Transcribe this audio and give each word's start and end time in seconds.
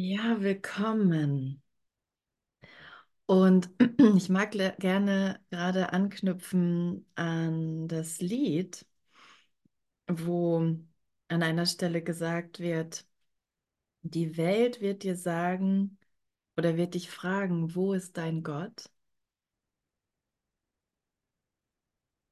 Ja, 0.00 0.42
willkommen. 0.42 1.62
Und 3.26 3.70
ich 4.16 4.28
mag 4.28 4.52
gerne 4.52 5.40
gerade 5.50 5.92
anknüpfen 5.92 7.06
an 7.14 7.88
das 7.88 8.20
Lied, 8.20 8.86
wo 10.08 10.58
an 11.28 11.42
einer 11.42 11.66
Stelle 11.66 12.02
gesagt 12.02 12.58
wird, 12.60 13.06
die 14.02 14.36
Welt 14.38 14.80
wird 14.80 15.02
dir 15.04 15.16
sagen 15.16 15.98
oder 16.58 16.76
wird 16.76 16.94
dich 16.94 17.10
fragen, 17.10 17.74
wo 17.76 17.94
ist 17.94 18.16
dein 18.18 18.42
Gott? 18.44 18.90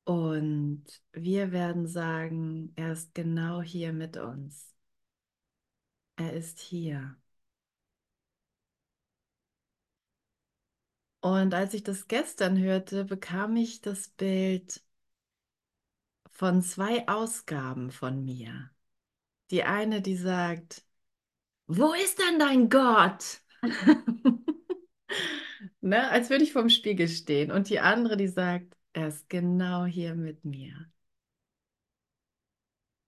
Und 0.04 0.84
wir 1.12 1.50
werden 1.52 1.86
sagen, 1.88 2.72
er 2.76 2.92
ist 2.92 3.14
genau 3.14 3.62
hier 3.62 3.92
mit 3.92 4.16
uns. 4.16 4.72
Er 6.16 6.32
ist 6.32 6.58
hier. 6.60 7.16
Und 11.22 11.54
als 11.54 11.72
ich 11.74 11.82
das 11.84 12.06
gestern 12.08 12.58
hörte, 12.58 13.04
bekam 13.06 13.56
ich 13.56 13.80
das 13.80 14.08
Bild 14.08 14.82
von 16.30 16.62
zwei 16.62 17.06
Ausgaben 17.08 17.90
von 17.92 18.24
mir. 18.24 18.70
Die 19.50 19.64
eine, 19.64 20.02
die 20.02 20.16
sagt, 20.16 20.84
wo 21.68 21.92
ist 21.94 22.18
denn 22.20 22.38
dein 22.40 22.70
Gott? 22.70 23.42
Ne, 25.80 26.08
als 26.10 26.30
würde 26.30 26.44
ich 26.44 26.52
vorm 26.52 26.70
Spiegel 26.70 27.08
stehen. 27.08 27.50
Und 27.52 27.68
die 27.68 27.80
andere, 27.80 28.16
die 28.16 28.28
sagt, 28.28 28.76
er 28.92 29.08
ist 29.08 29.28
genau 29.28 29.84
hier 29.84 30.14
mit 30.14 30.44
mir. 30.44 30.90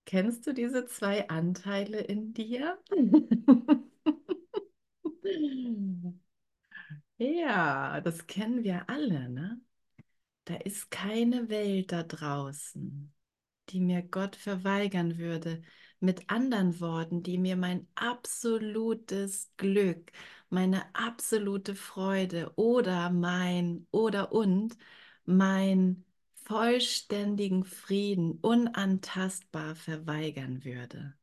Kennst 0.06 0.46
du 0.46 0.52
diese 0.54 0.86
zwei 0.86 1.28
Anteile 1.28 2.00
in 2.00 2.32
dir? 2.32 2.78
Ja, 7.18 8.00
das 8.00 8.26
kennen 8.26 8.64
wir 8.64 8.88
alle, 8.90 9.28
ne? 9.28 9.60
Da 10.46 10.56
ist 10.56 10.90
keine 10.90 11.48
Welt 11.50 11.92
da 11.92 12.02
draußen, 12.04 13.14
die 13.70 13.80
mir 13.80 14.02
Gott 14.02 14.36
verweigern 14.36 15.18
würde. 15.18 15.62
Mit 16.00 16.30
anderen 16.30 16.80
Worten, 16.80 17.22
die 17.22 17.38
mir 17.38 17.56
mein 17.56 17.88
absolutes 17.96 19.52
Glück, 19.58 20.12
meine 20.50 20.84
absolute 20.94 21.74
Freude 21.76 22.52
oder 22.56 23.10
mein 23.10 23.86
oder 23.92 24.32
und 24.32 24.76
mein 25.26 26.04
vollständigen 26.44 27.64
Frieden 27.64 28.38
unantastbar 28.42 29.76
verweigern 29.76 30.64
würde. 30.64 31.14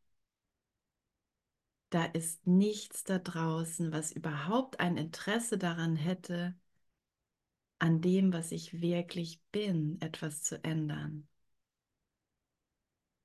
Da 1.91 2.05
ist 2.05 2.47
nichts 2.47 3.03
da 3.03 3.19
draußen, 3.19 3.91
was 3.91 4.11
überhaupt 4.11 4.79
ein 4.79 4.97
Interesse 4.97 5.59
daran 5.59 5.95
hätte, 5.95 6.55
an 7.79 7.99
dem, 8.01 8.31
was 8.31 8.51
ich 8.53 8.81
wirklich 8.81 9.41
bin, 9.51 9.99
etwas 10.01 10.41
zu 10.41 10.63
ändern. 10.63 11.27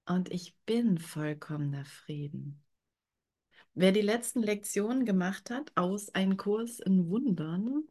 Und 0.07 0.33
ich 0.33 0.57
bin 0.67 0.99
vollkommener 0.99 1.85
Frieden. 1.85 2.61
Wer 3.75 3.93
die 3.93 4.01
letzten 4.01 4.43
Lektionen 4.43 5.05
gemacht 5.05 5.51
hat 5.51 5.71
aus 5.77 6.13
Ein 6.13 6.37
Kurs 6.37 6.81
in 6.81 7.09
Wundern, 7.09 7.85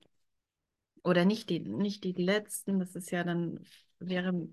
oder 1.04 1.24
nicht 1.24 1.50
die, 1.50 1.60
nicht 1.60 2.04
die 2.04 2.12
letzten, 2.14 2.80
das 2.80 2.96
ist 2.96 3.12
ja 3.12 3.24
dann, 3.24 3.60
wäre 4.00 4.50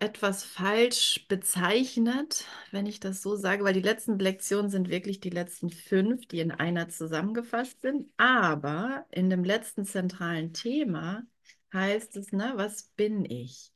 etwas 0.00 0.44
falsch 0.44 1.26
bezeichnet, 1.28 2.46
wenn 2.72 2.86
ich 2.86 3.00
das 3.00 3.22
so 3.22 3.36
sage, 3.36 3.64
weil 3.64 3.74
die 3.74 3.82
letzten 3.82 4.18
Lektionen 4.18 4.70
sind 4.70 4.88
wirklich 4.88 5.20
die 5.20 5.30
letzten 5.30 5.70
fünf, 5.70 6.26
die 6.26 6.40
in 6.40 6.50
einer 6.52 6.88
zusammengefasst 6.88 7.82
sind. 7.82 8.08
Aber 8.16 9.06
in 9.10 9.30
dem 9.30 9.44
letzten 9.44 9.84
zentralen 9.84 10.52
Thema 10.54 11.22
heißt 11.72 12.16
es, 12.16 12.32
ne, 12.32 12.52
was 12.56 12.84
bin 12.96 13.24
ich? 13.24 13.72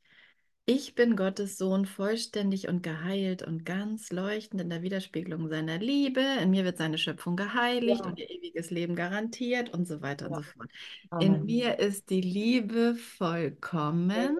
Ich 0.67 0.95
bin 0.95 1.15
Gottes 1.15 1.57
Sohn, 1.59 1.85
vollständig 1.85 2.67
und 2.67 2.81
geheilt 2.81 3.43
und 3.43 3.65
ganz 3.65 4.11
leuchtend 4.11 4.61
in 4.61 4.69
der 4.71 4.81
Widerspiegelung 4.81 5.47
seiner 5.47 5.77
Liebe. 5.77 6.21
In 6.41 6.49
mir 6.49 6.63
wird 6.63 6.77
seine 6.77 6.97
Schöpfung 6.97 7.35
geheiligt 7.35 8.01
Ja, 8.01 8.07
und 8.07 8.17
ihr 8.19 8.29
ewiges 8.31 8.71
Leben 8.71 8.95
garantiert 8.95 9.71
und 9.71 9.87
so 9.87 10.01
weiter 10.01 10.25
und 10.27 10.33
ja, 10.33 10.37
so 10.37 10.41
fort. 10.41 10.71
In 11.19 11.33
Amen. 11.33 11.45
mir 11.45 11.77
ist 11.79 12.09
die 12.09 12.21
Liebe 12.21 12.95
vollkommen 12.95 14.39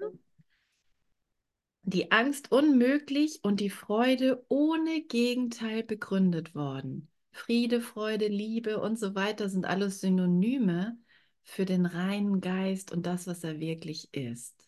die 1.85 2.11
Angst 2.11 2.51
unmöglich 2.51 3.39
und 3.43 3.59
die 3.59 3.69
Freude 3.69 4.43
ohne 4.49 5.01
Gegenteil 5.01 5.83
begründet 5.83 6.55
worden. 6.55 7.09
Friede, 7.31 7.81
Freude, 7.81 8.27
Liebe 8.27 8.79
und 8.81 8.97
so 8.99 9.13
weiter 9.15 9.49
sind 9.49 9.65
alles 9.65 10.01
Synonyme 10.01 10.97
für 11.43 11.65
den 11.65 11.85
reinen 11.85 12.41
Geist 12.41 12.91
und 12.91 13.05
das, 13.05 13.27
was 13.27 13.43
er 13.43 13.59
wirklich 13.59 14.13
ist. 14.13 14.67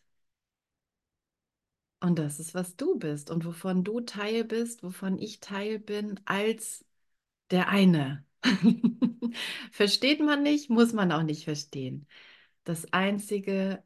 Und 2.00 2.19
das 2.19 2.39
ist, 2.39 2.53
was 2.53 2.75
du 2.75 3.00
bist 3.00 3.31
und 3.31 3.45
wovon 3.45 3.83
du 3.83 4.01
Teil 4.01 4.44
bist, 4.44 4.83
wovon 4.83 5.17
ich 5.17 5.39
Teil 5.39 5.79
bin, 5.79 6.19
als 6.25 6.85
der 7.51 7.69
eine. 7.69 8.25
Versteht 9.72 10.19
man 10.19 10.44
nicht, 10.44 10.69
muss 10.69 10.94
man 10.94 11.11
auch 11.11 11.23
nicht 11.23 11.45
verstehen. 11.45 12.07
Das 12.63 12.94
Einzige, 12.94 13.83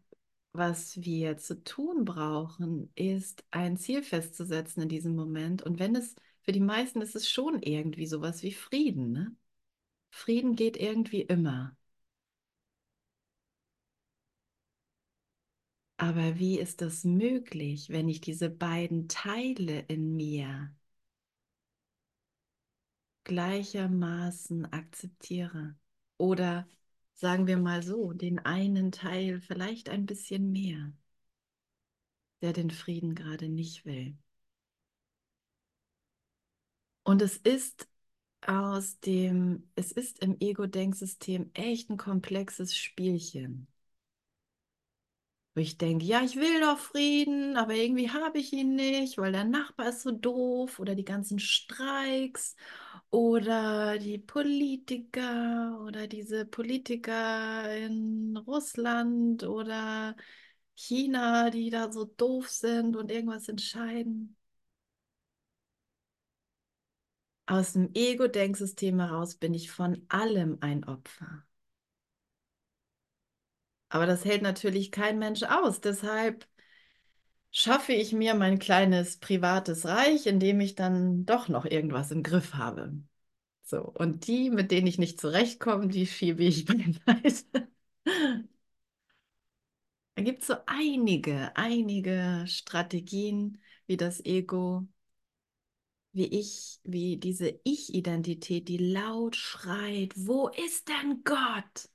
was 0.53 1.01
wir 1.01 1.37
zu 1.37 1.63
tun 1.63 2.05
brauchen, 2.05 2.91
ist 2.95 3.43
ein 3.51 3.77
Ziel 3.77 4.03
festzusetzen 4.03 4.83
in 4.83 4.89
diesem 4.89 5.15
Moment. 5.15 5.61
Und 5.63 5.79
wenn 5.79 5.95
es, 5.95 6.15
für 6.43 6.51
die 6.51 6.59
meisten 6.59 7.01
ist 7.01 7.15
es 7.15 7.29
schon 7.29 7.61
irgendwie 7.61 8.05
sowas 8.07 8.43
wie 8.43 8.51
Frieden, 8.53 9.11
ne? 9.11 9.35
Frieden 10.11 10.55
geht 10.55 10.77
irgendwie 10.77 11.21
immer. 11.23 11.77
Aber 15.97 16.37
wie 16.37 16.59
ist 16.59 16.81
das 16.81 17.03
möglich, 17.05 17.89
wenn 17.91 18.09
ich 18.09 18.19
diese 18.21 18.49
beiden 18.49 19.07
Teile 19.07 19.79
in 19.87 20.15
mir 20.17 20.73
gleichermaßen 23.23 24.71
akzeptiere? 24.73 25.75
Oder 26.17 26.67
sagen 27.21 27.45
wir 27.45 27.57
mal 27.57 27.83
so, 27.83 28.13
den 28.13 28.39
einen 28.39 28.91
Teil 28.91 29.39
vielleicht 29.41 29.89
ein 29.89 30.07
bisschen 30.07 30.51
mehr, 30.51 30.91
der 32.41 32.51
den 32.51 32.71
Frieden 32.71 33.13
gerade 33.15 33.47
nicht 33.47 33.85
will. 33.85 34.17
Und 37.03 37.21
es 37.21 37.37
ist 37.37 37.87
aus 38.41 38.99
dem, 39.01 39.69
es 39.75 39.91
ist 39.91 40.19
im 40.19 40.37
Ego-Denksystem 40.39 41.51
echt 41.53 41.91
ein 41.91 41.97
komplexes 41.97 42.75
Spielchen. 42.75 43.67
Wo 45.53 45.59
ich 45.61 45.77
denke, 45.77 46.05
ja, 46.05 46.23
ich 46.23 46.37
will 46.37 46.61
doch 46.61 46.77
Frieden, 46.79 47.57
aber 47.57 47.73
irgendwie 47.73 48.09
habe 48.09 48.37
ich 48.39 48.53
ihn 48.53 48.75
nicht, 48.75 49.17
weil 49.17 49.33
der 49.33 49.43
Nachbar 49.43 49.89
ist 49.89 50.01
so 50.03 50.11
doof 50.11 50.79
oder 50.79 50.95
die 50.95 51.03
ganzen 51.03 51.39
Streiks 51.39 52.55
oder 53.09 53.97
die 53.99 54.17
Politiker 54.17 55.81
oder 55.85 56.07
diese 56.07 56.45
Politiker 56.45 57.75
in 57.75 58.37
Russland 58.47 59.43
oder 59.43 60.15
China, 60.75 61.49
die 61.49 61.69
da 61.69 61.91
so 61.91 62.05
doof 62.05 62.47
sind 62.49 62.95
und 62.95 63.11
irgendwas 63.11 63.49
entscheiden. 63.49 64.37
Aus 67.45 67.73
dem 67.73 67.91
Ego-Denksystem 67.93 68.99
heraus 68.99 69.35
bin 69.35 69.53
ich 69.53 69.69
von 69.69 70.03
allem 70.09 70.57
ein 70.61 70.83
Opfer. 70.85 71.43
Aber 73.91 74.05
das 74.07 74.25
hält 74.25 74.41
natürlich 74.41 74.91
kein 74.91 75.19
Mensch 75.19 75.43
aus. 75.43 75.81
Deshalb 75.81 76.47
schaffe 77.51 77.93
ich 77.93 78.13
mir 78.13 78.33
mein 78.35 78.59
kleines 78.59 79.17
privates 79.17 79.85
Reich, 79.85 80.25
in 80.27 80.39
dem 80.39 80.59
ich 80.61 80.75
dann 80.75 81.25
doch 81.25 81.47
noch 81.49 81.65
irgendwas 81.65 82.11
im 82.11 82.23
Griff 82.23 82.53
habe. 82.55 82.93
So, 83.63 83.79
und 83.83 84.27
die, 84.27 84.49
mit 84.51 84.71
denen 84.71 84.87
ich 84.87 84.99
nicht 84.99 85.19
zurechtkomme, 85.21 85.87
die 85.89 86.07
schiebe 86.07 86.43
ich 86.43 86.65
beiseite. 87.05 87.69
Da 90.15 90.23
gibt 90.23 90.41
es 90.41 90.47
so 90.47 90.55
einige, 90.67 91.55
einige 91.57 92.45
Strategien, 92.47 93.61
wie 93.87 93.97
das 93.97 94.23
Ego, 94.25 94.87
wie 96.13 96.25
ich, 96.27 96.79
wie 96.83 97.17
diese 97.17 97.59
Ich-Identität, 97.65 98.67
die 98.69 98.77
laut 98.77 99.35
schreit, 99.35 100.13
wo 100.15 100.47
ist 100.49 100.87
denn 100.89 101.23
Gott? 101.25 101.89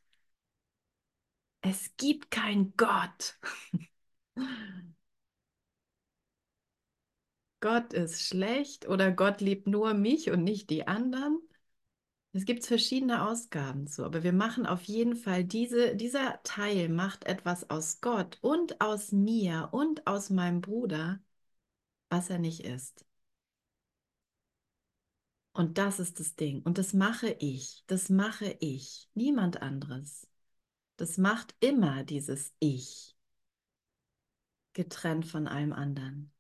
Es 1.68 1.96
gibt 1.96 2.30
keinen 2.30 2.74
Gott. 2.76 3.36
Gott 7.60 7.92
ist 7.92 8.22
schlecht 8.22 8.86
oder 8.86 9.10
Gott 9.10 9.40
liebt 9.40 9.66
nur 9.66 9.92
mich 9.94 10.30
und 10.30 10.44
nicht 10.44 10.70
die 10.70 10.86
anderen. 10.86 11.40
Es 12.32 12.44
gibt 12.44 12.64
verschiedene 12.64 13.26
Ausgaben 13.28 13.88
zu, 13.88 14.04
aber 14.04 14.22
wir 14.22 14.32
machen 14.32 14.64
auf 14.64 14.84
jeden 14.84 15.16
Fall 15.16 15.42
diese, 15.42 15.96
dieser 15.96 16.40
Teil 16.44 16.88
macht 16.88 17.24
etwas 17.24 17.68
aus 17.68 18.00
Gott 18.00 18.38
und 18.42 18.80
aus 18.80 19.10
mir 19.10 19.70
und 19.72 20.06
aus 20.06 20.30
meinem 20.30 20.60
Bruder, 20.60 21.18
was 22.10 22.30
er 22.30 22.38
nicht 22.38 22.60
ist. 22.60 23.04
Und 25.52 25.78
das 25.78 25.98
ist 25.98 26.20
das 26.20 26.36
Ding. 26.36 26.62
Und 26.62 26.78
das 26.78 26.92
mache 26.92 27.30
ich. 27.40 27.82
Das 27.88 28.08
mache 28.08 28.56
ich. 28.60 29.08
Niemand 29.14 29.62
anderes. 29.62 30.28
Das 30.96 31.18
macht 31.18 31.54
immer 31.60 32.04
dieses 32.04 32.54
Ich. 32.58 33.16
Getrennt 34.72 35.26
von 35.26 35.46
allem 35.48 35.72
anderen. 35.72 36.32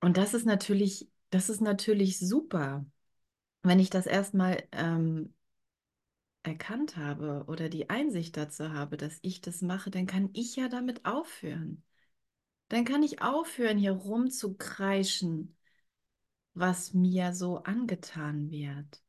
Und 0.00 0.16
das 0.16 0.34
ist 0.34 0.46
natürlich, 0.46 1.10
das 1.30 1.50
ist 1.50 1.60
natürlich 1.60 2.18
super, 2.18 2.86
wenn 3.62 3.80
ich 3.80 3.90
das 3.90 4.06
erstmal 4.06 4.66
ähm, 4.72 5.34
erkannt 6.42 6.96
habe 6.96 7.44
oder 7.48 7.68
die 7.68 7.90
Einsicht 7.90 8.36
dazu 8.36 8.72
habe, 8.72 8.96
dass 8.96 9.18
ich 9.22 9.40
das 9.40 9.60
mache, 9.62 9.90
dann 9.90 10.06
kann 10.06 10.30
ich 10.32 10.56
ja 10.56 10.68
damit 10.68 11.04
aufhören. 11.04 11.82
Dann 12.68 12.84
kann 12.84 13.02
ich 13.02 13.22
aufhören, 13.22 13.78
hier 13.78 13.92
rumzukreischen, 13.92 15.56
was 16.54 16.94
mir 16.94 17.32
so 17.34 17.58
angetan 17.58 18.50
wird. 18.50 19.02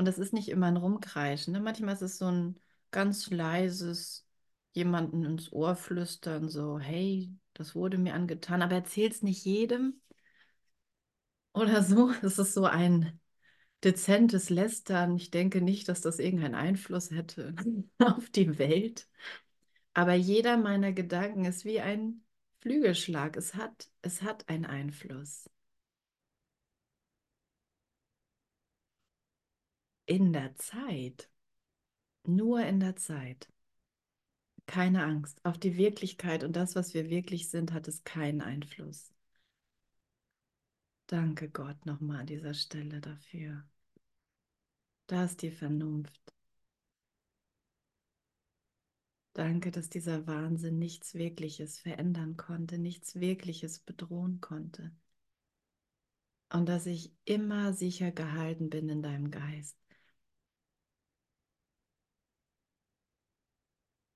Und 0.00 0.06
das 0.06 0.18
ist 0.18 0.32
nicht 0.32 0.48
immer 0.48 0.64
ein 0.64 0.78
Rumkreischen. 0.78 1.52
Ne? 1.52 1.60
Manchmal 1.60 1.92
ist 1.92 2.00
es 2.00 2.16
so 2.16 2.24
ein 2.24 2.58
ganz 2.90 3.28
leises, 3.28 4.26
jemanden 4.72 5.26
ins 5.26 5.52
Ohr 5.52 5.76
flüstern, 5.76 6.48
so, 6.48 6.78
hey, 6.78 7.34
das 7.52 7.74
wurde 7.74 7.98
mir 7.98 8.14
angetan, 8.14 8.62
aber 8.62 8.76
erzähl 8.76 9.10
es 9.10 9.22
nicht 9.22 9.44
jedem. 9.44 10.00
Oder 11.52 11.82
so. 11.82 12.10
Es 12.22 12.38
ist 12.38 12.54
so 12.54 12.64
ein 12.64 13.20
dezentes 13.84 14.48
Lästern. 14.48 15.16
Ich 15.16 15.30
denke 15.30 15.60
nicht, 15.60 15.86
dass 15.90 16.00
das 16.00 16.18
irgendeinen 16.18 16.54
Einfluss 16.54 17.10
hätte 17.10 17.54
auf 17.98 18.30
die 18.30 18.58
Welt. 18.58 19.06
Aber 19.92 20.14
jeder 20.14 20.56
meiner 20.56 20.92
Gedanken 20.92 21.44
ist 21.44 21.66
wie 21.66 21.80
ein 21.80 22.24
Flügelschlag. 22.60 23.36
Es 23.36 23.54
hat, 23.54 23.90
es 24.00 24.22
hat 24.22 24.48
einen 24.48 24.64
Einfluss. 24.64 25.50
In 30.10 30.32
der 30.32 30.56
Zeit. 30.56 31.30
Nur 32.26 32.64
in 32.64 32.80
der 32.80 32.96
Zeit. 32.96 33.48
Keine 34.66 35.04
Angst. 35.04 35.38
Auf 35.44 35.56
die 35.56 35.76
Wirklichkeit 35.76 36.42
und 36.42 36.56
das, 36.56 36.74
was 36.74 36.94
wir 36.94 37.08
wirklich 37.10 37.48
sind, 37.48 37.72
hat 37.72 37.86
es 37.86 38.02
keinen 38.02 38.40
Einfluss. 38.40 39.12
Danke 41.06 41.48
Gott 41.48 41.86
nochmal 41.86 42.22
an 42.22 42.26
dieser 42.26 42.54
Stelle 42.54 43.00
dafür. 43.00 43.64
Da 45.06 45.26
ist 45.26 45.42
die 45.42 45.52
Vernunft. 45.52 46.34
Danke, 49.32 49.70
dass 49.70 49.90
dieser 49.90 50.26
Wahnsinn 50.26 50.80
nichts 50.80 51.14
Wirkliches 51.14 51.78
verändern 51.78 52.36
konnte, 52.36 52.78
nichts 52.78 53.14
Wirkliches 53.14 53.78
bedrohen 53.78 54.40
konnte. 54.40 54.90
Und 56.52 56.68
dass 56.68 56.86
ich 56.86 57.12
immer 57.26 57.72
sicher 57.74 58.10
gehalten 58.10 58.70
bin 58.70 58.88
in 58.88 59.02
deinem 59.02 59.30
Geist. 59.30 59.76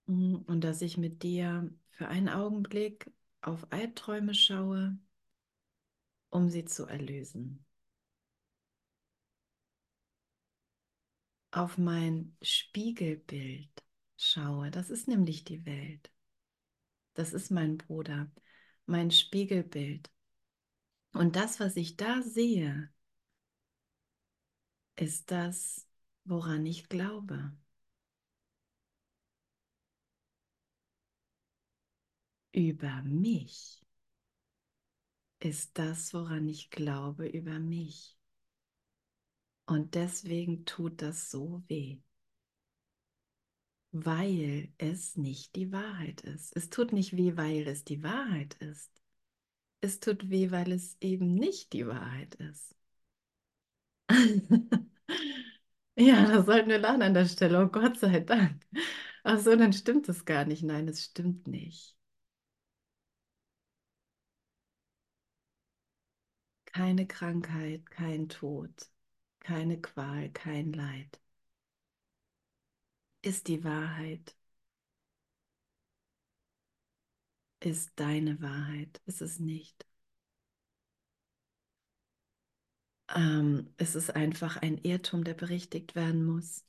Und 0.06 0.61
dass 0.61 0.83
ich 0.83 0.97
mit 0.99 1.23
dir 1.23 1.71
für 1.91 2.09
einen 2.09 2.29
Augenblick 2.29 3.11
auf 3.41 3.67
Albträume 3.73 4.35
schaue, 4.35 4.99
um 6.31 6.49
sie 6.51 6.65
zu 6.65 6.87
erlösen. 6.87 7.65
Auf 11.53 11.79
mein 11.79 12.37
Spiegelbild 12.43 13.71
schaue, 14.17 14.71
das 14.71 14.91
ist 14.91 15.09
nämlich 15.09 15.45
die 15.45 15.65
Welt. 15.65 16.11
Das 17.15 17.33
ist 17.33 17.51
mein 17.51 17.79
Bruder, 17.79 18.31
mein 18.87 19.11
Spiegelbild. 19.11 20.11
Und 21.12 21.37
das, 21.37 21.61
was 21.61 21.77
ich 21.77 21.97
da 21.97 22.23
sehe, 22.23 22.93
ist 24.97 25.31
das, 25.31 25.87
woran 26.25 26.67
ich 26.67 26.89
glaube. 26.89 27.53
Über 32.55 33.03
mich 33.03 33.83
ist 35.39 35.79
das, 35.79 36.12
woran 36.12 36.49
ich 36.49 36.71
glaube, 36.71 37.27
über 37.29 37.61
mich. 37.61 38.17
Und 39.67 39.95
deswegen 39.95 40.65
tut 40.65 41.03
das 41.03 41.31
so 41.31 41.62
weh 41.69 41.99
weil 43.93 44.69
es 44.79 45.17
nicht 45.17 45.55
die 45.56 45.73
Wahrheit 45.73 46.21
ist. 46.23 46.55
Es 46.56 46.69
tut 46.69 46.93
nicht 46.93 47.17
weh, 47.17 47.37
weil 47.37 47.67
es 47.69 47.85
die 47.85 48.03
Wahrheit 48.03 48.55
ist. 48.55 48.91
Es 49.81 50.01
tut 50.01 50.31
weh, 50.31 50.51
weil 50.51 50.73
es 50.73 50.97
eben 51.01 51.35
nicht 51.35 51.73
die 51.73 51.87
Wahrheit 51.87 52.35
ist. 52.37 52.75
ja, 55.97 56.27
da 56.27 56.43
sollten 56.45 56.69
wir 56.71 56.79
lachen 56.79 57.03
an 57.03 57.15
der 57.15 57.27
Stelle. 57.27 57.65
Oh 57.65 57.69
Gott 57.69 57.99
sei 57.99 58.21
Dank. 58.21 58.62
Ach 59.25 59.39
so, 59.39 59.56
dann 59.56 59.73
stimmt 59.73 60.09
es 60.09 60.25
gar 60.25 60.45
nicht. 60.45 60.62
Nein, 60.62 60.89
es 60.89 61.05
stimmt 61.05 61.49
nicht. 61.49 61.97
Keine 66.75 67.06
Krankheit, 67.06 67.91
kein 67.91 68.29
Tod, 68.29 68.91
keine 69.41 69.81
Qual, 69.81 70.29
kein 70.31 70.75
Leid 70.75 71.19
ist 73.23 73.49
die 73.49 73.65
Wahrheit. 73.65 74.37
Ist 77.59 77.91
deine 77.99 78.41
Wahrheit, 78.41 79.00
ist 79.06 79.21
es 79.21 79.41
nicht. 79.41 79.85
Ähm, 83.15 83.73
es 83.79 83.94
ist 83.94 84.15
einfach 84.15 84.56
ein 84.59 84.77
Irrtum, 84.79 85.25
der 85.25 85.32
berichtigt 85.35 85.94
werden 85.94 86.25
muss. 86.27 86.65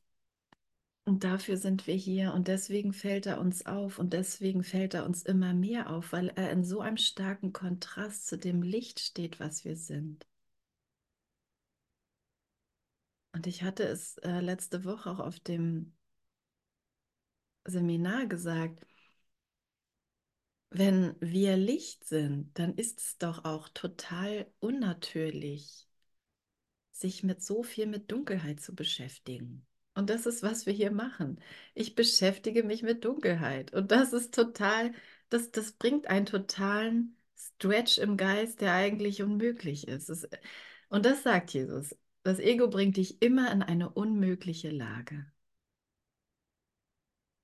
Und 1.06 1.24
dafür 1.24 1.58
sind 1.58 1.88
wir 1.88 1.96
hier 1.96 2.34
und 2.34 2.48
deswegen 2.48 2.92
fällt 2.94 3.26
er 3.28 3.40
uns 3.40 3.66
auf 3.66 4.00
und 4.00 4.14
deswegen 4.14 4.64
fällt 4.64 4.94
er 4.96 5.06
uns 5.06 5.22
immer 5.24 5.54
mehr 5.54 5.90
auf, 5.92 6.12
weil 6.14 6.30
er 6.30 6.52
in 6.52 6.64
so 6.64 6.80
einem 6.82 6.98
starken 6.98 7.54
Kontrast 7.54 8.28
zu 8.28 8.38
dem 8.38 8.62
Licht 8.64 9.00
steht, 9.00 9.40
was 9.40 9.66
wir 9.66 9.76
sind. 9.78 10.26
Und 13.34 13.46
ich 13.48 13.62
hatte 13.64 13.84
es 13.84 14.18
äh, 14.20 14.40
letzte 14.40 14.84
Woche 14.84 15.10
auch 15.12 15.20
auf 15.20 15.40
dem 15.40 15.94
Seminar 17.66 18.26
gesagt, 18.28 18.86
wenn 20.70 21.16
wir 21.22 21.58
Licht 21.58 22.04
sind, 22.06 22.58
dann 22.58 22.76
ist 22.76 23.00
es 23.00 23.18
doch 23.18 23.46
auch 23.46 23.70
total 23.70 24.46
unnatürlich, 24.60 25.88
sich 26.92 27.24
mit 27.24 27.44
so 27.44 27.64
viel 27.64 27.88
mit 27.88 28.12
Dunkelheit 28.12 28.60
zu 28.60 28.74
beschäftigen. 28.74 29.66
Und 29.96 30.10
das 30.10 30.26
ist, 30.26 30.44
was 30.44 30.66
wir 30.66 30.74
hier 30.74 30.92
machen. 30.92 31.40
Ich 31.74 31.96
beschäftige 31.96 32.64
mich 32.64 32.84
mit 32.84 33.06
Dunkelheit. 33.06 33.74
Und 33.74 33.92
das 33.92 34.14
ist 34.14 34.34
total, 34.34 34.94
das, 35.30 35.52
das 35.52 35.72
bringt 35.74 36.08
einen 36.08 36.26
totalen 36.26 37.18
Stretch 37.38 37.98
im 38.00 38.18
Geist, 38.18 38.62
der 38.62 38.74
eigentlich 38.74 39.24
unmöglich 39.24 39.88
ist. 39.88 40.10
Es, 40.10 40.28
und 40.90 41.06
das 41.06 41.24
sagt 41.24 41.52
Jesus. 41.54 41.96
Das 42.24 42.40
Ego 42.40 42.68
bringt 42.70 42.98
dich 42.98 43.22
immer 43.22 43.52
in 43.52 43.64
eine 43.64 43.90
unmögliche 43.90 44.70
Lage. 44.70 45.26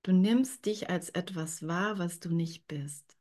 Du 0.02 0.12
nimmst 0.12 0.66
dich 0.66 0.90
als 0.90 1.10
etwas 1.10 1.66
wahr, 1.66 1.98
was 1.98 2.20
du 2.20 2.34
nicht 2.34 2.66
bist. 2.66 3.16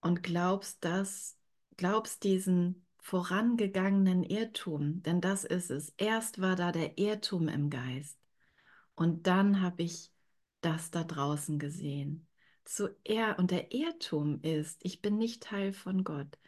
Und 0.00 0.22
glaubst 0.22 0.84
das, 0.84 1.36
glaubst 1.76 2.24
diesen 2.24 2.86
vorangegangenen 3.00 4.22
Irrtum, 4.24 5.02
denn 5.02 5.20
das 5.20 5.44
ist 5.44 5.70
es. 5.70 5.92
Erst 5.96 6.40
war 6.40 6.56
da 6.56 6.72
der 6.72 6.98
Irrtum 6.98 7.48
im 7.48 7.70
Geist 7.70 8.18
und 8.94 9.26
dann 9.26 9.60
habe 9.62 9.82
ich 9.82 10.12
das 10.60 10.90
da 10.90 11.04
draußen 11.04 11.58
gesehen. 11.58 12.26
Zuer 12.64 13.36
und 13.38 13.50
der 13.50 13.72
Irrtum 13.72 14.40
ist, 14.42 14.80
ich 14.84 15.00
bin 15.02 15.16
nicht 15.18 15.42
Teil 15.42 15.72
von 15.72 16.04
Gott. 16.04 16.38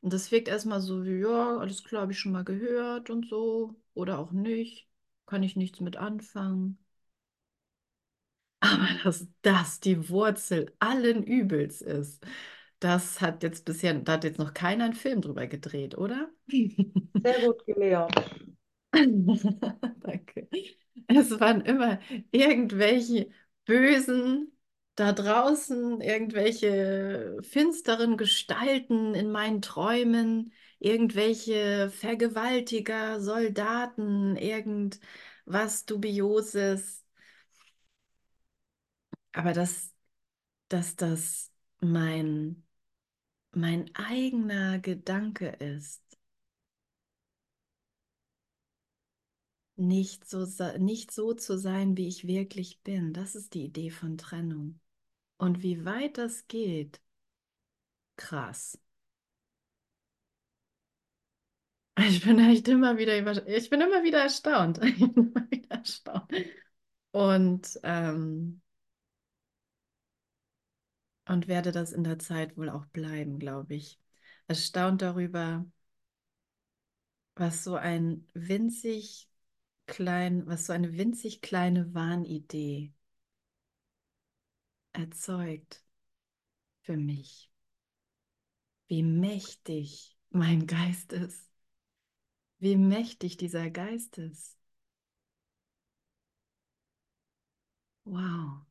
Und 0.00 0.12
das 0.12 0.30
wirkt 0.32 0.48
erstmal 0.48 0.80
so 0.80 1.04
wie, 1.04 1.20
ja, 1.20 1.58
alles 1.58 1.84
klar, 1.84 2.02
habe 2.02 2.12
ich 2.12 2.18
schon 2.20 2.32
mal 2.32 2.44
gehört 2.44 3.10
und 3.10 3.28
so, 3.28 3.74
oder 3.94 4.18
auch 4.18 4.32
nicht, 4.32 4.88
kann 5.26 5.42
ich 5.42 5.56
nichts 5.56 5.80
mit 5.80 5.96
anfangen. 5.96 6.78
Aber 8.60 8.88
dass 9.04 9.26
das 9.42 9.80
die 9.80 10.08
Wurzel 10.08 10.74
allen 10.80 11.22
Übels 11.24 11.80
ist, 11.82 12.24
das 12.80 13.20
hat 13.20 13.42
jetzt 13.42 13.64
bisher, 13.64 13.94
da 13.94 14.12
hat 14.14 14.24
jetzt 14.24 14.38
noch 14.38 14.54
keiner 14.54 14.84
einen 14.84 14.94
Film 14.94 15.20
drüber 15.20 15.46
gedreht, 15.46 15.96
oder? 15.98 16.30
Sehr 17.24 17.40
gut 17.40 17.64
gelehrt. 17.66 18.12
Danke. 18.92 20.48
Es 21.08 21.38
waren 21.40 21.60
immer 21.62 22.00
irgendwelche 22.30 23.30
bösen 23.64 24.52
da 24.96 25.12
draußen, 25.12 26.00
irgendwelche 26.00 27.38
finsteren 27.42 28.16
Gestalten 28.16 29.14
in 29.14 29.30
meinen 29.30 29.62
Träumen, 29.62 30.52
irgendwelche 30.80 31.90
Vergewaltiger, 31.90 33.20
Soldaten, 33.20 34.36
irgendwas 34.36 35.84
Dubioses. 35.86 37.04
Aber 39.32 39.52
dass, 39.52 39.92
dass 40.68 40.96
das 40.96 41.52
mein, 41.80 42.64
mein 43.58 43.94
eigener 43.94 44.78
Gedanke 44.78 45.48
ist, 45.48 46.02
nicht 49.76 50.28
so, 50.28 50.46
nicht 50.78 51.10
so 51.12 51.34
zu 51.34 51.58
sein, 51.58 51.96
wie 51.96 52.08
ich 52.08 52.26
wirklich 52.26 52.82
bin. 52.82 53.12
Das 53.12 53.34
ist 53.34 53.54
die 53.54 53.64
Idee 53.64 53.90
von 53.90 54.18
Trennung. 54.18 54.80
Und 55.38 55.62
wie 55.62 55.84
weit 55.84 56.18
das 56.18 56.46
geht, 56.48 57.00
krass. 58.16 58.78
Ich 61.98 62.24
bin 62.24 62.38
echt 62.38 62.68
immer 62.68 62.96
wieder 62.96 63.46
ich 63.48 63.70
bin 63.70 63.80
immer 63.80 64.02
wieder 64.04 64.20
erstaunt. 64.22 64.78
Ich 64.82 64.98
bin 64.98 65.14
immer 65.14 65.50
wieder 65.50 65.76
erstaunt. 65.76 66.32
Und, 67.12 67.80
ähm, 67.82 68.60
und 71.28 71.48
werde 71.48 71.72
das 71.72 71.92
in 71.92 72.04
der 72.04 72.18
Zeit 72.18 72.56
wohl 72.56 72.70
auch 72.70 72.86
bleiben, 72.86 73.38
glaube 73.38 73.74
ich. 73.74 74.00
Erstaunt 74.48 75.02
darüber, 75.02 75.66
was 77.36 77.64
so 77.64 77.76
ein 77.76 78.26
winzig 78.34 79.28
klein, 79.86 80.46
was 80.46 80.66
so 80.66 80.72
eine 80.74 80.96
winzig 80.98 81.40
kleine 81.42 81.94
Wahnidee 81.94 82.92
erzeugt 84.92 85.82
für 86.82 86.96
mich. 86.96 87.50
Wie 88.88 89.02
mächtig 89.02 90.16
mein 90.30 90.66
Geist 90.66 91.12
ist. 91.14 91.50
Wie 92.60 92.76
mächtig 92.76 93.36
dieser 93.36 93.68
Geist 93.68 94.16
ist. 94.18 94.56
Wow. 98.04 98.66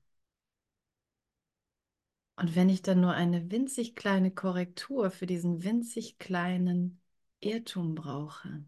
Und 2.37 2.55
wenn 2.55 2.69
ich 2.69 2.81
dann 2.83 3.01
nur 3.01 3.11
eine 3.13 3.51
winzig 3.51 3.93
kleine 3.95 4.31
Korrektur 4.31 5.11
für 5.11 5.25
diesen 5.25 5.63
winzig 5.63 6.19
kleinen 6.19 7.01
Irrtum 7.41 7.95
brauche, 7.95 8.63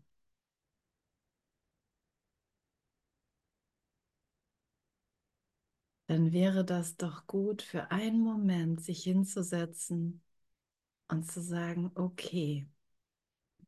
dann 6.07 6.33
wäre 6.33 6.65
das 6.65 6.97
doch 6.97 7.25
gut 7.27 7.61
für 7.61 7.89
einen 7.91 8.19
Moment, 8.21 8.81
sich 8.83 9.03
hinzusetzen 9.03 10.21
und 11.09 11.31
zu 11.31 11.41
sagen, 11.41 11.91
okay, 11.95 12.67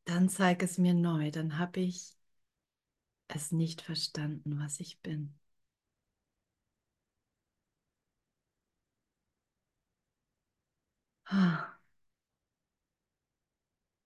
dann 0.04 0.28
zeig 0.28 0.62
es 0.62 0.78
mir 0.78 0.94
neu, 0.94 1.30
dann 1.32 1.58
habe 1.58 1.80
ich 1.80 2.16
es 3.26 3.50
nicht 3.50 3.82
verstanden, 3.82 4.60
was 4.60 4.78
ich 4.78 5.00
bin. 5.00 5.34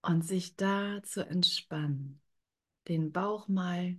Und 0.03 0.23
sich 0.27 0.57
da 0.57 1.03
zu 1.03 1.27
entspannen, 1.27 2.21
den 2.89 3.13
Bauch 3.13 3.49
mal 3.49 3.99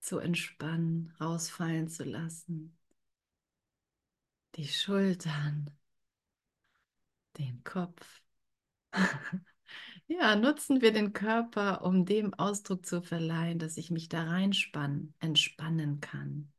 zu 0.00 0.18
entspannen, 0.18 1.14
rausfallen 1.20 1.88
zu 1.88 2.04
lassen, 2.04 2.78
die 4.54 4.68
Schultern, 4.68 5.70
den 7.38 7.62
Kopf. 7.64 8.22
Ja, 10.08 10.36
nutzen 10.36 10.82
wir 10.82 10.92
den 10.92 11.12
Körper, 11.14 11.84
um 11.84 12.04
dem 12.04 12.34
Ausdruck 12.34 12.84
zu 12.86 13.02
verleihen, 13.02 13.58
dass 13.60 13.76
ich 13.76 13.90
mich 13.90 14.08
da 14.08 14.24
reinspannen, 14.24 15.14
entspannen 15.20 16.00
kann. 16.00 16.52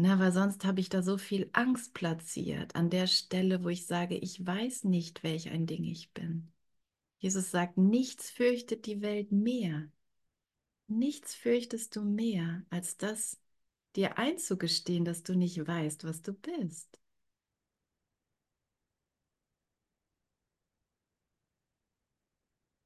Na, 0.00 0.16
weil 0.20 0.30
sonst 0.30 0.64
habe 0.64 0.78
ich 0.80 0.90
da 0.90 1.02
so 1.02 1.18
viel 1.18 1.50
Angst 1.52 1.92
platziert 1.92 2.76
an 2.76 2.88
der 2.88 3.08
Stelle, 3.08 3.64
wo 3.64 3.68
ich 3.68 3.84
sage, 3.86 4.16
ich 4.16 4.46
weiß 4.46 4.84
nicht, 4.84 5.24
welch 5.24 5.50
ein 5.50 5.66
Ding 5.66 5.82
ich 5.82 6.12
bin. 6.12 6.52
Jesus 7.18 7.50
sagt, 7.50 7.78
nichts 7.78 8.30
fürchtet 8.30 8.86
die 8.86 9.02
Welt 9.02 9.32
mehr. 9.32 9.90
Nichts 10.86 11.34
fürchtest 11.34 11.96
du 11.96 12.02
mehr, 12.02 12.64
als 12.70 12.96
das 12.96 13.40
dir 13.96 14.18
einzugestehen, 14.18 15.04
dass 15.04 15.24
du 15.24 15.34
nicht 15.34 15.66
weißt, 15.66 16.04
was 16.04 16.22
du 16.22 16.32
bist. 16.32 17.00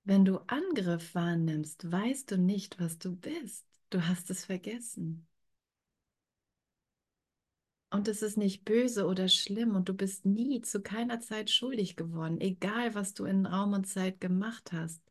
Wenn 0.05 0.25
du 0.25 0.39
Angriff 0.47 1.15
wahrnimmst, 1.15 1.93
weißt 1.93 2.31
du 2.31 2.39
nicht, 2.39 2.81
was 2.81 2.99
du 2.99 3.15
bist. 3.15 3.67
Du 3.91 4.09
hast 4.09 4.31
es 4.31 4.47
vergessen. 4.47 5.29
Und 7.93 8.09
es 8.09 8.23
ist 8.23 8.39
nicht 8.39 8.65
böse 8.65 9.07
oder 9.07 9.29
schlimm 9.29 9.77
und 9.77 9.87
du 9.87 9.93
bist 9.95 10.25
nie 10.25 10.63
zu 10.63 10.81
keiner 10.81 11.21
Zeit 11.21 11.51
schuldig 11.51 11.95
geworden, 11.95 12.41
egal 12.41 12.95
was 12.95 13.13
du 13.13 13.27
in 13.27 13.45
Raum 13.45 13.75
und 13.75 13.87
Zeit 13.87 14.19
gemacht 14.19 14.73
hast 14.73 15.03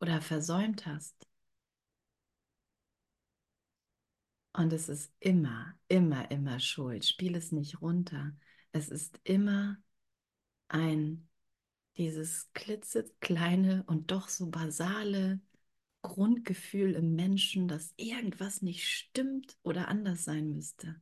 oder 0.00 0.20
versäumt 0.20 0.86
hast. 0.86 1.14
Und 4.52 4.72
es 4.72 4.88
ist 4.88 5.12
immer, 5.20 5.74
immer, 5.86 6.28
immer 6.32 6.58
Schuld. 6.58 7.04
Spiel 7.06 7.36
es 7.36 7.52
nicht 7.52 7.80
runter. 7.80 8.32
Es 8.72 8.88
ist 8.88 9.20
immer 9.22 9.76
ein, 10.66 11.28
dieses 11.96 12.52
klitzekleine 12.54 13.84
und 13.86 14.10
doch 14.10 14.28
so 14.28 14.50
basale 14.50 15.40
Grundgefühl 16.02 16.94
im 16.94 17.14
Menschen, 17.14 17.68
dass 17.68 17.92
irgendwas 17.96 18.62
nicht 18.62 18.88
stimmt 18.88 19.58
oder 19.62 19.88
anders 19.88 20.24
sein 20.24 20.50
müsste. 20.50 21.00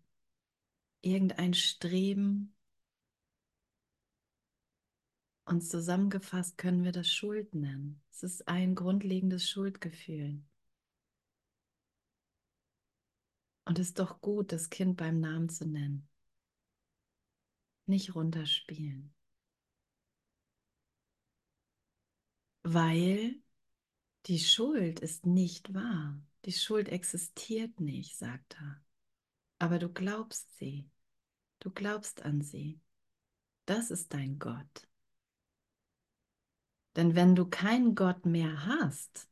Irgendein 1.00 1.54
Streben. 1.54 2.54
Und 5.44 5.62
zusammengefasst 5.62 6.58
können 6.58 6.84
wir 6.84 6.92
das 6.92 7.10
Schuld 7.10 7.54
nennen. 7.54 8.02
Es 8.10 8.22
ist 8.22 8.48
ein 8.48 8.74
grundlegendes 8.74 9.48
Schuldgefühl. 9.48 10.42
Und 13.64 13.78
es 13.78 13.88
ist 13.88 13.98
doch 13.98 14.20
gut, 14.20 14.52
das 14.52 14.70
Kind 14.70 14.96
beim 14.96 15.20
Namen 15.20 15.48
zu 15.48 15.66
nennen. 15.66 16.08
Nicht 17.86 18.14
runterspielen. 18.14 19.14
Weil 22.62 23.40
die 24.26 24.38
Schuld 24.38 25.00
ist 25.00 25.26
nicht 25.26 25.74
wahr. 25.74 26.20
Die 26.44 26.52
Schuld 26.52 26.88
existiert 26.88 27.80
nicht, 27.80 28.16
sagt 28.16 28.56
er. 28.60 28.82
Aber 29.58 29.78
du 29.78 29.88
glaubst 29.88 30.56
sie. 30.58 30.88
Du 31.60 31.70
glaubst 31.70 32.22
an 32.22 32.42
sie. 32.42 32.80
Das 33.66 33.90
ist 33.90 34.14
dein 34.14 34.38
Gott. 34.38 34.88
Denn 36.96 37.14
wenn 37.14 37.34
du 37.34 37.46
keinen 37.48 37.94
Gott 37.94 38.26
mehr 38.26 38.66
hast, 38.66 39.28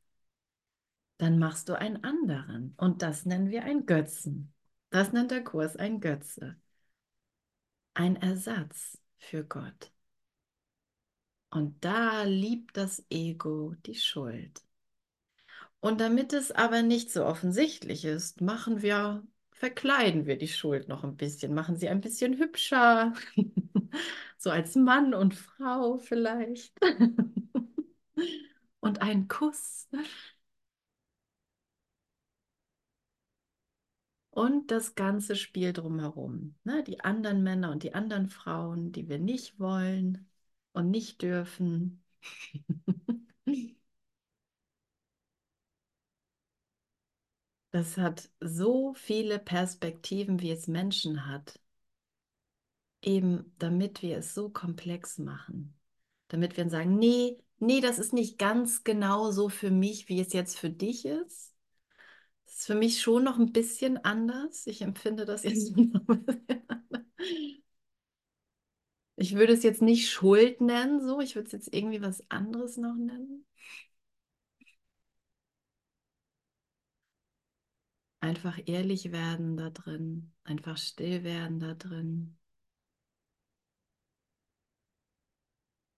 dann 1.18 1.38
machst 1.38 1.68
du 1.68 1.78
einen 1.78 2.04
anderen. 2.04 2.74
Und 2.76 3.02
das 3.02 3.24
nennen 3.24 3.50
wir 3.50 3.64
einen 3.64 3.86
Götzen. 3.86 4.52
Das 4.90 5.12
nennt 5.12 5.30
der 5.30 5.44
Kurs 5.44 5.76
ein 5.76 6.00
Götze. 6.00 6.56
Ein 7.94 8.16
Ersatz 8.16 8.98
für 9.18 9.44
Gott. 9.44 9.92
Und 11.50 11.84
da 11.84 12.24
liebt 12.24 12.76
das 12.76 13.04
Ego 13.08 13.74
die 13.86 13.94
Schuld. 13.94 14.65
Und 15.86 16.00
damit 16.00 16.32
es 16.32 16.50
aber 16.50 16.82
nicht 16.82 17.12
so 17.12 17.24
offensichtlich 17.24 18.04
ist, 18.04 18.40
machen 18.40 18.82
wir, 18.82 19.22
verkleiden 19.52 20.26
wir 20.26 20.36
die 20.36 20.48
Schuld 20.48 20.88
noch 20.88 21.04
ein 21.04 21.16
bisschen, 21.16 21.54
machen 21.54 21.76
sie 21.76 21.88
ein 21.88 22.00
bisschen 22.00 22.36
hübscher, 22.38 23.12
so 24.36 24.50
als 24.50 24.74
Mann 24.74 25.14
und 25.14 25.36
Frau 25.36 25.98
vielleicht. 25.98 26.74
und 28.80 29.00
einen 29.00 29.28
Kuss. 29.28 29.88
Und 34.30 34.70
das 34.72 34.94
ganze 34.96 35.36
Spiel 35.36 35.72
drumherum. 35.72 36.56
Ne? 36.64 36.82
Die 36.84 36.98
anderen 37.00 37.42
Männer 37.44 37.70
und 37.70 37.82
die 37.84 37.94
anderen 37.94 38.28
Frauen, 38.28 38.90
die 38.92 39.08
wir 39.08 39.18
nicht 39.20 39.58
wollen 39.60 40.28
und 40.72 40.90
nicht 40.90 41.22
dürfen. 41.22 42.02
Das 47.76 47.98
hat 47.98 48.30
so 48.40 48.94
viele 48.94 49.38
Perspektiven, 49.38 50.40
wie 50.40 50.50
es 50.50 50.66
Menschen 50.66 51.26
hat. 51.26 51.60
Eben 53.02 53.54
damit 53.58 54.00
wir 54.00 54.16
es 54.16 54.32
so 54.32 54.48
komplex 54.48 55.18
machen. 55.18 55.78
Damit 56.28 56.56
wir 56.56 56.70
sagen, 56.70 56.96
nee, 56.96 57.36
nee, 57.58 57.82
das 57.82 57.98
ist 57.98 58.14
nicht 58.14 58.38
ganz 58.38 58.82
genau 58.82 59.30
so 59.30 59.50
für 59.50 59.70
mich, 59.70 60.08
wie 60.08 60.22
es 60.22 60.32
jetzt 60.32 60.58
für 60.58 60.70
dich 60.70 61.04
ist. 61.04 61.54
Das 62.46 62.54
ist 62.54 62.66
für 62.66 62.76
mich 62.76 63.02
schon 63.02 63.24
noch 63.24 63.38
ein 63.38 63.52
bisschen 63.52 63.98
anders. 63.98 64.66
Ich 64.66 64.80
empfinde 64.80 65.26
das 65.26 65.42
jetzt 65.42 65.76
noch 65.76 66.08
ein 66.08 66.24
bisschen 66.24 66.62
anders. 66.68 67.04
Ich 69.16 69.34
würde 69.34 69.52
es 69.52 69.62
jetzt 69.62 69.82
nicht 69.82 70.10
Schuld 70.10 70.62
nennen, 70.62 71.06
so. 71.06 71.20
Ich 71.20 71.34
würde 71.34 71.44
es 71.44 71.52
jetzt 71.52 71.74
irgendwie 71.74 72.00
was 72.00 72.22
anderes 72.30 72.78
noch 72.78 72.94
nennen. 72.94 73.44
Einfach 78.26 78.58
ehrlich 78.66 79.12
werden 79.12 79.56
da 79.56 79.70
drin, 79.70 80.32
einfach 80.44 80.76
still 80.78 81.22
werden 81.22 81.60
da 81.60 81.74
drin. 81.74 82.36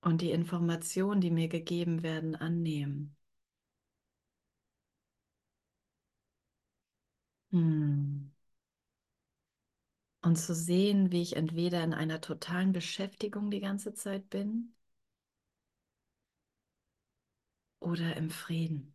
und 0.00 0.22
die 0.22 0.32
Informationen, 0.32 1.20
die 1.20 1.30
mir 1.30 1.46
gegeben 1.48 2.02
werden, 2.02 2.34
annehmen. 2.34 3.16
Hm. 7.52 8.30
Und 10.22 10.36
zu 10.36 10.54
sehen, 10.54 11.10
wie 11.10 11.22
ich 11.22 11.34
entweder 11.36 11.82
in 11.82 11.92
einer 11.92 12.20
totalen 12.20 12.72
Beschäftigung 12.72 13.50
die 13.50 13.58
ganze 13.60 13.94
Zeit 13.94 14.30
bin 14.30 14.72
oder 17.80 18.16
im 18.16 18.30
Frieden. 18.30 18.94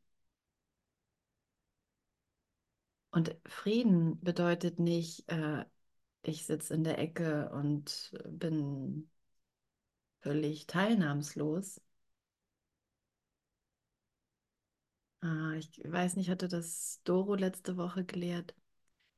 Und 3.14 3.36
Frieden 3.46 4.20
bedeutet 4.22 4.80
nicht, 4.80 5.30
äh, 5.32 5.64
ich 6.24 6.46
sitze 6.46 6.74
in 6.74 6.84
der 6.84 7.00
Ecke 7.00 7.50
und 7.52 8.14
bin 8.30 9.10
völlig 10.22 10.66
teilnahmslos. 10.66 11.80
Ah, 15.22 15.54
ich 15.58 15.80
weiß 15.86 16.16
nicht, 16.18 16.30
hatte 16.30 16.48
das 16.48 17.02
Doro 17.04 17.34
letzte 17.36 17.78
Woche 17.78 18.04
gelehrt. 18.06 18.54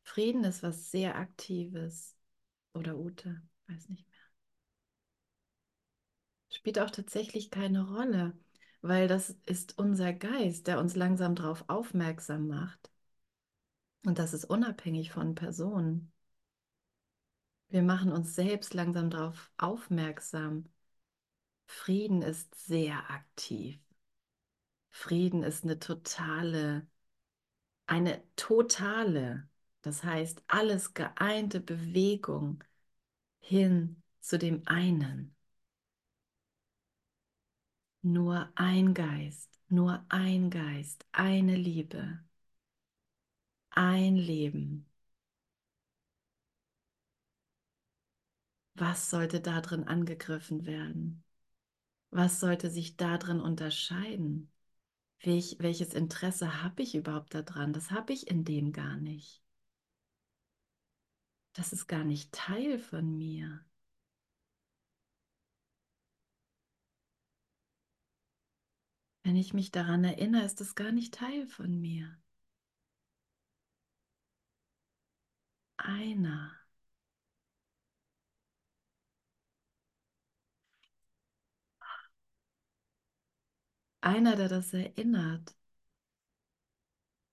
Frieden 0.03 0.43
ist 0.45 0.63
was 0.63 0.91
sehr 0.91 1.15
Aktives. 1.17 2.15
Oder 2.73 2.97
Ute, 2.97 3.41
weiß 3.67 3.89
nicht 3.89 4.07
mehr. 4.09 4.19
Spielt 6.49 6.79
auch 6.79 6.89
tatsächlich 6.89 7.51
keine 7.51 7.87
Rolle, 7.87 8.33
weil 8.81 9.07
das 9.07 9.35
ist 9.45 9.77
unser 9.77 10.11
Geist, 10.11 10.65
der 10.65 10.79
uns 10.79 10.95
langsam 10.95 11.35
darauf 11.35 11.65
aufmerksam 11.67 12.47
macht. 12.47 12.89
Und 14.05 14.19
das 14.19 14.33
ist 14.33 14.45
unabhängig 14.45 15.11
von 15.11 15.35
Personen. 15.35 16.11
Wir 17.69 17.81
machen 17.81 18.11
uns 18.11 18.35
selbst 18.35 18.73
langsam 18.73 19.09
darauf 19.09 19.51
aufmerksam. 19.57 20.69
Frieden 21.65 22.21
ist 22.21 22.53
sehr 22.55 23.09
aktiv. 23.09 23.79
Frieden 24.91 25.43
ist 25.43 25.63
eine 25.63 25.79
totale, 25.79 26.87
eine 27.87 28.23
totale, 28.35 29.49
das 29.81 30.03
heißt 30.03 30.43
alles 30.47 30.93
geeinte 30.93 31.59
Bewegung 31.59 32.63
hin 33.39 34.01
zu 34.21 34.37
dem 34.37 34.63
einen. 34.67 35.35
Nur 38.03 38.51
ein 38.55 38.93
Geist, 38.93 39.59
nur 39.67 40.05
ein 40.09 40.49
Geist, 40.49 41.05
eine 41.11 41.55
Liebe, 41.55 42.24
ein 43.75 44.15
Leben. 44.17 44.85
Was 48.75 49.09
sollte 49.09 49.41
darin 49.41 49.83
angegriffen 49.85 50.65
werden? 50.65 51.23
Was 52.11 52.39
sollte 52.39 52.69
sich 52.71 52.97
darin 52.97 53.41
unterscheiden? 53.41 54.51
Welch, 55.21 55.57
welches 55.59 55.93
Interesse 55.93 56.63
habe 56.63 56.83
ich 56.83 56.95
überhaupt 56.95 57.33
daran? 57.35 57.73
Das 57.73 57.91
habe 57.91 58.13
ich 58.13 58.27
in 58.29 58.45
dem 58.45 58.71
gar 58.73 58.97
nicht. 58.97 59.43
Das 61.53 61.73
ist 61.73 61.87
gar 61.87 62.03
nicht 62.03 62.31
Teil 62.33 62.77
von 62.77 63.17
mir. 63.17 63.65
Wenn 69.23 69.35
ich 69.35 69.53
mich 69.53 69.71
daran 69.71 70.05
erinnere, 70.05 70.45
ist 70.45 70.61
das 70.61 70.73
gar 70.75 70.93
nicht 70.93 71.13
Teil 71.15 71.47
von 71.47 71.81
mir. 71.81 72.17
Einer. 75.85 76.51
Einer, 84.01 84.35
der 84.37 84.47
das 84.47 84.73
erinnert. 84.73 85.53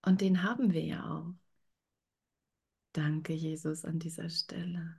Und 0.03 0.21
den 0.21 0.43
haben 0.43 0.73
wir 0.73 0.83
ja 0.85 1.05
auch. 1.11 1.35
Danke, 2.95 3.33
Jesus, 3.35 3.85
an 3.85 3.99
dieser 3.99 4.29
Stelle. 4.31 4.97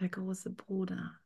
Der 0.00 0.08
große 0.08 0.50
Bruder, 0.50 1.20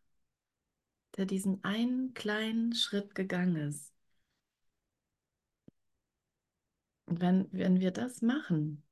der 1.16 1.24
diesen 1.26 1.62
einen 1.64 2.14
kleinen 2.14 2.74
Schritt 2.74 3.14
gegangen 3.14 3.54
ist. 3.56 3.92
Und 6.99 6.99
wenn, 7.10 7.48
wenn 7.52 7.80
wir 7.80 7.90
das 7.90 8.22
machen, 8.22 8.82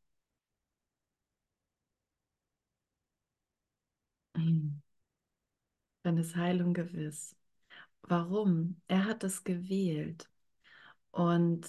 dann 6.03 6.17
ist 6.19 6.35
Heilung 6.37 6.75
gewiss. 6.75 7.37
Warum? 8.03 8.81
Er 8.89 9.05
hat 9.07 9.25
es 9.25 9.45
gewählt. 9.45 10.29
Und, 11.13 11.69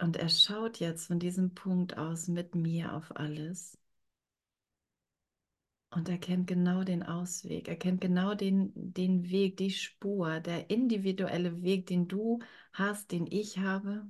und 0.00 0.16
er 0.18 0.28
schaut 0.30 0.80
jetzt 0.80 1.06
von 1.08 1.18
diesem 1.20 1.54
Punkt 1.54 1.98
aus 1.98 2.28
mit 2.28 2.54
mir 2.56 2.94
auf 2.94 3.16
alles. 3.16 3.78
Und 5.90 6.08
er 6.10 6.18
kennt 6.18 6.46
genau 6.46 6.82
den 6.84 7.02
Ausweg. 7.02 7.68
Er 7.68 7.76
kennt 7.76 8.00
genau 8.02 8.34
den, 8.34 8.72
den 8.74 9.30
Weg, 9.30 9.56
die 9.56 9.70
Spur, 9.70 10.40
der 10.40 10.68
individuelle 10.70 11.62
Weg, 11.62 11.86
den 11.86 12.06
du 12.08 12.40
hast, 12.74 13.12
den 13.12 13.26
ich 13.30 13.56
habe. 13.58 14.06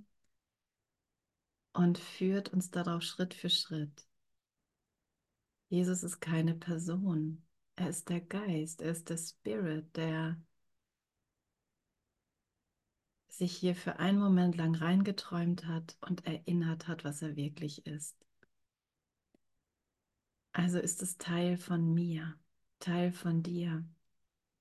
Und 1.75 1.99
führt 1.99 2.53
uns 2.53 2.71
darauf 2.71 3.03
Schritt 3.03 3.35
für 3.35 3.51
Schritt. 3.51 4.07
Jesus 5.69 6.03
ist 6.03 6.21
keine 6.21 6.55
Person. 6.55 7.45
Er 7.77 7.91
ist 7.91 8.09
der 8.09 8.21
Geist, 8.21 8.81
er 8.81 8.93
ist 8.93 9.11
der 9.11 9.19
Spirit, 9.19 9.97
der 9.97 10.41
sich 13.29 13.57
hier 13.57 13.75
für 13.75 13.99
einen 13.99 14.19
Moment 14.19 14.57
lang 14.57 14.77
reingeträumt 14.77 15.67
hat 15.67 15.97
und 16.01 16.25
erinnert 16.27 16.87
hat, 16.87 17.05
was 17.05 17.21
er 17.23 17.35
wirklich 17.37 17.85
ist. 17.87 18.17
Also 20.53 20.79
ist 20.79 21.03
es 21.03 21.19
Teil 21.19 21.57
von 21.57 21.93
mir, 21.93 22.39
Teil 22.79 23.13
von 23.13 23.43
dir. 23.43 23.85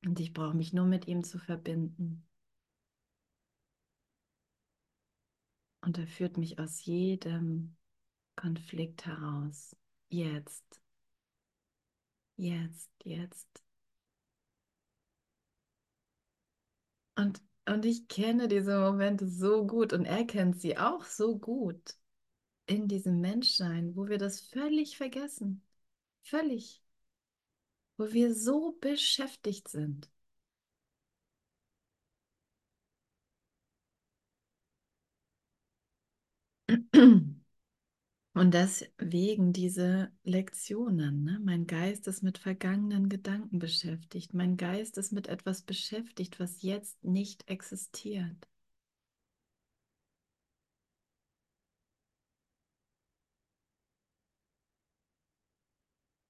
Und 0.04 0.20
ich 0.20 0.34
brauche 0.34 0.56
mich 0.56 0.74
nur 0.74 0.86
mit 0.86 1.08
ihm 1.08 1.24
zu 1.24 1.38
verbinden. 1.38 2.26
Und 5.84 5.98
er 5.98 6.08
führt 6.08 6.38
mich 6.38 6.60
aus 6.60 6.86
jedem 6.86 7.76
Konflikt 8.38 9.06
heraus. 9.06 9.76
Jetzt. 10.10 10.80
Jetzt, 12.38 12.90
jetzt. 13.04 13.64
Und, 17.16 17.42
und 17.68 17.86
ich 17.86 18.08
kenne 18.08 18.48
diese 18.48 18.80
Momente 18.80 19.28
so 19.28 19.68
gut 19.68 19.92
und 19.94 20.06
er 20.06 20.26
kennt 20.26 20.60
sie 20.60 20.78
auch 20.78 21.04
so 21.04 21.38
gut 21.38 21.96
in 22.66 22.88
diesem 22.88 23.20
Menschsein, 23.20 23.96
wo 23.96 24.08
wir 24.08 24.18
das 24.18 24.40
völlig 24.40 24.98
vergessen. 24.98 25.64
Völlig. 26.24 26.82
Wo 27.98 28.12
wir 28.14 28.34
so 28.34 28.78
beschäftigt 28.80 29.68
sind. 29.68 30.13
Und 38.34 38.54
deswegen 38.54 39.54
diese 39.54 40.12
Lektionen. 40.24 41.24
Ne? 41.24 41.40
Mein 41.44 41.68
Geist 41.68 42.08
ist 42.08 42.24
mit 42.24 42.38
vergangenen 42.40 43.10
Gedanken 43.10 43.60
beschäftigt. 43.60 44.34
Mein 44.34 44.58
Geist 44.58 44.98
ist 44.98 45.12
mit 45.12 45.28
etwas 45.28 45.62
beschäftigt, 45.64 46.40
was 46.40 46.62
jetzt 46.64 47.04
nicht 47.04 47.48
existiert. 47.50 48.48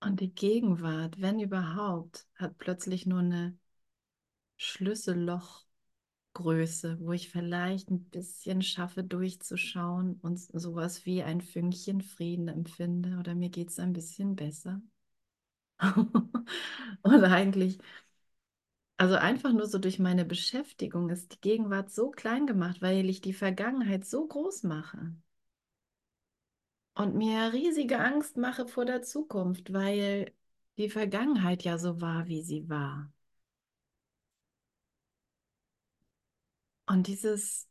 Und 0.01 0.19
die 0.19 0.33
Gegenwart, 0.33 1.19
wenn 1.21 1.39
überhaupt, 1.39 2.27
hat 2.35 2.57
plötzlich 2.57 3.05
nur 3.05 3.19
eine 3.19 3.57
Schlüssellochgröße, 6.35 6.99
wo 7.01 7.11
ich 7.13 7.29
vielleicht 7.29 7.89
ein 7.91 8.05
bisschen 8.09 8.61
schaffe, 8.61 9.03
durchzuschauen 9.03 10.19
und 10.21 10.39
sowas 10.39 11.05
wie 11.05 11.23
ein 11.23 11.41
Fünkchen 11.41 12.01
Frieden 12.01 12.47
empfinde 12.47 13.17
oder 13.19 13.35
mir 13.35 13.49
geht 13.49 13.69
es 13.69 13.79
ein 13.79 13.93
bisschen 13.93 14.35
besser. 14.35 14.81
und 17.03 17.23
eigentlich, 17.25 17.79
also 18.97 19.13
einfach 19.15 19.53
nur 19.53 19.67
so 19.67 19.77
durch 19.77 19.99
meine 19.99 20.25
Beschäftigung 20.25 21.09
ist 21.11 21.33
die 21.33 21.41
Gegenwart 21.41 21.91
so 21.91 22.09
klein 22.09 22.47
gemacht, 22.47 22.81
weil 22.81 23.07
ich 23.09 23.21
die 23.21 23.33
Vergangenheit 23.33 24.03
so 24.05 24.25
groß 24.27 24.63
mache 24.63 25.13
und 26.95 27.13
mir 27.15 27.53
riesige 27.53 27.99
Angst 27.99 28.35
mache 28.37 28.67
vor 28.67 28.85
der 28.85 29.01
Zukunft, 29.03 29.73
weil 29.73 30.33
die 30.79 30.89
Vergangenheit 30.89 31.63
ja 31.63 31.77
so 31.77 32.01
war, 32.01 32.27
wie 32.27 32.41
sie 32.43 32.67
war. 32.69 33.12
Und 36.93 37.07
dieses 37.07 37.67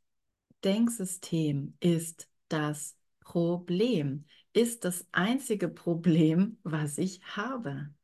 Denksystem 0.65 1.77
ist 1.79 2.29
das 2.49 2.97
Problem, 3.21 4.27
ist 4.53 4.85
das 4.85 5.07
einzige 5.13 5.69
Problem, 5.69 6.59
was 6.65 6.99
ich 6.99 7.23
habe. 7.37 7.95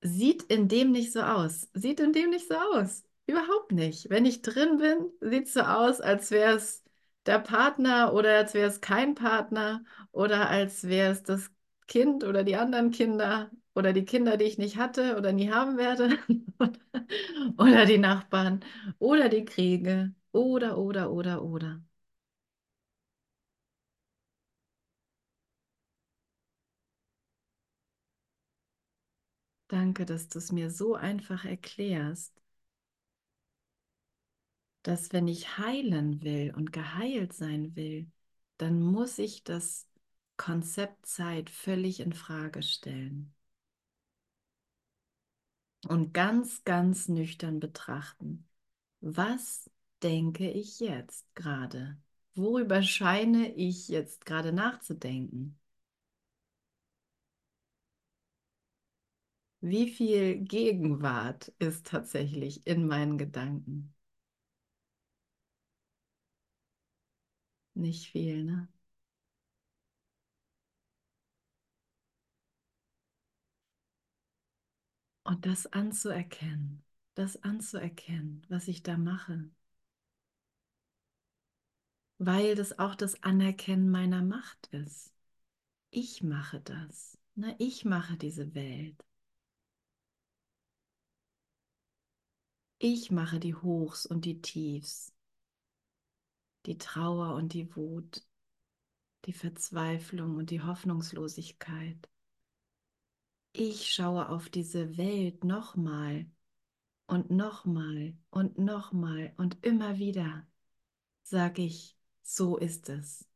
sieht 0.00 0.44
in 0.44 0.68
dem 0.68 0.92
nicht 0.92 1.12
so 1.12 1.22
aus. 1.22 1.68
Sieht 1.74 1.98
in 1.98 2.12
dem 2.12 2.30
nicht 2.30 2.46
so 2.46 2.54
aus. 2.54 3.04
Überhaupt 3.26 3.72
nicht. 3.72 4.10
Wenn 4.10 4.24
ich 4.24 4.42
drin 4.42 4.78
bin, 4.78 5.10
sieht 5.20 5.46
es 5.46 5.54
so 5.54 5.62
aus, 5.62 6.00
als 6.00 6.30
wäre 6.30 6.54
es 6.54 6.84
der 7.26 7.40
Partner 7.40 8.14
oder 8.14 8.36
als 8.36 8.54
wäre 8.54 8.68
es 8.68 8.80
kein 8.80 9.16
Partner 9.16 9.82
oder 10.12 10.48
als 10.48 10.84
wäre 10.84 11.10
es 11.12 11.24
das 11.24 11.50
Kind 11.88 12.22
oder 12.22 12.44
die 12.44 12.54
anderen 12.56 12.92
Kinder 12.92 13.50
oder 13.74 13.92
die 13.92 14.04
Kinder, 14.04 14.36
die 14.36 14.44
ich 14.44 14.58
nicht 14.58 14.76
hatte 14.76 15.16
oder 15.16 15.32
nie 15.32 15.50
haben 15.50 15.76
werde 15.78 16.18
oder 17.58 17.86
die 17.86 17.98
Nachbarn 17.98 18.60
oder 18.98 19.28
die 19.28 19.44
Kriege 19.44 20.14
oder, 20.32 20.78
oder, 20.78 21.10
oder, 21.12 21.42
oder. 21.42 21.80
Danke, 29.68 30.04
dass 30.04 30.28
du 30.28 30.36
es 30.38 30.52
mir 30.52 30.70
so 30.70 30.94
einfach 30.96 31.46
erklärst, 31.46 32.34
dass 34.82 35.12
wenn 35.14 35.26
ich 35.28 35.56
heilen 35.58 36.22
will 36.22 36.52
und 36.54 36.70
geheilt 36.72 37.32
sein 37.32 37.74
will, 37.76 38.10
dann 38.58 38.80
muss 38.82 39.18
ich 39.18 39.42
das 39.44 39.88
Konzept 40.36 41.06
Zeit 41.06 41.48
völlig 41.50 42.00
in 42.00 42.12
Frage 42.12 42.62
stellen 42.62 43.34
und 45.88 46.12
ganz, 46.14 46.64
ganz 46.64 47.08
nüchtern 47.08 47.60
betrachten. 47.60 48.48
Was 49.00 49.70
denke 50.02 50.50
ich 50.50 50.80
jetzt 50.80 51.26
gerade? 51.34 51.98
Worüber 52.34 52.82
scheine 52.82 53.52
ich 53.54 53.88
jetzt 53.88 54.26
gerade 54.26 54.52
nachzudenken? 54.52 55.58
Wie 59.62 59.88
viel 59.90 60.36
Gegenwart 60.44 61.48
ist 61.58 61.86
tatsächlich 61.86 62.66
in 62.66 62.86
meinen 62.86 63.16
Gedanken? 63.16 63.94
Nicht 67.74 68.06
viel, 68.12 68.44
ne? 68.44 68.68
Und 75.30 75.46
das 75.46 75.68
anzuerkennen, 75.68 76.82
das 77.14 77.40
anzuerkennen, 77.44 78.44
was 78.48 78.66
ich 78.66 78.82
da 78.82 78.96
mache, 78.96 79.48
weil 82.18 82.56
das 82.56 82.80
auch 82.80 82.96
das 82.96 83.22
Anerkennen 83.22 83.90
meiner 83.90 84.22
Macht 84.22 84.66
ist. 84.72 85.14
Ich 85.92 86.24
mache 86.24 86.60
das, 86.62 87.16
ne? 87.36 87.54
ich 87.60 87.84
mache 87.84 88.16
diese 88.16 88.56
Welt. 88.56 89.04
Ich 92.80 93.12
mache 93.12 93.38
die 93.38 93.54
Hochs 93.54 94.06
und 94.06 94.24
die 94.24 94.42
Tiefs, 94.42 95.14
die 96.66 96.76
Trauer 96.76 97.36
und 97.36 97.52
die 97.52 97.76
Wut, 97.76 98.26
die 99.26 99.32
Verzweiflung 99.32 100.34
und 100.38 100.50
die 100.50 100.60
Hoffnungslosigkeit. 100.60 102.09
Ich 103.52 103.92
schaue 103.92 104.28
auf 104.28 104.48
diese 104.48 104.96
Welt 104.98 105.44
nochmal 105.44 106.26
und 107.08 107.30
nochmal 107.30 108.14
und 108.30 108.58
nochmal 108.58 109.34
und 109.38 109.58
immer 109.66 109.98
wieder 109.98 110.46
sage 111.24 111.62
ich, 111.62 111.96
so 112.22 112.56
ist 112.58 112.88
es. 112.90 113.28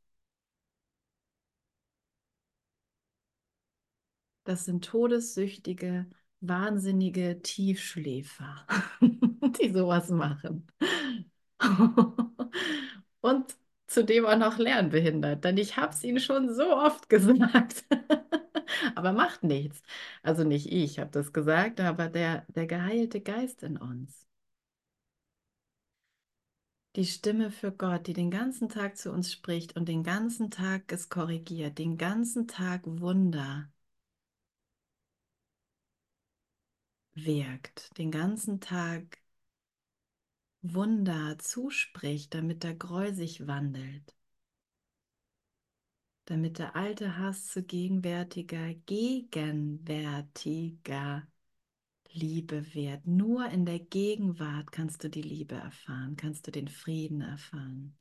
Das 4.44 4.64
sind 4.66 4.84
todessüchtige, 4.84 6.06
wahnsinnige 6.40 7.40
Tiefschläfer, 7.42 8.66
die 9.00 9.72
sowas 9.72 10.10
machen. 10.10 10.66
Und 13.20 13.56
zudem 13.86 14.26
auch 14.26 14.36
noch 14.38 14.58
lernbehindert, 14.58 15.44
denn 15.44 15.56
ich 15.58 15.76
habe 15.76 15.92
es 15.92 16.04
ihnen 16.04 16.20
schon 16.20 16.54
so 16.54 16.64
oft 16.76 17.08
gesagt. 17.08 17.84
aber 18.94 19.12
macht 19.12 19.42
nichts. 19.42 19.82
Also 20.22 20.44
nicht 20.44 20.70
ich 20.72 20.98
habe 20.98 21.10
das 21.10 21.32
gesagt, 21.32 21.80
aber 21.80 22.08
der, 22.08 22.46
der 22.48 22.66
geheilte 22.66 23.20
Geist 23.20 23.62
in 23.62 23.76
uns. 23.76 24.26
Die 26.96 27.04
Stimme 27.06 27.50
für 27.50 27.72
Gott, 27.72 28.06
die 28.06 28.12
den 28.14 28.30
ganzen 28.30 28.68
Tag 28.68 28.96
zu 28.96 29.10
uns 29.12 29.32
spricht 29.32 29.76
und 29.76 29.88
den 29.88 30.02
ganzen 30.02 30.50
Tag 30.50 30.90
es 30.92 31.08
korrigiert, 31.08 31.78
den 31.78 31.98
ganzen 31.98 32.46
Tag 32.48 32.82
Wunder 32.86 33.68
wirkt, 37.14 37.96
den 37.98 38.10
ganzen 38.12 38.60
Tag 38.60 39.18
Wunder 40.62 41.38
zuspricht, 41.38 42.34
damit 42.34 42.62
der 42.64 42.74
Groll 42.74 43.14
sich 43.14 43.46
wandelt 43.46 44.14
damit 46.26 46.58
der 46.58 46.76
alte 46.76 47.16
Hass 47.18 47.48
zu 47.48 47.62
gegenwärtiger, 47.62 48.74
gegenwärtiger 48.74 51.26
Liebe 52.12 52.74
wird. 52.74 53.06
Nur 53.06 53.48
in 53.50 53.66
der 53.66 53.80
Gegenwart 53.80 54.72
kannst 54.72 55.04
du 55.04 55.10
die 55.10 55.22
Liebe 55.22 55.54
erfahren, 55.56 56.16
kannst 56.16 56.46
du 56.46 56.50
den 56.52 56.68
Frieden 56.68 57.20
erfahren. 57.20 57.96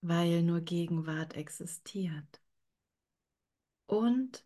Weil 0.00 0.42
nur 0.42 0.60
Gegenwart 0.60 1.34
existiert. 1.34 2.40
Und 3.86 4.44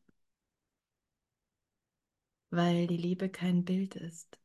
weil 2.50 2.86
die 2.86 2.96
Liebe 2.96 3.28
kein 3.28 3.64
Bild 3.64 3.96
ist. 3.96 4.39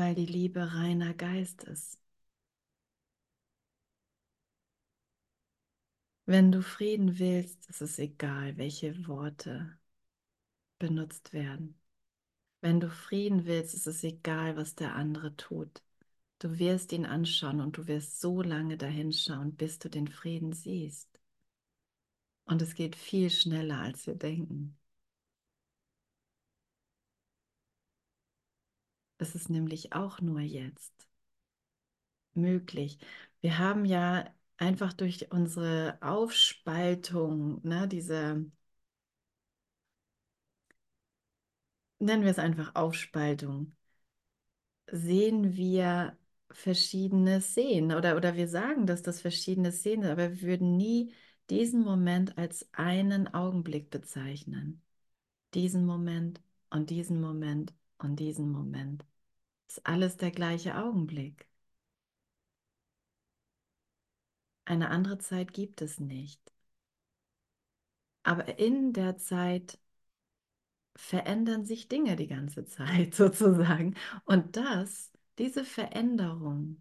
Weil 0.00 0.14
die 0.14 0.24
Liebe 0.24 0.72
reiner 0.72 1.12
Geist 1.12 1.62
ist. 1.64 1.98
Wenn 6.24 6.50
du 6.50 6.62
Frieden 6.62 7.18
willst, 7.18 7.68
ist 7.68 7.82
es 7.82 7.98
egal, 7.98 8.56
welche 8.56 9.06
Worte 9.06 9.78
benutzt 10.78 11.34
werden. 11.34 11.78
Wenn 12.62 12.80
du 12.80 12.88
Frieden 12.88 13.44
willst, 13.44 13.74
ist 13.74 13.86
es 13.86 14.02
egal, 14.02 14.56
was 14.56 14.74
der 14.74 14.94
andere 14.94 15.36
tut. 15.36 15.82
Du 16.38 16.58
wirst 16.58 16.92
ihn 16.92 17.04
anschauen 17.04 17.60
und 17.60 17.76
du 17.76 17.86
wirst 17.86 18.22
so 18.22 18.40
lange 18.40 18.78
dahinschauen, 18.78 19.54
bis 19.54 19.78
du 19.78 19.90
den 19.90 20.08
Frieden 20.08 20.54
siehst. 20.54 21.10
Und 22.44 22.62
es 22.62 22.74
geht 22.74 22.96
viel 22.96 23.28
schneller, 23.28 23.80
als 23.80 24.06
wir 24.06 24.14
denken. 24.14 24.79
Es 29.20 29.36
ist 29.36 29.50
nämlich 29.50 29.92
auch 29.92 30.20
nur 30.20 30.40
jetzt 30.40 31.08
möglich. 32.34 32.98
Wir 33.40 33.58
haben 33.58 33.84
ja 33.84 34.24
einfach 34.58 34.92
durch 34.92 35.30
unsere 35.32 35.98
Aufspaltung, 36.02 37.60
ne, 37.66 37.86
diese, 37.88 38.44
nennen 42.00 42.24
wir 42.24 42.30
es 42.32 42.38
einfach 42.40 42.74
Aufspaltung, 42.74 43.72
sehen 44.90 45.56
wir 45.56 46.16
verschiedenes 46.50 47.54
sehen 47.54 47.92
oder, 47.92 48.16
oder 48.16 48.34
wir 48.36 48.48
sagen, 48.48 48.86
dass 48.86 49.02
das 49.02 49.20
verschiedenes 49.20 49.82
sehen, 49.82 50.04
aber 50.04 50.30
wir 50.30 50.42
würden 50.42 50.76
nie 50.76 51.14
diesen 51.48 51.82
Moment 51.82 52.36
als 52.38 52.68
einen 52.72 53.28
Augenblick 53.34 53.90
bezeichnen. 53.90 54.82
Diesen 55.54 55.86
Moment 55.86 56.40
und 56.70 56.90
diesen 56.90 57.20
Moment 57.20 57.74
und 57.98 58.20
diesen 58.20 58.50
Moment 58.52 59.04
ist 59.70 59.86
alles 59.86 60.16
der 60.18 60.32
gleiche 60.32 60.76
Augenblick. 60.76 61.46
Eine 64.64 64.88
andere 64.88 65.18
Zeit 65.18 65.52
gibt 65.52 65.82
es 65.82 66.00
nicht. 66.00 66.40
Aber 68.22 68.58
in 68.58 68.92
der 68.94 69.18
Zeit 69.18 69.78
verändern 70.96 71.64
sich 71.64 71.88
Dinge 71.88 72.14
die 72.16 72.26
ganze 72.28 72.64
Zeit 72.66 73.14
sozusagen. 73.16 73.94
Und 74.24 74.56
das, 74.56 75.10
diese 75.38 75.64
Veränderung, 75.64 76.80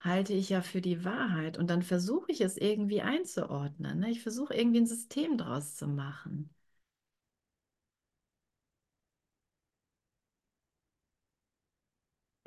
halte 0.00 0.32
ich 0.34 0.48
ja 0.50 0.60
für 0.62 0.80
die 0.82 1.04
Wahrheit. 1.04 1.56
Und 1.58 1.68
dann 1.70 1.82
versuche 1.82 2.30
ich 2.32 2.40
es 2.42 2.56
irgendwie 2.58 3.00
einzuordnen. 3.02 4.00
Ne? 4.00 4.10
Ich 4.10 4.20
versuche 4.22 4.52
irgendwie 4.54 4.80
ein 4.80 4.86
System 4.86 5.38
draus 5.38 5.76
zu 5.76 5.86
machen. 5.88 6.50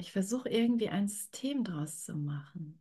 Ich 0.03 0.11
versuche 0.11 0.49
irgendwie 0.49 0.89
ein 0.89 1.07
System 1.07 1.63
draus 1.63 2.03
zu 2.03 2.17
machen. 2.17 2.77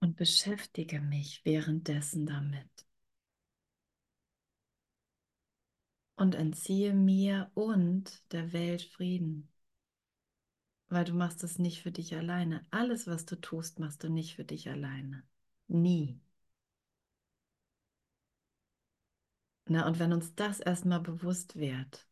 Und 0.00 0.16
beschäftige 0.18 1.00
mich 1.00 1.40
währenddessen 1.46 2.26
damit. 2.26 2.68
Und 6.16 6.34
entziehe 6.34 6.94
mir 6.94 7.50
und 7.52 8.22
der 8.32 8.54
Welt 8.54 8.80
Frieden. 8.80 9.51
Weil 10.92 11.04
du 11.04 11.12
machst 11.12 11.42
es 11.42 11.58
nicht 11.58 11.82
für 11.82 11.90
dich 11.90 12.14
alleine. 12.14 12.64
Alles, 12.70 13.08
was 13.08 13.26
du 13.26 13.34
tust, 13.34 13.80
machst 13.80 14.04
du 14.04 14.08
nicht 14.08 14.36
für 14.36 14.44
dich 14.44 14.68
alleine. 14.70 15.24
Nie. 15.66 16.20
Na, 19.66 19.86
und 19.88 19.98
wenn 19.98 20.12
uns 20.12 20.34
das 20.36 20.60
erstmal 20.60 21.00
bewusst 21.00 21.56
wird, 21.56 22.06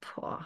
boah. 0.00 0.44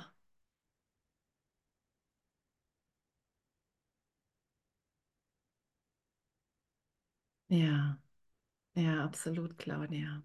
Ja, 7.49 7.99
ja, 8.77 9.05
absolut, 9.05 9.59
Claudia. 9.59 10.23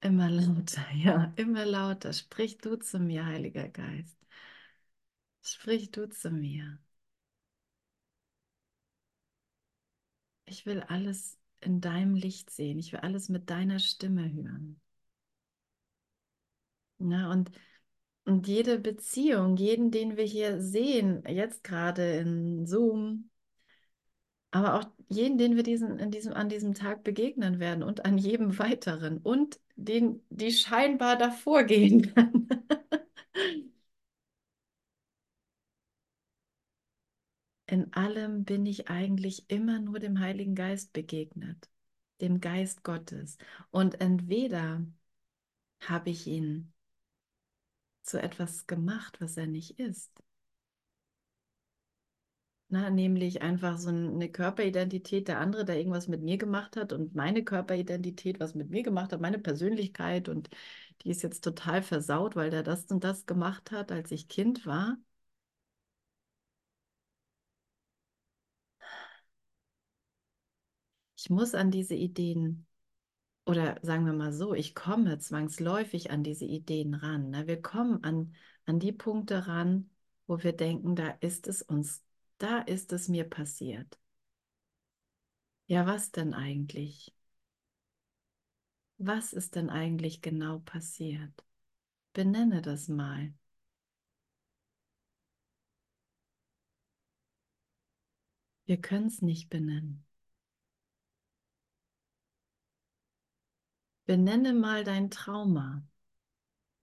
Immer 0.00 0.28
lauter, 0.30 0.84
ja, 0.94 1.32
immer 1.36 1.64
lauter. 1.66 2.12
Sprich 2.12 2.58
du 2.58 2.76
zu 2.76 2.98
mir, 3.00 3.24
Heiliger 3.26 3.68
Geist. 3.68 4.16
Sprich 5.42 5.90
du 5.90 6.08
zu 6.08 6.30
mir. 6.30 6.78
Ich 10.44 10.66
will 10.66 10.80
alles 10.86 11.36
in 11.60 11.80
deinem 11.80 12.14
Licht 12.14 12.50
sehen. 12.50 12.78
Ich 12.78 12.92
will 12.92 13.00
alles 13.00 13.28
mit 13.28 13.50
deiner 13.50 13.78
Stimme 13.80 14.32
hören. 14.32 14.80
Na, 16.98 17.30
und, 17.32 17.50
und 18.24 18.46
jede 18.48 18.78
Beziehung, 18.78 19.56
jeden, 19.56 19.90
den 19.90 20.16
wir 20.16 20.24
hier 20.24 20.60
sehen, 20.62 21.24
jetzt 21.28 21.64
gerade 21.64 22.16
in 22.18 22.66
Zoom, 22.66 23.30
aber 24.50 24.74
auch 24.74 24.84
jeden, 25.08 25.38
den 25.38 25.56
wir 25.56 25.62
diesen, 25.62 25.98
in 25.98 26.10
diesem, 26.10 26.32
an 26.34 26.48
diesem 26.48 26.74
Tag 26.74 27.04
begegnen 27.04 27.58
werden 27.58 27.82
und 27.82 28.04
an 28.04 28.18
jedem 28.18 28.58
weiteren 28.58 29.18
und 29.18 29.58
den, 29.76 30.22
die 30.30 30.52
scheinbar 30.52 31.16
davor 31.16 31.64
gehen 31.64 32.14
kann. 32.14 32.48
In 37.72 37.90
allem 37.94 38.44
bin 38.44 38.66
ich 38.66 38.90
eigentlich 38.90 39.48
immer 39.48 39.78
nur 39.78 39.98
dem 39.98 40.20
Heiligen 40.20 40.54
Geist 40.54 40.92
begegnet, 40.92 41.70
dem 42.20 42.38
Geist 42.38 42.84
Gottes. 42.84 43.38
Und 43.70 43.98
entweder 44.02 44.84
habe 45.80 46.10
ich 46.10 46.26
ihn 46.26 46.74
zu 48.02 48.20
etwas 48.20 48.66
gemacht, 48.66 49.22
was 49.22 49.38
er 49.38 49.46
nicht 49.46 49.78
ist. 49.78 50.22
Na, 52.68 52.90
nämlich 52.90 53.40
einfach 53.40 53.78
so 53.78 53.88
eine 53.88 54.30
Körperidentität 54.30 55.28
der 55.28 55.40
andere, 55.40 55.64
der 55.64 55.78
irgendwas 55.78 56.08
mit 56.08 56.20
mir 56.22 56.36
gemacht 56.36 56.76
hat 56.76 56.92
und 56.92 57.14
meine 57.14 57.42
Körperidentität, 57.42 58.38
was 58.38 58.54
mit 58.54 58.68
mir 58.68 58.82
gemacht 58.82 59.12
hat, 59.12 59.20
meine 59.22 59.38
Persönlichkeit 59.38 60.28
und 60.28 60.50
die 61.02 61.10
ist 61.10 61.22
jetzt 61.22 61.42
total 61.42 61.82
versaut, 61.82 62.36
weil 62.36 62.50
der 62.50 62.62
das 62.62 62.84
und 62.90 63.02
das 63.02 63.24
gemacht 63.24 63.70
hat, 63.70 63.92
als 63.92 64.10
ich 64.10 64.28
Kind 64.28 64.66
war. 64.66 64.98
Ich 71.22 71.30
muss 71.30 71.54
an 71.54 71.70
diese 71.70 71.94
Ideen, 71.94 72.66
oder 73.46 73.78
sagen 73.82 74.06
wir 74.06 74.12
mal 74.12 74.32
so, 74.32 74.54
ich 74.54 74.74
komme 74.74 75.18
zwangsläufig 75.20 76.10
an 76.10 76.24
diese 76.24 76.46
Ideen 76.46 76.94
ran. 76.94 77.30
Ne? 77.30 77.46
Wir 77.46 77.62
kommen 77.62 78.02
an, 78.02 78.34
an 78.66 78.80
die 78.80 78.90
Punkte 78.90 79.46
ran, 79.46 79.88
wo 80.26 80.42
wir 80.42 80.52
denken, 80.52 80.96
da 80.96 81.10
ist 81.20 81.46
es 81.46 81.62
uns, 81.62 82.02
da 82.38 82.58
ist 82.58 82.92
es 82.92 83.08
mir 83.08 83.22
passiert. 83.22 84.00
Ja, 85.66 85.86
was 85.86 86.10
denn 86.10 86.34
eigentlich? 86.34 87.14
Was 88.98 89.32
ist 89.32 89.54
denn 89.54 89.70
eigentlich 89.70 90.22
genau 90.22 90.58
passiert? 90.60 91.44
Benenne 92.14 92.62
das 92.62 92.88
mal. 92.88 93.32
Wir 98.66 98.80
können 98.80 99.06
es 99.06 99.22
nicht 99.22 99.50
benennen. 99.50 100.04
Benenne 104.06 104.52
mal 104.52 104.84
dein 104.84 105.10
Trauma. 105.10 105.82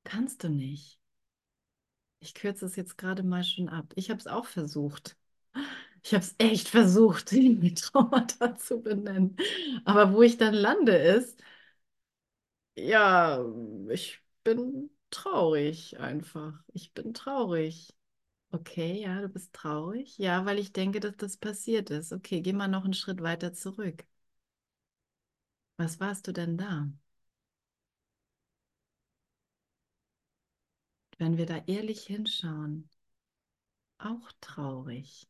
Kannst 0.04 0.44
du 0.44 0.50
nicht. 0.50 1.00
Ich 2.20 2.34
kürze 2.34 2.66
es 2.66 2.76
jetzt 2.76 2.98
gerade 2.98 3.24
mal 3.24 3.44
schon 3.44 3.70
ab. 3.70 3.94
Ich 3.96 4.10
habe 4.10 4.20
es 4.20 4.28
auch 4.28 4.46
versucht. 4.46 5.16
Ich 6.04 6.14
habe 6.14 6.24
es 6.26 6.36
echt 6.40 6.70
versucht, 6.70 7.32
die 7.34 7.74
Traumata 7.76 8.56
zu 8.58 8.82
benennen. 8.82 9.38
Aber 9.86 10.14
wo 10.14 10.22
ich 10.24 10.38
dann 10.38 10.54
lande 10.54 10.96
ist, 10.98 11.40
ja, 12.76 13.44
ich 13.90 14.22
bin 14.44 14.90
traurig 15.12 16.00
einfach. 16.00 16.64
Ich 16.74 16.94
bin 16.94 17.14
traurig. 17.14 17.94
Okay, 18.52 19.02
ja, 19.02 19.22
du 19.22 19.30
bist 19.30 19.54
traurig. 19.54 20.18
Ja, 20.20 20.46
weil 20.46 20.60
ich 20.60 20.74
denke, 20.74 21.00
dass 21.00 21.18
das 21.18 21.38
passiert 21.38 21.90
ist. 21.92 22.14
Okay, 22.14 22.42
geh 22.42 22.54
mal 22.54 22.68
noch 22.70 22.86
einen 22.86 22.94
Schritt 22.96 23.22
weiter 23.24 23.54
zurück. 23.54 24.06
Was 25.78 26.00
warst 26.00 26.28
du 26.28 26.32
denn 26.32 26.58
da? 26.60 26.88
Wenn 31.20 31.38
wir 31.38 31.46
da 31.46 31.58
ehrlich 31.68 32.02
hinschauen, 32.08 32.90
auch 34.00 34.32
traurig. 34.42 35.28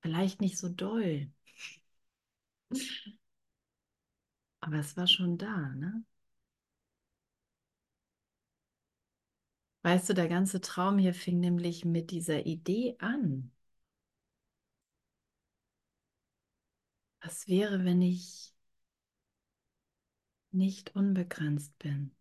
Vielleicht 0.00 0.40
nicht 0.40 0.56
so 0.56 0.68
doll. 0.70 1.30
Aber 4.60 4.76
es 4.80 4.96
war 4.98 5.06
schon 5.06 5.38
da, 5.38 5.70
ne? 5.76 6.04
Weißt 9.82 10.08
du, 10.10 10.12
der 10.14 10.28
ganze 10.28 10.60
Traum 10.60 10.98
hier 10.98 11.14
fing 11.14 11.40
nämlich 11.40 11.84
mit 11.86 12.10
dieser 12.10 12.44
Idee 12.46 12.96
an. 12.98 13.52
Was 17.20 17.46
wäre, 17.46 17.84
wenn 17.84 18.00
ich 18.02 18.54
nicht 20.50 20.96
unbegrenzt 20.96 21.78
bin? 21.78 22.15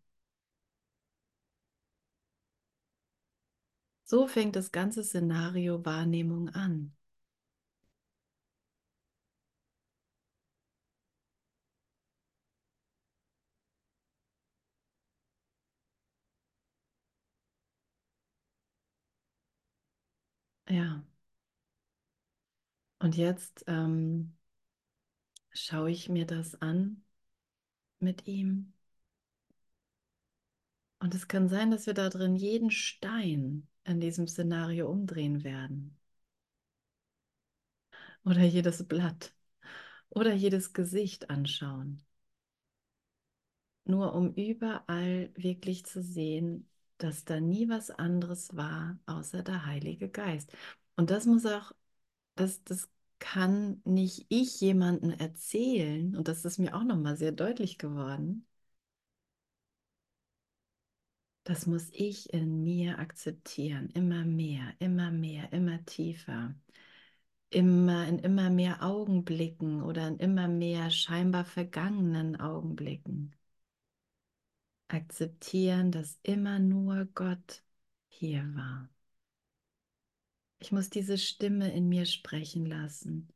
So 4.06 4.26
fängt 4.28 4.56
das 4.56 4.72
ganze 4.72 5.04
Szenario 5.04 5.84
Wahrnehmung 5.84 6.48
an. 6.48 6.96
Ja. 20.70 21.04
Und 23.00 23.16
jetzt 23.18 23.64
ähm, 23.68 24.36
schaue 25.54 25.90
ich 25.92 26.08
mir 26.10 26.26
das 26.28 26.54
an 26.62 27.04
mit 28.00 28.28
ihm. 28.28 28.74
Und 31.00 31.16
es 31.16 31.28
kann 31.30 31.48
sein, 31.48 31.72
dass 31.72 31.86
wir 31.86 31.94
da 31.94 32.10
drin 32.10 32.36
jeden 32.36 32.70
Stein 32.72 33.66
in 33.86 34.00
diesem 34.00 34.28
Szenario 34.28 34.90
umdrehen 34.90 35.44
werden. 35.44 35.98
Oder 38.26 38.44
jedes 38.44 38.86
Blatt. 38.88 39.34
Oder 40.10 40.34
jedes 40.34 40.74
Gesicht 40.74 41.30
anschauen. 41.30 42.04
Nur 43.86 44.14
um 44.16 44.34
überall 44.34 45.32
wirklich 45.36 45.86
zu 45.86 46.02
sehen, 46.02 46.68
dass 46.98 47.26
da 47.26 47.40
nie 47.40 47.70
was 47.70 47.92
anderes 47.92 48.56
war, 48.56 48.98
außer 49.06 49.44
der 49.44 49.66
Heilige 49.66 50.10
Geist. 50.10 50.52
Und 50.96 51.10
das 51.12 51.26
muss 51.26 51.46
auch, 51.46 51.72
das, 52.36 52.64
das 52.64 52.90
kann 53.20 53.82
nicht 53.86 54.26
ich 54.30 54.62
jemandem 54.62 55.12
erzählen, 55.12 56.16
und 56.16 56.28
das 56.28 56.46
ist 56.46 56.60
mir 56.60 56.76
auch 56.76 56.84
nochmal 56.84 57.18
sehr 57.18 57.32
deutlich 57.34 57.78
geworden. 57.78 58.48
Das 61.46 61.68
muss 61.68 61.90
ich 61.94 62.34
in 62.34 62.64
mir 62.64 63.00
akzeptieren, 63.00 63.90
immer 63.92 64.26
mehr, 64.26 64.74
immer 64.80 65.12
mehr, 65.12 65.54
immer 65.54 65.86
tiefer, 65.86 66.56
immer 67.52 68.08
in 68.08 68.20
immer 68.20 68.50
mehr 68.50 68.84
Augenblicken 68.84 69.84
oder 69.84 70.08
in 70.08 70.18
immer 70.18 70.48
mehr 70.48 70.90
scheinbar 70.92 71.46
vergangenen 71.46 72.40
Augenblicken. 72.40 73.36
Akzeptieren, 74.88 75.92
dass 75.92 76.20
immer 76.24 76.58
nur 76.58 77.06
Gott 77.14 77.62
hier 78.08 78.42
war. 78.56 78.90
Ich 80.60 80.72
muss 80.72 80.90
diese 80.90 81.18
Stimme 81.18 81.72
in 81.74 81.88
mir 81.90 82.06
sprechen 82.06 82.66
lassen, 82.66 83.30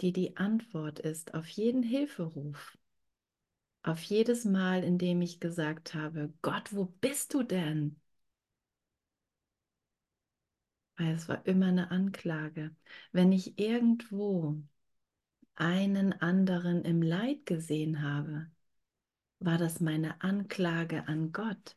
die 0.00 0.12
die 0.12 0.36
Antwort 0.36 0.98
ist 1.00 1.34
auf 1.34 1.48
jeden 1.48 1.82
Hilferuf. 1.82 2.76
Auf 3.82 4.00
jedes 4.02 4.46
Mal, 4.46 4.82
in 4.84 4.96
dem 4.96 5.20
ich 5.20 5.38
gesagt 5.38 5.92
habe, 5.94 6.32
Gott, 6.42 6.72
wo 6.74 6.86
bist 6.86 7.34
du 7.34 7.42
denn? 7.42 8.00
Weil 10.96 11.14
es 11.14 11.28
war 11.28 11.44
immer 11.46 11.66
eine 11.66 11.90
Anklage. 11.90 12.74
Wenn 13.12 13.32
ich 13.32 13.58
irgendwo 13.58 14.62
einen 15.56 16.12
anderen 16.14 16.84
im 16.84 17.02
Leid 17.02 17.46
gesehen 17.46 18.02
habe, 18.02 18.50
war 19.40 19.58
das 19.58 19.80
meine 19.80 20.22
Anklage 20.22 21.08
an 21.08 21.32
Gott. 21.32 21.76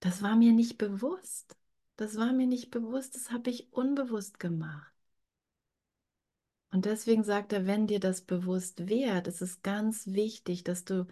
Das 0.00 0.22
war 0.22 0.36
mir 0.36 0.52
nicht 0.52 0.76
bewusst. 0.78 1.56
Das 1.96 2.16
war 2.16 2.32
mir 2.34 2.46
nicht 2.46 2.70
bewusst, 2.70 3.14
das 3.14 3.30
habe 3.30 3.48
ich 3.50 3.72
unbewusst 3.72 4.38
gemacht. 4.40 4.89
Und 6.72 6.84
deswegen 6.84 7.24
sagt 7.24 7.52
er, 7.52 7.66
wenn 7.66 7.86
dir 7.86 8.00
das 8.00 8.22
bewusst 8.22 8.88
wird, 8.88 9.26
ist 9.26 9.42
es 9.42 9.62
ganz 9.62 10.06
wichtig, 10.08 10.64
dass 10.64 10.84
du 10.84 11.06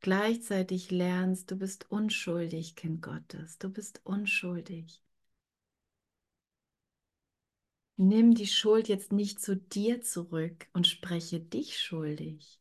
gleichzeitig 0.00 0.90
lernst, 0.90 1.50
du 1.50 1.56
bist 1.56 1.90
unschuldig, 1.90 2.76
Kind 2.76 3.02
Gottes, 3.02 3.58
du 3.58 3.70
bist 3.70 4.00
unschuldig. 4.04 5.02
Nimm 7.96 8.34
die 8.34 8.46
Schuld 8.46 8.88
jetzt 8.88 9.12
nicht 9.12 9.40
zu 9.40 9.56
dir 9.56 10.00
zurück 10.00 10.68
und 10.72 10.86
spreche 10.86 11.38
dich 11.40 11.78
schuldig. 11.78 12.58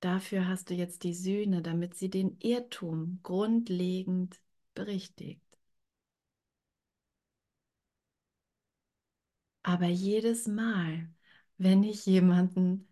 Dafür 0.00 0.48
hast 0.48 0.70
du 0.70 0.74
jetzt 0.74 1.04
die 1.04 1.14
Sühne, 1.14 1.62
damit 1.62 1.94
sie 1.94 2.10
den 2.10 2.36
Irrtum 2.40 3.20
grundlegend 3.22 4.40
berichtigt. 4.74 5.47
Aber 9.68 9.86
jedes 9.86 10.46
Mal, 10.46 11.10
wenn 11.58 11.82
ich 11.82 12.06
jemanden, 12.06 12.88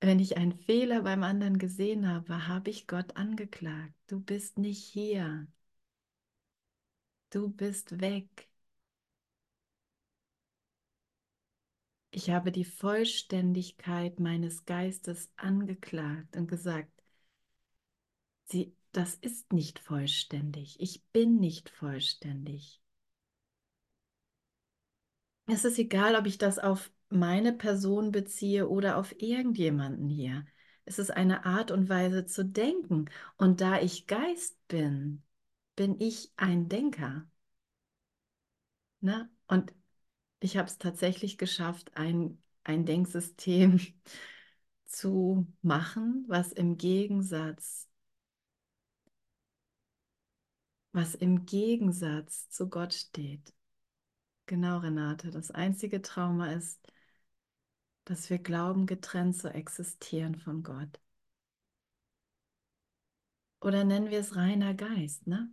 wenn 0.00 0.18
ich 0.20 0.36
einen 0.36 0.52
Fehler 0.52 1.02
beim 1.04 1.22
anderen 1.22 1.56
gesehen 1.58 2.06
habe, 2.06 2.48
habe 2.48 2.68
ich 2.68 2.86
Gott 2.86 3.16
angeklagt. 3.16 3.94
Du 4.08 4.20
bist 4.20 4.58
nicht 4.58 4.84
hier. 4.84 5.46
Du 7.30 7.48
bist 7.48 8.00
weg. 8.00 8.48
Ich 12.10 12.28
habe 12.28 12.52
die 12.52 12.64
Vollständigkeit 12.66 14.20
meines 14.20 14.66
Geistes 14.66 15.30
angeklagt 15.36 16.36
und 16.36 16.46
gesagt, 16.46 16.92
sie, 18.44 18.76
das 18.92 19.14
ist 19.14 19.52
nicht 19.54 19.78
vollständig. 19.78 20.78
Ich 20.78 21.02
bin 21.12 21.40
nicht 21.40 21.70
vollständig. 21.70 22.81
Es 25.52 25.64
ist 25.66 25.78
egal, 25.78 26.16
ob 26.16 26.26
ich 26.26 26.38
das 26.38 26.58
auf 26.58 26.90
meine 27.10 27.52
Person 27.52 28.10
beziehe 28.10 28.68
oder 28.68 28.96
auf 28.96 29.20
irgendjemanden 29.20 30.08
hier. 30.08 30.46
Es 30.86 30.98
ist 30.98 31.10
eine 31.10 31.44
Art 31.44 31.70
und 31.70 31.88
Weise 31.90 32.24
zu 32.24 32.44
denken. 32.44 33.10
Und 33.36 33.60
da 33.60 33.78
ich 33.80 34.06
Geist 34.06 34.56
bin, 34.68 35.22
bin 35.76 36.00
ich 36.00 36.32
ein 36.36 36.68
Denker. 36.70 37.26
Ne? 39.00 39.28
Und 39.46 39.74
ich 40.40 40.56
habe 40.56 40.68
es 40.68 40.78
tatsächlich 40.78 41.38
geschafft, 41.38 41.96
ein, 41.96 42.42
ein 42.64 42.86
Denksystem 42.86 43.78
zu 44.86 45.46
machen, 45.62 46.24
was 46.28 46.52
im 46.52 46.78
Gegensatz, 46.78 47.90
was 50.92 51.14
im 51.14 51.44
Gegensatz 51.44 52.48
zu 52.48 52.70
Gott 52.70 52.94
steht. 52.94 53.52
Genau, 54.46 54.78
Renate. 54.78 55.30
Das 55.32 55.50
einzige 55.50 56.00
Trauma 56.02 56.52
ist, 56.52 56.80
dass 58.04 58.30
wir 58.30 58.38
glauben, 58.38 58.86
getrennt 58.86 59.36
zu 59.36 59.52
existieren 59.52 60.36
von 60.36 60.62
Gott. 60.62 61.00
Oder 63.62 63.84
nennen 63.84 64.10
wir 64.10 64.18
es 64.20 64.36
reiner 64.36 64.74
Geist, 64.74 65.26
ne? 65.26 65.50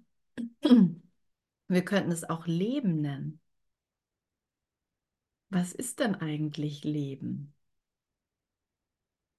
Wir 1.69 1.85
könnten 1.85 2.11
es 2.11 2.29
auch 2.29 2.47
Leben 2.47 3.01
nennen. 3.01 3.41
Was 5.51 5.73
ist 5.73 5.99
denn 5.99 6.15
eigentlich 6.15 6.83
Leben? 6.83 7.53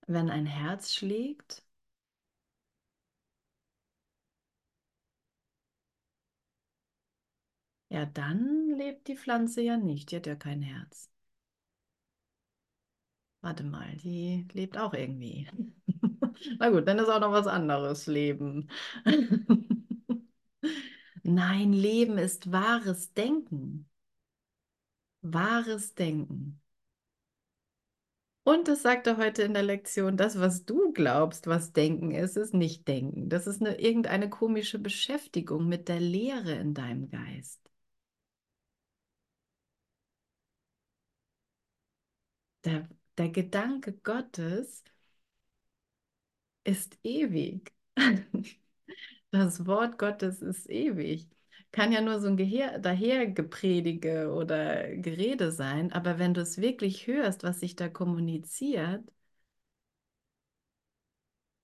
Wenn 0.06 0.28
ein 0.28 0.44
Herz 0.44 0.92
schlägt, 0.92 1.62
ja, 7.90 8.06
dann 8.06 8.70
lebt 8.78 9.06
die 9.08 9.16
Pflanze 9.16 9.60
ja 9.62 9.76
nicht. 9.76 10.10
Die 10.10 10.16
hat 10.16 10.26
ja 10.26 10.34
kein 10.36 10.62
Herz. 10.62 11.10
Warte 13.42 13.64
mal, 13.64 13.96
die 13.96 14.46
lebt 14.52 14.76
auch 14.78 14.92
irgendwie. 14.94 15.48
Na 16.58 16.68
gut, 16.70 16.86
dann 16.86 16.98
ist 16.98 17.08
auch 17.08 17.20
noch 17.20 17.32
was 17.32 17.46
anderes 17.46 18.06
Leben. 18.06 18.70
Nein, 21.22 21.72
Leben 21.72 22.18
ist 22.18 22.52
wahres 22.52 23.12
Denken. 23.14 23.88
Wahres 25.22 25.94
Denken. 25.94 26.60
Und 28.42 28.68
das 28.68 28.82
sagt 28.82 29.06
er 29.06 29.16
heute 29.16 29.42
in 29.42 29.54
der 29.54 29.62
Lektion, 29.62 30.16
das, 30.16 30.38
was 30.38 30.64
du 30.64 30.92
glaubst, 30.92 31.46
was 31.46 31.72
Denken 31.72 32.10
ist, 32.10 32.36
ist 32.36 32.52
nicht 32.54 32.88
Denken. 32.88 33.28
Das 33.28 33.46
ist 33.46 33.60
eine, 33.60 33.80
irgendeine 33.80 34.28
komische 34.30 34.78
Beschäftigung 34.78 35.68
mit 35.68 35.88
der 35.88 36.00
Lehre 36.00 36.52
in 36.52 36.74
deinem 36.74 37.08
Geist. 37.10 37.69
Der, 42.64 42.88
der 43.18 43.28
Gedanke 43.28 43.92
Gottes 43.92 44.82
ist 46.64 46.98
ewig. 47.02 47.72
Das 49.32 49.66
Wort 49.66 49.98
Gottes 49.98 50.42
ist 50.42 50.70
ewig. 50.70 51.28
Kann 51.72 51.92
ja 51.92 52.00
nur 52.00 52.20
so 52.20 52.28
ein 52.28 52.36
Geher 52.36 52.78
dahergepredige 52.80 54.32
oder 54.32 54.88
Gerede 54.96 55.52
sein, 55.52 55.92
aber 55.92 56.18
wenn 56.18 56.34
du 56.34 56.40
es 56.42 56.58
wirklich 56.60 57.06
hörst, 57.06 57.44
was 57.44 57.60
sich 57.60 57.76
da 57.76 57.88
kommuniziert, 57.88 59.04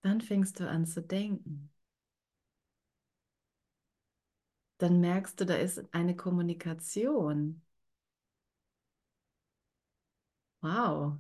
dann 0.03 0.21
fängst 0.23 0.59
du 0.61 0.67
an 0.71 0.87
zu 0.87 1.03
denken. 1.03 1.71
Dann 4.79 5.01
merkst 5.03 5.39
du, 5.41 5.45
da 5.47 5.55
ist 5.57 5.83
eine 5.93 6.17
Kommunikation. 6.17 7.61
Wow. 10.67 11.19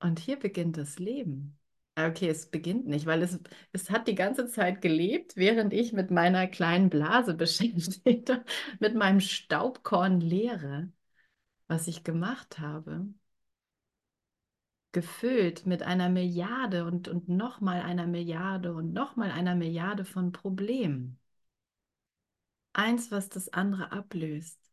Und 0.00 0.18
hier 0.20 0.38
beginnt 0.38 0.76
das 0.76 0.98
Leben. 0.98 1.58
Okay, 1.96 2.28
es 2.28 2.50
beginnt 2.50 2.86
nicht, 2.86 3.06
weil 3.06 3.22
es, 3.22 3.38
es 3.72 3.90
hat 3.90 4.08
die 4.08 4.14
ganze 4.16 4.46
Zeit 4.48 4.82
gelebt, 4.82 5.36
während 5.36 5.72
ich 5.72 5.92
mit 5.92 6.10
meiner 6.10 6.46
kleinen 6.48 6.90
Blase 6.90 7.34
beschäftigt, 7.36 8.30
mit 8.80 8.94
meinem 8.94 9.20
Staubkorn 9.20 10.20
leere, 10.20 10.90
was 11.68 11.88
ich 11.88 12.04
gemacht 12.04 12.58
habe. 12.60 13.06
Gefüllt 14.92 15.66
mit 15.66 15.82
einer 15.82 16.08
Milliarde 16.08 16.86
und, 16.86 17.06
und 17.08 17.28
nochmal 17.28 17.82
einer 17.82 18.06
Milliarde 18.06 18.72
und 18.74 18.92
nochmal 18.94 19.30
einer 19.30 19.54
Milliarde 19.54 20.04
von 20.06 20.32
Problemen. 20.32 21.18
Eins, 22.72 23.10
was 23.10 23.28
das 23.30 23.48
andere 23.52 23.90
ablöst. 23.90 24.63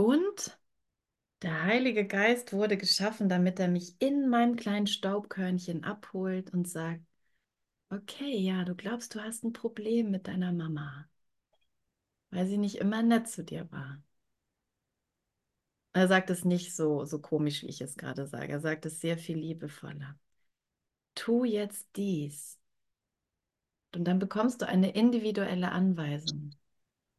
Und 0.00 0.58
der 1.42 1.64
Heilige 1.64 2.06
Geist 2.06 2.54
wurde 2.54 2.78
geschaffen, 2.78 3.28
damit 3.28 3.60
er 3.60 3.68
mich 3.68 4.00
in 4.00 4.30
meinem 4.30 4.56
kleinen 4.56 4.86
Staubkörnchen 4.86 5.84
abholt 5.84 6.54
und 6.54 6.66
sagt, 6.66 7.02
okay, 7.90 8.34
ja, 8.38 8.64
du 8.64 8.74
glaubst, 8.74 9.14
du 9.14 9.20
hast 9.20 9.44
ein 9.44 9.52
Problem 9.52 10.10
mit 10.10 10.26
deiner 10.26 10.52
Mama, 10.52 11.06
weil 12.30 12.46
sie 12.46 12.56
nicht 12.56 12.76
immer 12.76 13.02
nett 13.02 13.28
zu 13.28 13.44
dir 13.44 13.70
war. 13.70 14.02
Er 15.92 16.08
sagt 16.08 16.30
es 16.30 16.46
nicht 16.46 16.74
so, 16.74 17.04
so 17.04 17.18
komisch, 17.18 17.62
wie 17.62 17.68
ich 17.68 17.82
es 17.82 17.94
gerade 17.94 18.26
sage. 18.26 18.52
Er 18.52 18.60
sagt 18.60 18.86
es 18.86 19.02
sehr 19.02 19.18
viel 19.18 19.36
liebevoller. 19.36 20.18
Tu 21.14 21.44
jetzt 21.44 21.86
dies. 21.96 22.58
Und 23.94 24.04
dann 24.04 24.18
bekommst 24.18 24.62
du 24.62 24.66
eine 24.66 24.92
individuelle 24.92 25.72
Anweisung. 25.72 26.52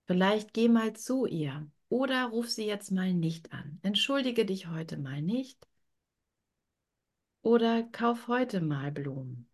Vielleicht 0.07 0.51
geh 0.55 0.67
mal 0.67 0.93
zu 0.93 1.27
ihr 1.27 1.69
oder 1.91 2.27
ruf 2.27 2.49
sie 2.49 2.65
jetzt 2.65 2.91
mal 2.91 3.13
nicht 3.13 3.51
an. 3.51 3.79
Entschuldige 3.83 4.45
dich 4.45 4.67
heute 4.67 4.97
mal 4.97 5.21
nicht. 5.21 5.67
Oder 7.43 7.83
kauf 7.83 8.29
heute 8.29 8.61
mal 8.61 8.91
Blumen. 8.93 9.49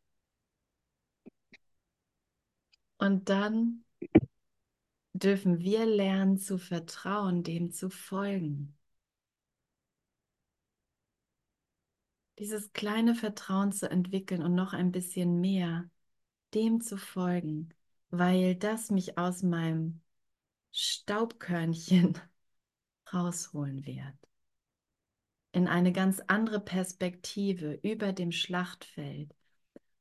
Und 3.00 3.30
dann 3.30 3.84
dürfen 5.14 5.62
wir 5.62 5.88
lernen 5.88 6.38
zu 6.38 6.60
vertrauen, 6.60 7.44
dem 7.44 7.72
zu 7.72 7.90
folgen. 7.90 8.78
Dieses 12.38 12.72
kleine 12.72 13.16
Vertrauen 13.16 13.72
zu 13.72 13.90
entwickeln 13.90 14.44
und 14.44 14.54
noch 14.54 14.74
ein 14.74 14.92
bisschen 14.92 15.42
mehr 15.42 15.90
dem 16.54 16.82
zu 16.82 16.98
folgen, 16.98 17.70
weil 18.12 18.56
das 18.56 18.92
mich 18.92 19.18
aus 19.18 19.42
meinem 19.42 20.02
Staubkörnchen 20.78 22.20
rausholen 23.14 23.86
wird. 23.86 24.16
In 25.52 25.68
eine 25.68 25.92
ganz 25.92 26.22
andere 26.28 26.60
Perspektive 26.62 27.74
über 27.84 28.14
dem 28.14 28.32
Schlachtfeld. 28.32 29.34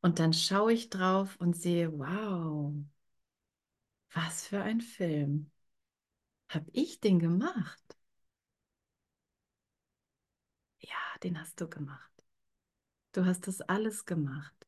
Und 0.03 0.19
dann 0.21 0.33
schaue 0.33 0.73
ich 0.75 0.91
drauf 0.91 1.37
und 1.41 1.57
sehe, 1.57 1.93
wow, 1.99 2.75
was 4.15 4.47
für 4.49 4.63
ein 4.63 4.81
Film. 4.81 5.51
Hab 6.49 6.65
ich 6.73 7.01
den 7.01 7.19
gemacht? 7.21 7.97
Ja, 10.81 10.97
den 11.23 11.39
hast 11.39 11.61
du 11.61 11.69
gemacht. 11.69 12.11
Du 13.13 13.25
hast 13.25 13.49
das 13.49 13.61
alles 13.63 14.05
gemacht. 14.07 14.66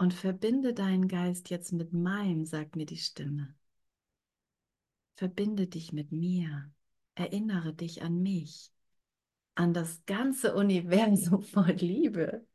Und 0.00 0.14
verbinde 0.14 0.72
deinen 0.72 1.08
Geist 1.08 1.50
jetzt 1.50 1.72
mit 1.72 1.92
meinem, 1.92 2.46
sagt 2.46 2.74
mir 2.74 2.86
die 2.86 2.96
Stimme. 2.96 3.54
Verbinde 5.16 5.66
dich 5.66 5.92
mit 5.92 6.10
mir. 6.10 6.70
Erinnere 7.16 7.74
dich 7.74 8.00
an 8.00 8.22
mich, 8.22 8.72
an 9.56 9.74
das 9.74 10.02
ganze 10.06 10.54
Universum 10.54 11.42
voll 11.42 11.72
Liebe, 11.72 12.46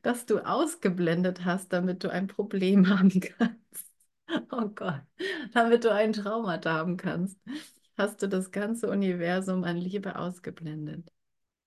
das 0.00 0.24
du 0.24 0.38
ausgeblendet 0.38 1.44
hast, 1.44 1.74
damit 1.74 2.04
du 2.04 2.10
ein 2.10 2.26
Problem 2.26 2.88
haben 2.98 3.20
kannst. 3.20 3.92
Oh 4.50 4.68
Gott, 4.74 5.02
damit 5.52 5.84
du 5.84 5.92
ein 5.92 6.14
Traumata 6.14 6.72
haben 6.72 6.96
kannst, 6.96 7.38
hast 7.98 8.22
du 8.22 8.30
das 8.30 8.50
ganze 8.50 8.88
Universum 8.88 9.64
an 9.64 9.76
Liebe 9.76 10.18
ausgeblendet. 10.18 11.06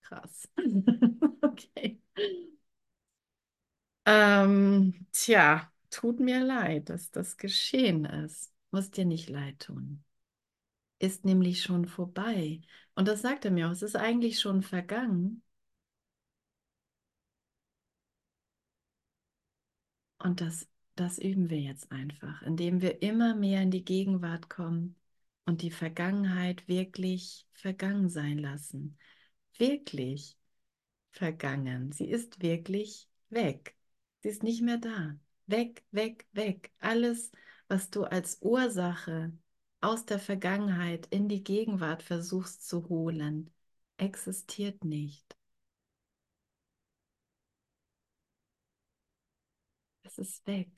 Krass. 0.02 0.50
Okay. 1.44 2.02
Ähm, 4.08 5.06
tja, 5.12 5.72
tut 5.90 6.20
mir 6.20 6.40
leid, 6.44 6.90
dass 6.90 7.12
das 7.12 7.38
geschehen 7.38 8.06
ist. 8.06 8.54
Muss 8.72 8.90
dir 8.92 9.06
nicht 9.06 9.30
leid 9.30 9.60
tun. 9.60 10.04
Ist 11.00 11.26
nämlich 11.26 11.64
schon 11.64 11.88
vorbei. 11.88 12.62
Und 12.96 13.08
das 13.08 13.22
sagt 13.24 13.46
er 13.46 13.52
mir 13.52 13.68
auch, 13.68 13.72
es 13.72 13.84
ist 13.84 13.96
eigentlich 13.98 14.40
schon 14.42 14.64
vergangen. 14.64 15.44
Und 20.20 20.42
das, 20.42 20.68
das 20.96 21.18
üben 21.20 21.50
wir 21.50 21.60
jetzt 21.60 21.92
einfach, 21.92 22.42
indem 22.44 22.82
wir 22.82 23.02
immer 23.02 23.36
mehr 23.36 23.62
in 23.64 23.72
die 23.72 23.84
Gegenwart 23.86 24.50
kommen 24.50 24.96
und 25.46 25.62
die 25.64 25.72
Vergangenheit 25.72 26.68
wirklich 26.68 27.48
vergangen 27.54 28.10
sein 28.10 28.38
lassen. 28.40 28.98
Wirklich 29.58 30.38
vergangen. 31.12 31.94
Sie 31.94 32.08
ist 32.10 32.42
wirklich 32.44 33.10
weg. 33.30 33.77
Sie 34.22 34.30
ist 34.30 34.44
nicht 34.44 34.62
mehr 34.62 34.78
da. 34.78 35.16
Weg, 35.48 35.84
weg, 35.92 36.28
weg. 36.34 36.72
Alles, 36.80 37.32
was 37.68 37.90
du 37.90 38.04
als 38.04 38.38
Ursache 38.42 39.32
aus 39.82 40.06
der 40.06 40.20
Vergangenheit 40.20 41.08
in 41.10 41.28
die 41.30 41.44
Gegenwart 41.44 42.04
versuchst 42.04 42.68
zu 42.68 42.90
holen, 42.90 43.50
existiert 43.98 44.84
nicht. 44.84 45.36
Es 50.04 50.18
ist 50.18 50.48
weg. 50.48 50.70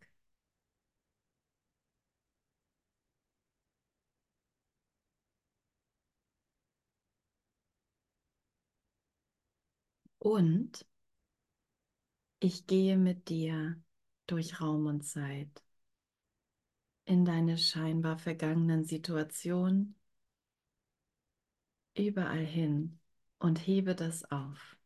Und 10.19 10.85
ich 12.39 12.67
gehe 12.67 12.97
mit 12.97 13.29
dir 13.29 13.81
durch 14.27 14.61
Raum 14.61 14.85
und 14.85 15.03
Zeit 15.03 15.63
in 17.05 17.25
deine 17.25 17.57
scheinbar 17.57 18.17
vergangenen 18.17 18.85
Situationen 18.85 19.95
überall 21.95 22.45
hin 22.45 22.99
und 23.39 23.57
hebe 23.57 23.95
das 23.95 24.23
auf. 24.31 24.77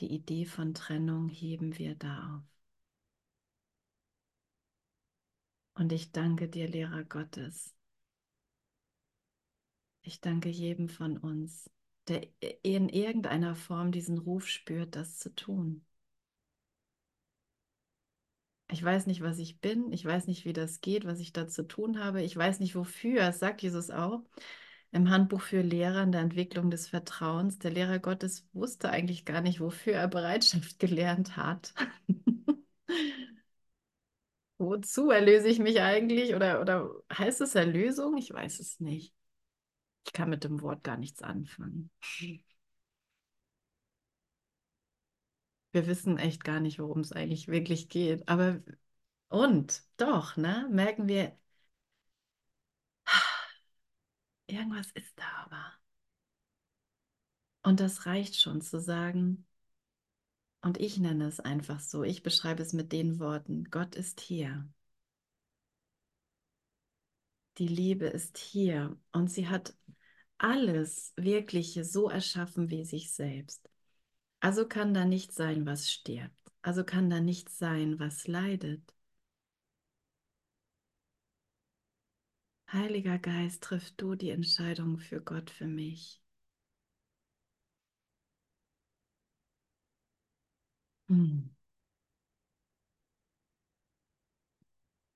Die 0.00 0.12
Idee 0.12 0.46
von 0.46 0.74
Trennung 0.74 1.28
heben 1.28 1.76
wir 1.76 1.96
da 1.96 2.36
auf. 2.36 2.58
Und 5.74 5.92
ich 5.92 6.12
danke 6.12 6.48
dir, 6.48 6.68
Lehrer 6.68 7.04
Gottes. 7.04 7.74
Ich 10.02 10.20
danke 10.20 10.48
jedem 10.48 10.88
von 10.88 11.18
uns, 11.18 11.70
der 12.08 12.26
in 12.62 12.88
irgendeiner 12.88 13.54
Form 13.54 13.92
diesen 13.92 14.18
Ruf 14.18 14.48
spürt, 14.48 14.96
das 14.96 15.18
zu 15.18 15.34
tun. 15.34 15.84
Ich 18.70 18.82
weiß 18.84 19.06
nicht, 19.06 19.22
was 19.22 19.38
ich 19.38 19.60
bin. 19.60 19.92
Ich 19.92 20.04
weiß 20.04 20.26
nicht, 20.26 20.44
wie 20.44 20.52
das 20.52 20.80
geht, 20.80 21.06
was 21.06 21.20
ich 21.20 21.32
da 21.32 21.48
zu 21.48 21.66
tun 21.66 21.98
habe. 22.02 22.22
Ich 22.22 22.36
weiß 22.36 22.60
nicht, 22.60 22.74
wofür. 22.74 23.20
Das 23.20 23.38
sagt 23.38 23.62
Jesus 23.62 23.90
auch 23.90 24.22
im 24.92 25.10
Handbuch 25.10 25.40
für 25.42 25.62
Lehrer 25.62 26.02
in 26.02 26.12
der 26.12 26.20
Entwicklung 26.22 26.70
des 26.70 26.88
Vertrauens. 26.88 27.58
Der 27.58 27.70
Lehrer 27.70 27.98
Gottes 27.98 28.46
wusste 28.52 28.90
eigentlich 28.90 29.24
gar 29.24 29.40
nicht, 29.40 29.60
wofür 29.60 29.94
er 29.94 30.08
Bereitschaft 30.08 30.78
gelernt 30.78 31.36
hat. 31.36 31.74
Wozu 34.58 35.10
erlöse 35.10 35.48
ich 35.48 35.58
mich 35.58 35.80
eigentlich? 35.80 36.34
Oder, 36.34 36.60
oder 36.60 36.90
heißt 37.12 37.40
es 37.40 37.54
Erlösung? 37.54 38.16
Ich 38.16 38.32
weiß 38.32 38.58
es 38.60 38.80
nicht. 38.80 39.14
Ich 40.06 40.12
kann 40.12 40.30
mit 40.30 40.44
dem 40.44 40.60
Wort 40.62 40.84
gar 40.84 40.96
nichts 40.96 41.22
anfangen. 41.22 41.90
Wir 45.72 45.86
wissen 45.86 46.18
echt 46.18 46.44
gar 46.44 46.60
nicht, 46.60 46.78
worum 46.78 47.00
es 47.00 47.12
eigentlich 47.12 47.48
wirklich 47.48 47.88
geht. 47.88 48.28
Aber 48.28 48.60
und 49.28 49.82
doch, 49.96 50.36
ne, 50.36 50.68
merken 50.70 51.08
wir, 51.08 51.36
irgendwas 54.46 54.90
ist 54.92 55.18
da 55.18 55.24
aber. 55.46 55.72
Und 57.62 57.78
das 57.80 58.04
reicht 58.06 58.34
schon 58.36 58.60
zu 58.62 58.80
sagen, 58.80 59.46
und 60.62 60.78
ich 60.78 60.98
nenne 60.98 61.26
es 61.26 61.40
einfach 61.40 61.80
so, 61.80 62.02
ich 62.04 62.22
beschreibe 62.22 62.62
es 62.62 62.72
mit 62.72 62.92
den 62.92 63.18
Worten, 63.18 63.64
Gott 63.70 63.94
ist 63.94 64.20
hier. 64.20 64.68
Die 67.58 67.68
Liebe 67.68 68.06
ist 68.06 68.38
hier 68.38 68.96
und 69.12 69.30
sie 69.30 69.48
hat 69.48 69.74
alles 70.38 71.12
Wirkliche 71.16 71.84
so 71.84 72.08
erschaffen 72.08 72.70
wie 72.70 72.84
sich 72.84 73.12
selbst. 73.12 73.68
Also 74.40 74.66
kann 74.68 74.94
da 74.94 75.04
nichts 75.06 75.36
sein, 75.36 75.66
was 75.66 75.90
stirbt. 75.90 76.34
Also 76.62 76.84
kann 76.84 77.10
da 77.10 77.20
nichts 77.20 77.58
sein, 77.58 77.98
was 78.00 78.26
leidet. 78.28 78.82
Heiliger 82.72 83.18
Geist, 83.18 83.64
triff 83.64 83.90
du 83.96 84.14
die 84.14 84.30
Entscheidung 84.30 84.98
für 84.98 85.20
Gott, 85.20 85.50
für 85.50 85.66
mich. 85.66 86.22
Hm. 91.08 91.48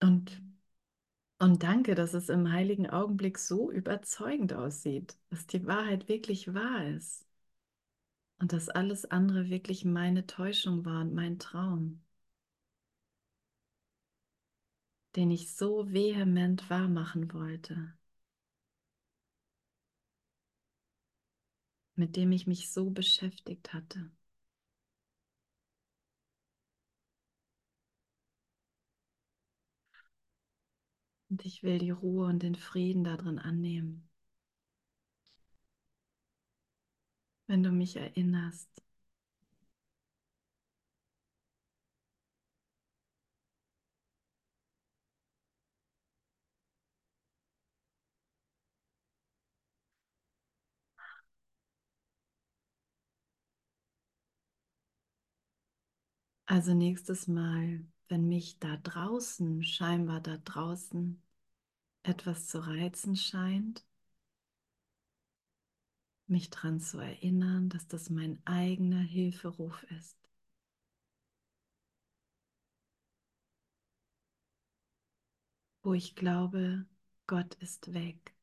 Und, 0.02 0.42
und 1.42 1.62
danke, 1.62 1.94
dass 1.94 2.14
es 2.14 2.28
im 2.30 2.50
heiligen 2.52 2.88
Augenblick 2.88 3.36
so 3.38 3.70
überzeugend 3.70 4.54
aussieht, 4.54 5.18
dass 5.28 5.46
die 5.46 5.66
Wahrheit 5.66 6.08
wirklich 6.08 6.54
wahr 6.54 6.86
ist 6.88 7.26
und 8.38 8.52
dass 8.52 8.68
alles 8.68 9.06
andere 9.10 9.48
wirklich 9.48 9.84
meine 9.86 10.26
Täuschung 10.26 10.84
war 10.84 11.00
und 11.00 11.14
mein 11.14 11.38
Traum, 11.38 12.02
den 15.16 15.30
ich 15.30 15.54
so 15.54 15.90
vehement 15.90 16.68
wahrmachen 16.68 17.32
wollte, 17.32 17.94
mit 21.94 22.16
dem 22.16 22.32
ich 22.32 22.46
mich 22.46 22.70
so 22.70 22.90
beschäftigt 22.90 23.72
hatte. 23.72 24.10
Und 31.32 31.44
ich 31.44 31.64
will 31.64 31.78
die 31.78 31.90
Ruhe 31.90 32.26
und 32.28 32.44
den 32.44 32.54
Frieden 32.54 33.02
darin 33.02 33.40
annehmen. 33.40 34.08
Wenn 37.46 37.62
du 37.62 37.70
mich 37.70 37.94
erinnerst, 37.94 38.82
Also 56.46 56.72
nächstes 56.74 57.26
Mal, 57.26 57.84
wenn 58.12 58.28
mich 58.28 58.58
da 58.58 58.76
draußen, 58.76 59.64
scheinbar 59.64 60.20
da 60.20 60.36
draußen, 60.36 61.22
etwas 62.02 62.46
zu 62.46 62.58
reizen 62.58 63.16
scheint, 63.16 63.86
mich 66.26 66.50
daran 66.50 66.78
zu 66.78 66.98
erinnern, 66.98 67.70
dass 67.70 67.88
das 67.88 68.10
mein 68.10 68.38
eigener 68.46 69.00
Hilferuf 69.00 69.82
ist. 69.84 70.18
Wo 75.82 75.94
ich 75.94 76.14
glaube, 76.14 76.84
Gott 77.26 77.54
ist 77.62 77.94
weg. 77.94 78.34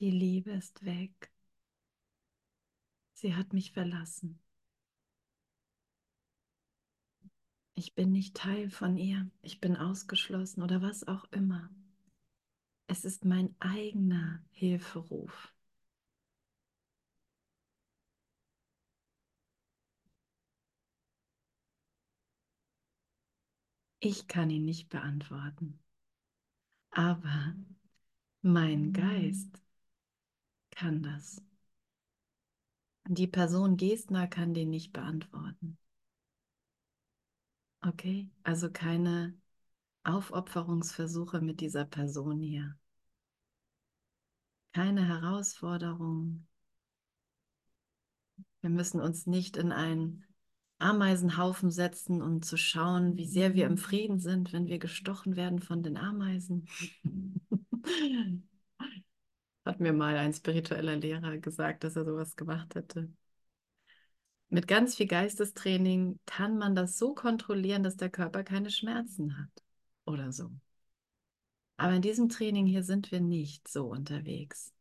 Die 0.00 0.10
Liebe 0.10 0.50
ist 0.50 0.84
weg. 0.84 1.30
Sie 3.12 3.36
hat 3.36 3.52
mich 3.52 3.70
verlassen. 3.70 4.40
Ich 7.78 7.94
bin 7.94 8.10
nicht 8.10 8.36
Teil 8.36 8.70
von 8.70 8.96
ihr. 8.96 9.30
Ich 9.40 9.60
bin 9.60 9.76
ausgeschlossen 9.76 10.64
oder 10.64 10.82
was 10.82 11.06
auch 11.06 11.26
immer. 11.30 11.70
Es 12.88 13.04
ist 13.04 13.24
mein 13.24 13.54
eigener 13.60 14.42
Hilferuf. 14.50 15.54
Ich 24.00 24.26
kann 24.26 24.50
ihn 24.50 24.64
nicht 24.64 24.88
beantworten. 24.88 25.78
Aber 26.90 27.54
mein 28.42 28.92
Geist 28.92 29.62
kann 30.72 31.04
das. 31.04 31.40
Die 33.06 33.28
Person 33.28 33.76
Gestner 33.76 34.26
kann 34.26 34.52
den 34.52 34.70
nicht 34.70 34.92
beantworten. 34.92 35.78
Okay, 37.80 38.28
also 38.42 38.70
keine 38.70 39.34
Aufopferungsversuche 40.02 41.40
mit 41.40 41.60
dieser 41.60 41.84
Person 41.84 42.40
hier. 42.40 42.76
Keine 44.72 45.06
Herausforderung. 45.06 46.46
Wir 48.60 48.70
müssen 48.70 49.00
uns 49.00 49.26
nicht 49.26 49.56
in 49.56 49.72
einen 49.72 50.24
Ameisenhaufen 50.78 51.70
setzen, 51.70 52.22
um 52.22 52.42
zu 52.42 52.56
schauen, 52.56 53.16
wie 53.16 53.26
sehr 53.26 53.54
wir 53.54 53.66
im 53.66 53.78
Frieden 53.78 54.18
sind, 54.20 54.52
wenn 54.52 54.66
wir 54.66 54.78
gestochen 54.78 55.36
werden 55.36 55.60
von 55.60 55.82
den 55.82 55.96
Ameisen. 55.96 56.68
Hat 59.64 59.80
mir 59.80 59.92
mal 59.92 60.16
ein 60.16 60.32
spiritueller 60.32 60.96
Lehrer 60.96 61.38
gesagt, 61.38 61.84
dass 61.84 61.96
er 61.96 62.04
sowas 62.04 62.36
gemacht 62.36 62.74
hätte. 62.74 63.10
Mit 64.50 64.66
ganz 64.66 64.94
viel 64.96 65.06
Geistestraining 65.06 66.18
kann 66.26 66.56
man 66.56 66.74
das 66.74 66.98
so 66.98 67.14
kontrollieren, 67.14 67.82
dass 67.82 67.96
der 67.96 68.10
Körper 68.10 68.44
keine 68.44 68.70
Schmerzen 68.70 69.38
hat 69.38 69.50
oder 70.06 70.32
so. 70.32 70.50
Aber 71.76 71.92
in 71.94 72.02
diesem 72.02 72.28
Training 72.28 72.66
hier 72.66 72.82
sind 72.82 73.10
wir 73.12 73.20
nicht 73.20 73.68
so 73.68 73.86
unterwegs. 73.86 74.72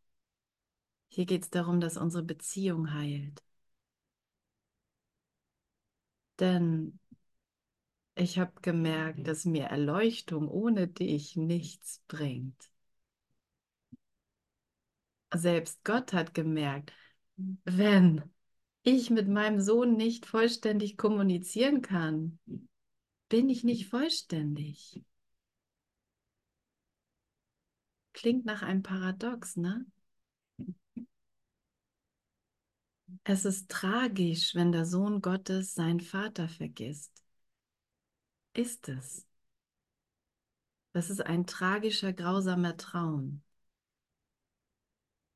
Hier 1.09 1.26
geht 1.26 1.43
es 1.43 1.49
darum, 1.49 1.80
dass 1.80 1.97
unsere 1.97 2.24
Beziehung 2.24 2.93
heilt. 2.93 3.43
Denn 6.39 6.99
ich 8.15 8.39
habe 8.39 8.53
gemerkt, 8.61 9.28
dass 9.28 9.45
mir 9.45 9.65
Erleuchtung 9.65 10.47
ohne 10.47 10.88
dich 10.88 11.36
nichts 11.36 12.01
bringt. 12.07 12.70
Selbst 15.34 15.84
Gott 15.84 16.13
hat 16.13 16.34
gemerkt, 16.34 16.93
wenn 17.65 18.24
ich 18.89 19.09
mit 19.09 19.27
meinem 19.27 19.59
Sohn 19.59 19.97
nicht 19.97 20.25
vollständig 20.25 20.95
kommunizieren 20.95 21.81
kann, 21.81 22.39
bin 23.27 23.49
ich 23.49 23.65
nicht 23.65 23.89
vollständig. 23.89 25.03
Klingt 28.13 28.45
nach 28.45 28.61
einem 28.61 28.83
Paradox, 28.83 29.57
ne? 29.57 29.85
Es 33.25 33.43
ist 33.43 33.69
tragisch, 33.69 34.55
wenn 34.55 34.71
der 34.71 34.85
Sohn 34.85 35.21
Gottes 35.21 35.73
seinen 35.73 35.99
Vater 35.99 36.47
vergisst. 36.47 37.11
Ist 38.53 38.88
es. 38.88 39.25
Das 40.93 41.09
ist 41.09 41.25
ein 41.25 41.45
tragischer, 41.45 42.13
grausamer 42.13 42.77
Traum, 42.77 43.43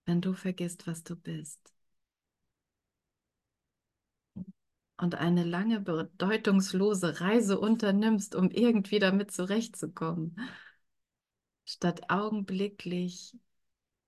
wenn 0.06 0.22
du 0.22 0.34
vergisst, 0.34 0.88
was 0.88 1.04
du 1.04 1.18
bist. 1.18 1.74
Und 5.02 5.16
eine 5.16 5.44
lange, 5.44 5.80
bedeutungslose 5.80 7.22
Reise 7.22 7.60
unternimmst, 7.60 8.36
um 8.36 8.52
irgendwie 8.52 9.00
damit 9.00 9.32
zurechtzukommen, 9.32 10.40
statt 11.66 12.04
augenblicklich 12.10 13.36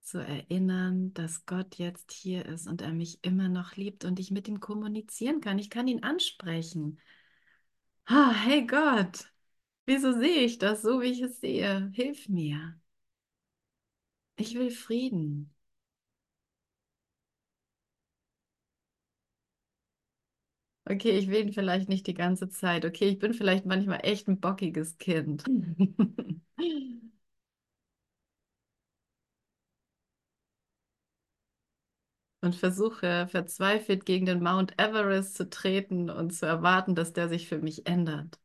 zu 0.02 0.20
erinnern, 0.20 1.12
dass 1.16 1.48
Gott 1.48 1.80
jetzt 1.80 2.12
hier 2.12 2.46
ist 2.46 2.68
und 2.68 2.84
er 2.84 2.94
mich 2.94 3.18
immer 3.24 3.50
noch 3.50 3.76
liebt 3.76 4.06
und 4.06 4.20
ich 4.20 4.30
mit 4.30 4.48
ihm 4.48 4.60
kommunizieren 4.60 5.42
kann. 5.42 5.58
Ich 5.58 5.72
kann 5.72 5.88
ihn 5.88 6.04
ansprechen. 6.04 7.00
Ah, 8.06 8.32
hey 8.32 8.68
Gott, 8.68 9.26
wieso 9.88 10.12
sehe 10.12 10.42
ich 10.42 10.60
das 10.60 10.84
so, 10.84 11.02
wie 11.02 11.08
ich 11.08 11.22
es 11.22 11.40
sehe? 11.40 11.90
Hilf 11.96 12.30
mir. 12.30 12.80
Ich 14.36 14.54
will 14.54 14.70
Frieden. 14.70 15.56
Okay, 20.86 21.12
ich 21.18 21.30
will 21.30 21.40
ihn 21.48 21.54
vielleicht 21.54 21.88
nicht 21.88 22.08
die 22.08 22.14
ganze 22.14 22.50
Zeit. 22.50 22.84
Okay, 22.86 23.08
ich 23.08 23.20
bin 23.20 23.34
vielleicht 23.34 23.66
manchmal 23.66 24.00
echt 24.04 24.28
ein 24.28 24.40
bockiges 24.42 24.98
Kind. 24.98 25.44
und 32.42 32.56
versuche 32.56 33.26
verzweifelt 33.28 34.06
gegen 34.06 34.26
den 34.28 34.44
Mount 34.44 34.80
Everest 34.80 35.36
zu 35.36 35.50
treten 35.50 36.10
und 36.12 36.30
zu 36.32 36.46
erwarten, 36.46 36.94
dass 36.96 37.12
der 37.14 37.28
sich 37.30 37.48
für 37.48 37.58
mich 37.60 37.88
ändert. 37.88 38.40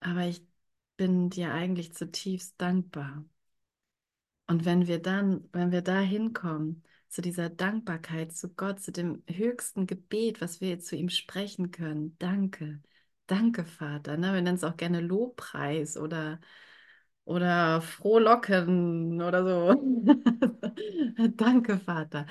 Aber 0.00 0.26
ich 0.26 0.46
bin 0.98 1.30
dir 1.30 1.52
eigentlich 1.54 1.94
zutiefst 1.94 2.54
dankbar. 2.60 3.24
Und 4.46 4.64
wenn 4.64 4.86
wir 4.86 5.00
dann, 5.00 5.48
wenn 5.52 5.72
wir 5.72 5.82
da 5.82 6.00
hinkommen, 6.00 6.82
zu 7.08 7.20
dieser 7.22 7.50
Dankbarkeit 7.50 8.32
zu 8.32 8.48
Gott, 8.54 8.80
zu 8.80 8.90
dem 8.92 9.22
höchsten 9.28 9.86
Gebet, 9.86 10.40
was 10.40 10.60
wir 10.60 10.78
zu 10.80 10.96
ihm 10.96 11.10
sprechen 11.10 11.70
können, 11.70 12.16
danke, 12.18 12.82
danke 13.26 13.64
Vater. 13.64 14.16
Ne? 14.16 14.32
Wir 14.34 14.42
nennen 14.42 14.56
es 14.56 14.64
auch 14.64 14.76
gerne 14.76 15.00
Lobpreis 15.00 15.96
oder 15.96 16.40
oder 17.24 17.80
frohlocken 17.82 19.22
oder 19.22 19.44
so. 19.44 19.82
Danke, 21.36 21.78
Vater. 21.78 22.26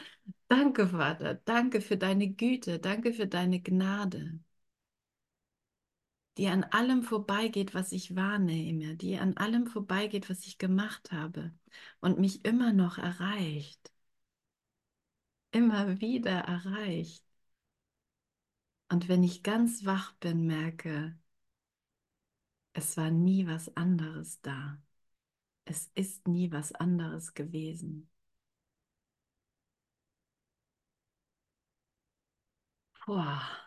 Danke, 0.47 0.87
Vater. 0.87 1.35
Danke 1.35 1.81
für 1.81 1.97
deine 1.97 2.29
Güte. 2.29 2.79
Danke 2.79 3.13
für 3.13 3.27
deine 3.27 3.61
Gnade, 3.61 4.39
die 6.37 6.47
an 6.47 6.63
allem 6.65 7.03
vorbeigeht, 7.03 7.73
was 7.73 7.91
ich 7.93 8.15
wahrnehme, 8.17 8.95
die 8.97 9.17
an 9.17 9.37
allem 9.37 9.65
vorbeigeht, 9.67 10.29
was 10.29 10.45
ich 10.45 10.57
gemacht 10.57 11.11
habe 11.13 11.51
und 12.01 12.19
mich 12.19 12.43
immer 12.45 12.73
noch 12.73 12.97
erreicht. 12.97 13.91
Immer 15.51 16.01
wieder 16.01 16.39
erreicht. 16.41 17.23
Und 18.89 19.07
wenn 19.09 19.23
ich 19.23 19.41
ganz 19.41 19.85
wach 19.85 20.11
bin, 20.19 20.45
merke, 20.45 21.17
es 22.73 22.97
war 22.97 23.11
nie 23.11 23.47
was 23.47 23.75
anderes 23.77 24.41
da. 24.41 24.81
Es 25.65 25.91
ist 25.95 26.27
nie 26.27 26.51
was 26.51 26.73
anderes 26.73 27.33
gewesen. 27.35 28.09
Boah. 33.05 33.60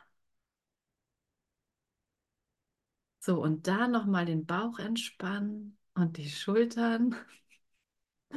So, 3.24 3.40
und 3.42 3.66
da 3.66 3.88
nochmal 3.88 4.26
den 4.26 4.44
Bauch 4.46 4.78
entspannen 4.78 5.78
und 5.94 6.16
die 6.18 6.28
Schultern 6.28 7.14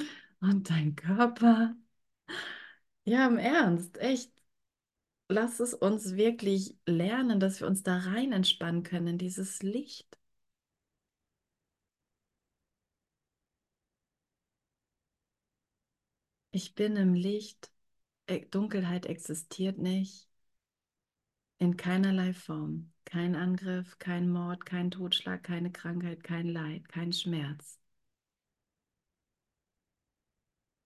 und 0.41 0.69
dein 0.69 0.95
Körper. 0.95 1.75
Ja, 3.05 3.25
im 3.27 3.37
Ernst, 3.39 3.97
echt. 3.97 4.31
Lass 5.29 5.59
es 5.61 5.73
uns 5.73 6.15
wirklich 6.17 6.75
lernen, 6.85 7.39
dass 7.39 7.59
wir 7.61 7.67
uns 7.67 7.81
da 7.83 7.97
rein 7.97 8.33
entspannen 8.33 8.83
können 8.83 9.07
in 9.07 9.17
dieses 9.17 9.63
Licht. 9.63 10.17
Ich 16.51 16.75
bin 16.75 16.97
im 16.97 17.13
Licht, 17.13 17.71
äh, 18.27 18.41
Dunkelheit 18.47 19.05
existiert 19.07 19.77
nicht, 19.79 20.26
in 21.59 21.77
keinerlei 21.77 22.33
Form. 22.33 22.91
Kein 23.05 23.35
Angriff, 23.35 23.99
kein 23.99 24.29
Mord, 24.29 24.65
kein 24.65 24.91
Totschlag, 24.91 25.43
keine 25.43 25.71
Krankheit, 25.71 26.23
kein 26.23 26.47
Leid, 26.47 26.89
kein 26.89 27.13
Schmerz. 27.13 27.79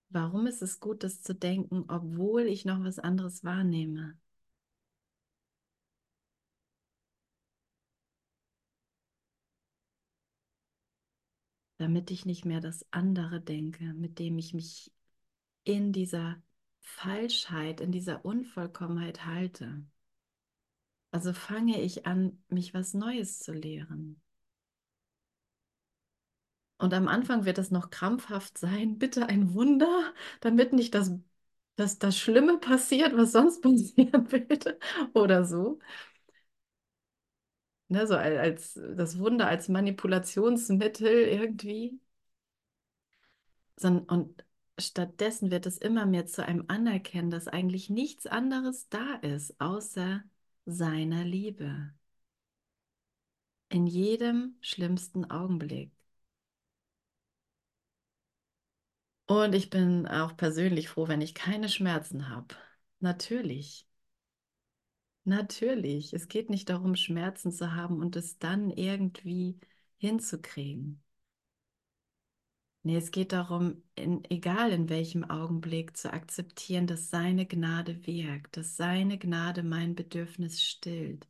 Warum 0.09 0.45
ist 0.47 0.61
es 0.61 0.79
gut, 0.79 1.03
das 1.03 1.21
zu 1.21 1.33
denken, 1.33 1.85
obwohl 1.87 2.43
ich 2.43 2.65
noch 2.65 2.83
was 2.83 2.99
anderes 2.99 3.43
wahrnehme? 3.43 4.17
Damit 11.77 12.11
ich 12.11 12.25
nicht 12.25 12.45
mehr 12.45 12.61
das 12.61 12.85
andere 12.91 13.41
denke, 13.41 13.93
mit 13.93 14.19
dem 14.19 14.37
ich 14.37 14.53
mich 14.53 14.91
in 15.63 15.93
dieser 15.93 16.41
Falschheit, 16.81 17.81
in 17.81 17.91
dieser 17.91 18.25
Unvollkommenheit 18.25 19.25
halte. 19.25 19.83
Also 21.11 21.31
fange 21.33 21.79
ich 21.81 22.05
an, 22.05 22.43
mich 22.49 22.73
was 22.73 22.93
Neues 22.93 23.39
zu 23.39 23.53
lehren. 23.53 24.21
Und 26.77 26.93
am 26.93 27.07
Anfang 27.07 27.45
wird 27.45 27.57
es 27.59 27.69
noch 27.71 27.89
krampfhaft 27.91 28.57
sein, 28.57 28.97
bitte 28.99 29.27
ein 29.27 29.53
Wunder, 29.53 30.13
damit 30.41 30.73
nicht 30.73 30.93
das 30.95 31.11
dass 31.77 31.97
das 31.99 32.17
Schlimme 32.17 32.59
passiert, 32.59 33.15
was 33.17 33.31
sonst 33.31 33.61
passieren 33.63 34.31
würde 34.31 34.77
oder 35.13 35.45
so. 35.45 35.79
Ne, 37.89 38.07
so 38.07 38.15
al- 38.15 38.37
als 38.37 38.73
das 38.95 39.19
Wunder 39.19 39.47
als 39.47 39.67
Manipulationsmittel 39.69 41.07
irgendwie. 41.27 41.99
Und 43.83 44.45
stattdessen 44.79 45.51
wird 45.51 45.65
es 45.65 45.77
immer 45.77 46.05
mehr 46.05 46.25
zu 46.25 46.45
einem 46.45 46.65
Anerkennen, 46.67 47.31
dass 47.31 47.47
eigentlich 47.47 47.89
nichts 47.89 48.27
anderes 48.27 48.87
da 48.89 49.15
ist, 49.21 49.59
außer 49.59 50.23
seiner 50.65 51.23
Liebe. 51.23 51.93
In 53.69 53.87
jedem 53.87 54.55
schlimmsten 54.61 55.25
Augenblick. 55.31 55.91
Und 59.25 59.55
ich 59.55 59.69
bin 59.71 60.05
auch 60.07 60.35
persönlich 60.37 60.89
froh, 60.89 61.07
wenn 61.07 61.21
ich 61.21 61.33
keine 61.33 61.69
Schmerzen 61.69 62.29
habe. 62.29 62.53
Natürlich. 62.99 63.87
Natürlich. 65.23 66.13
Es 66.13 66.27
geht 66.27 66.49
nicht 66.51 66.69
darum, 66.69 66.95
Schmerzen 66.95 67.51
zu 67.51 67.73
haben 67.73 67.99
und 68.01 68.15
es 68.15 68.37
dann 68.39 68.69
irgendwie 68.69 69.59
hinzukriegen. 69.97 71.01
Nee, 72.83 72.97
es 72.97 73.11
geht 73.11 73.31
darum, 73.31 73.83
in, 73.95 74.23
egal 74.31 74.71
in 74.71 74.89
welchem 74.89 75.23
Augenblick, 75.29 75.95
zu 75.95 76.11
akzeptieren, 76.11 76.87
dass 76.87 77.11
seine 77.11 77.45
Gnade 77.45 78.07
wirkt, 78.07 78.57
dass 78.57 78.75
seine 78.75 79.19
Gnade 79.19 79.61
mein 79.61 79.93
Bedürfnis 79.93 80.63
stillt. 80.63 81.27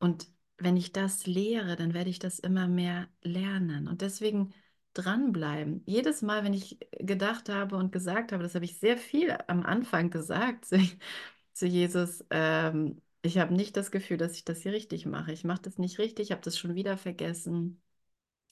Und 0.00 0.28
wenn 0.58 0.76
ich 0.76 0.92
das 0.92 1.26
lehre, 1.26 1.76
dann 1.76 1.94
werde 1.94 2.10
ich 2.10 2.18
das 2.18 2.38
immer 2.40 2.68
mehr 2.68 3.08
lernen. 3.22 3.88
Und 3.88 4.02
deswegen 4.02 4.54
dranbleiben. 4.94 5.82
Jedes 5.86 6.22
Mal, 6.22 6.44
wenn 6.44 6.54
ich 6.54 6.78
gedacht 7.00 7.48
habe 7.48 7.76
und 7.76 7.92
gesagt 7.92 8.32
habe, 8.32 8.42
das 8.42 8.54
habe 8.56 8.64
ich 8.64 8.78
sehr 8.78 8.98
viel 8.98 9.36
am 9.48 9.64
Anfang 9.64 10.10
gesagt 10.10 10.64
zu, 10.66 10.78
zu 11.52 11.66
Jesus, 11.66 12.24
ähm, 12.30 13.00
ich 13.22 13.38
habe 13.38 13.54
nicht 13.54 13.76
das 13.76 13.90
Gefühl, 13.92 14.16
dass 14.18 14.34
ich 14.36 14.44
das 14.44 14.62
hier 14.62 14.72
richtig 14.72 15.06
mache. 15.06 15.32
Ich 15.32 15.44
mache 15.44 15.62
das 15.62 15.78
nicht 15.78 15.98
richtig, 15.98 16.28
ich 16.28 16.32
habe 16.32 16.42
das 16.42 16.58
schon 16.58 16.74
wieder 16.74 16.98
vergessen 16.98 17.80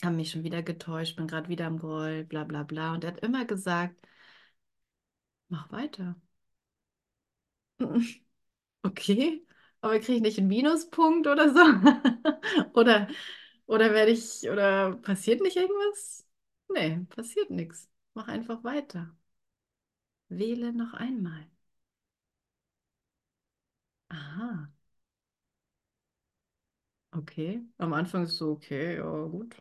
haben 0.04 0.16
mich 0.16 0.30
schon 0.30 0.44
wieder 0.44 0.62
getäuscht, 0.62 1.16
bin 1.16 1.26
gerade 1.26 1.48
wieder 1.48 1.66
am 1.66 1.78
Groll, 1.78 2.24
bla 2.24 2.44
bla 2.44 2.62
bla. 2.64 2.94
Und 2.94 3.04
er 3.04 3.12
hat 3.12 3.20
immer 3.20 3.44
gesagt, 3.44 3.96
mach 5.48 5.70
weiter. 5.70 6.16
Okay, 8.84 9.46
aber 9.82 10.00
kriege 10.00 10.14
ich 10.16 10.22
nicht 10.22 10.38
einen 10.38 10.48
Minuspunkt 10.48 11.26
oder 11.26 11.50
so? 11.54 11.60
Oder, 12.74 13.08
oder 13.66 13.92
werde 13.94 14.12
ich, 14.12 14.48
oder 14.50 14.94
passiert 14.96 15.42
nicht 15.42 15.56
irgendwas? 15.56 16.26
Nee, 16.70 17.00
passiert 17.10 17.50
nichts. 17.50 17.88
Mach 18.14 18.28
einfach 18.28 18.64
weiter. 18.64 19.16
Wähle 20.30 20.72
noch 20.72 20.94
einmal. 20.94 21.46
Aha, 24.10 24.70
okay. 27.12 27.60
Am 27.78 27.92
Anfang 27.92 28.24
ist 28.24 28.36
so, 28.36 28.50
okay, 28.52 28.96
ja, 28.96 29.24
gut. 29.26 29.56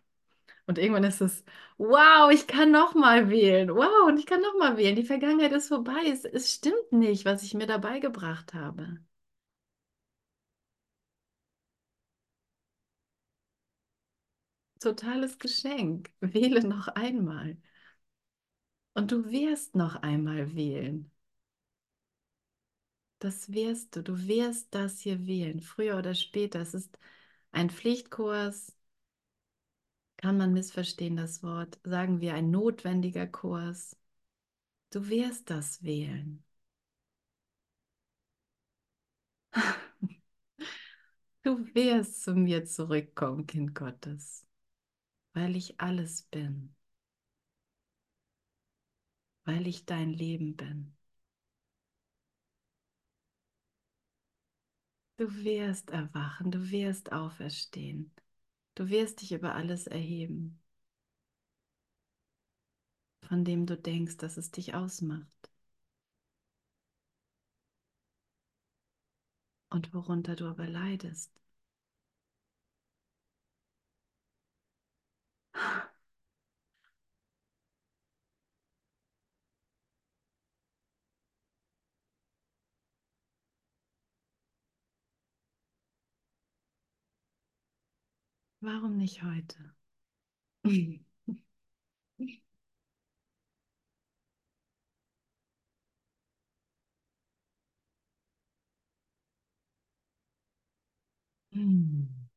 Und 0.70 0.78
irgendwann 0.78 1.04
ist 1.06 1.22
es, 1.22 1.44
wow, 1.80 2.32
ich 2.32 2.48
kann 2.48 2.72
noch 2.72 2.96
mal 2.96 3.30
wählen. 3.32 3.70
Wow, 3.76 4.08
und 4.08 4.20
ich 4.20 4.28
kann 4.28 4.42
noch 4.42 4.56
mal 4.60 4.78
wählen. 4.78 4.96
Die 4.96 5.04
Vergangenheit 5.06 5.52
ist 5.54 5.70
vorbei. 5.70 6.00
Es, 6.12 6.26
es 6.26 6.54
stimmt 6.54 6.92
nicht, 6.94 7.26
was 7.26 7.44
ich 7.44 7.56
mir 7.56 7.68
dabei 7.68 8.00
gebracht 8.00 8.54
habe. 8.54 9.00
Totales 14.82 15.38
Geschenk. 15.40 16.12
Wähle 16.22 16.68
noch 16.68 16.88
einmal. 16.90 17.56
Und 18.94 19.12
du 19.12 19.32
wirst 19.32 19.74
noch 19.76 19.96
einmal 20.04 20.54
wählen. 20.56 21.10
Das 23.20 23.52
wirst 23.54 23.96
du. 23.96 24.04
Du 24.04 24.28
wirst 24.28 24.74
das 24.76 25.00
hier 25.00 25.26
wählen, 25.28 25.60
früher 25.62 25.98
oder 25.98 26.16
später. 26.16 26.60
Es 26.62 26.74
ist 26.74 26.98
ein 27.52 27.70
Pflichtkurs. 27.70 28.76
Kann 30.20 30.38
man 30.38 30.54
missverstehen, 30.54 31.18
das 31.18 31.42
Wort. 31.44 31.80
Sagen 31.84 32.22
wir 32.22 32.34
ein 32.36 32.52
notwendiger 32.52 33.26
Kurs. 33.28 33.98
Du 34.92 35.10
wirst 35.10 35.50
das 35.50 35.84
wählen. 35.84 36.44
Du 41.44 41.66
wirst 41.76 42.24
zu 42.24 42.34
mir 42.34 42.64
zurückkommen, 42.66 43.46
Kind 43.46 43.76
Gottes, 43.76 44.46
weil 45.34 45.56
ich 45.58 45.80
alles 45.82 46.24
bin, 46.24 46.76
weil 49.44 49.68
ich 49.68 49.86
dein 49.86 50.12
Leben 50.14 50.56
bin. 50.56 50.96
Du 55.18 55.32
wirst 55.44 55.92
erwachen, 55.92 56.50
du 56.50 56.72
wirst 56.72 57.12
auferstehen, 57.12 58.12
du 58.80 58.90
wirst 58.90 59.22
dich 59.22 59.34
über 59.34 59.54
alles 59.56 59.86
erheben, 59.88 60.60
von 63.22 63.46
dem 63.46 63.66
du 63.66 63.78
denkst, 63.78 64.18
dass 64.18 64.36
es 64.36 64.52
dich 64.52 64.74
ausmacht 64.74 65.50
und 69.72 69.96
worunter 69.96 70.36
du 70.36 70.46
aber 70.46 70.68
leidest. 70.68 71.32
Warum 88.72 88.98
nicht 88.98 89.24
heute? 89.24 89.74
Hm. 101.54 102.30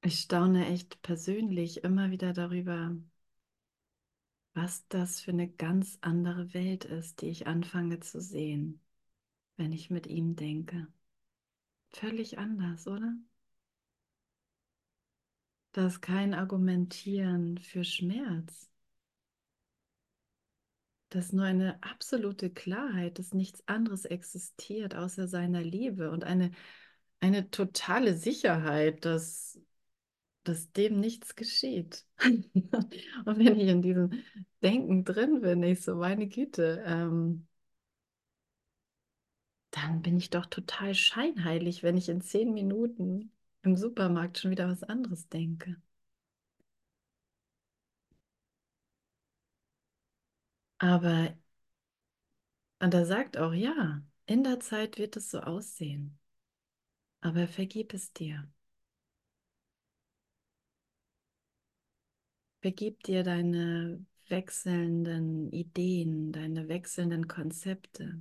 Ich 0.00 0.20
staune 0.20 0.68
echt 0.68 1.02
persönlich 1.02 1.84
immer 1.84 2.10
wieder 2.10 2.32
darüber, 2.32 2.96
was 4.56 4.88
das 4.88 5.20
für 5.20 5.32
eine 5.32 5.48
ganz 5.48 5.98
andere 6.00 6.54
Welt 6.54 6.86
ist, 6.86 7.20
die 7.20 7.28
ich 7.28 7.46
anfange 7.46 8.00
zu 8.00 8.22
sehen, 8.22 8.80
wenn 9.56 9.70
ich 9.70 9.90
mit 9.90 10.06
ihm 10.06 10.34
denke. 10.34 10.88
Völlig 11.90 12.38
anders, 12.38 12.86
oder? 12.86 13.14
Da 15.72 15.86
ist 15.86 16.00
kein 16.00 16.32
Argumentieren 16.32 17.58
für 17.58 17.84
Schmerz. 17.84 18.70
Das 21.10 21.26
ist 21.26 21.32
nur 21.34 21.44
eine 21.44 21.82
absolute 21.82 22.48
Klarheit, 22.48 23.18
dass 23.18 23.34
nichts 23.34 23.62
anderes 23.68 24.06
existiert 24.06 24.94
außer 24.94 25.28
seiner 25.28 25.62
Liebe 25.62 26.10
und 26.10 26.24
eine, 26.24 26.50
eine 27.20 27.50
totale 27.50 28.16
Sicherheit, 28.16 29.04
dass, 29.04 29.60
dass 30.48 30.72
dem 30.72 31.00
nichts 31.00 31.36
geschieht. 31.36 32.04
Und 32.22 33.38
wenn 33.38 33.58
ich 33.60 33.68
in 33.68 33.82
diesem 33.82 34.22
Denken 34.62 35.04
drin 35.04 35.40
bin, 35.42 35.62
ich 35.62 35.82
so, 35.82 35.96
meine 35.96 36.28
Güte, 36.28 36.82
ähm, 36.86 37.46
dann 39.70 40.02
bin 40.02 40.16
ich 40.16 40.30
doch 40.30 40.46
total 40.46 40.92
scheinheilig, 40.94 41.82
wenn 41.84 41.96
ich 41.96 42.08
in 42.08 42.20
zehn 42.20 42.52
Minuten 42.52 43.30
im 43.62 43.76
Supermarkt 43.76 44.38
schon 44.38 44.50
wieder 44.50 44.68
was 44.68 44.82
anderes 44.82 45.28
denke. 45.28 45.76
Aber, 50.78 51.34
und 52.80 52.94
er 52.94 53.04
sagt 53.06 53.36
auch, 53.38 53.52
ja, 53.52 54.02
in 54.26 54.42
der 54.44 54.60
Zeit 54.60 54.96
wird 54.98 55.16
es 55.16 55.30
so 55.30 55.40
aussehen, 55.40 56.18
aber 57.20 57.46
vergib 57.46 57.92
es 57.92 58.12
dir. 58.14 58.48
Vergib 62.66 63.04
dir 63.04 63.22
deine 63.22 64.04
wechselnden 64.28 65.52
Ideen, 65.52 66.32
deine 66.32 66.66
wechselnden 66.68 67.28
Konzepte. 67.28 68.20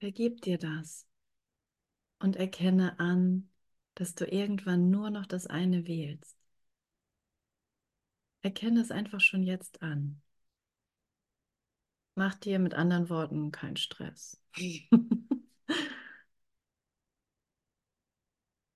Vergib 0.00 0.40
dir 0.42 0.58
das 0.58 1.06
und 2.18 2.34
erkenne 2.34 2.98
an, 2.98 3.48
dass 3.94 4.16
du 4.16 4.24
irgendwann 4.24 4.90
nur 4.90 5.10
noch 5.10 5.26
das 5.26 5.46
eine 5.46 5.86
wählst. 5.86 6.36
Erkenne 8.42 8.80
es 8.80 8.90
einfach 8.90 9.20
schon 9.20 9.44
jetzt 9.44 9.82
an. 9.82 10.20
Mach 12.16 12.34
dir 12.34 12.58
mit 12.58 12.74
anderen 12.74 13.08
Worten 13.08 13.52
keinen 13.52 13.76
Stress. 13.76 14.40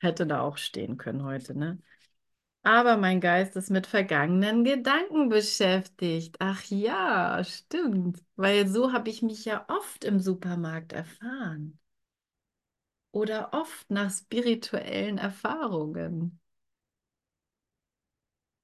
Hätte 0.05 0.27
da 0.27 0.43
auch 0.43 0.59
stehen 0.59 0.99
können 0.99 1.25
heute, 1.25 1.59
ne? 1.59 1.79
Aber 2.63 2.97
mein 2.99 3.21
Geist 3.21 3.57
ist 3.57 3.71
mit 3.71 3.87
vergangenen 3.87 4.65
Gedanken 4.65 5.29
beschäftigt. 5.31 6.37
Ach 6.41 6.65
ja, 6.67 7.43
stimmt. 7.45 8.23
Weil 8.37 8.69
so 8.69 8.93
habe 8.93 9.11
ich 9.11 9.23
mich 9.23 9.45
ja 9.47 9.67
oft 9.69 10.05
im 10.05 10.21
Supermarkt 10.21 10.93
erfahren. 10.93 11.79
Oder 13.13 13.55
oft 13.55 13.91
nach 13.91 14.11
spirituellen 14.13 15.17
Erfahrungen. 15.19 16.39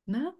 Ne? 0.06 0.34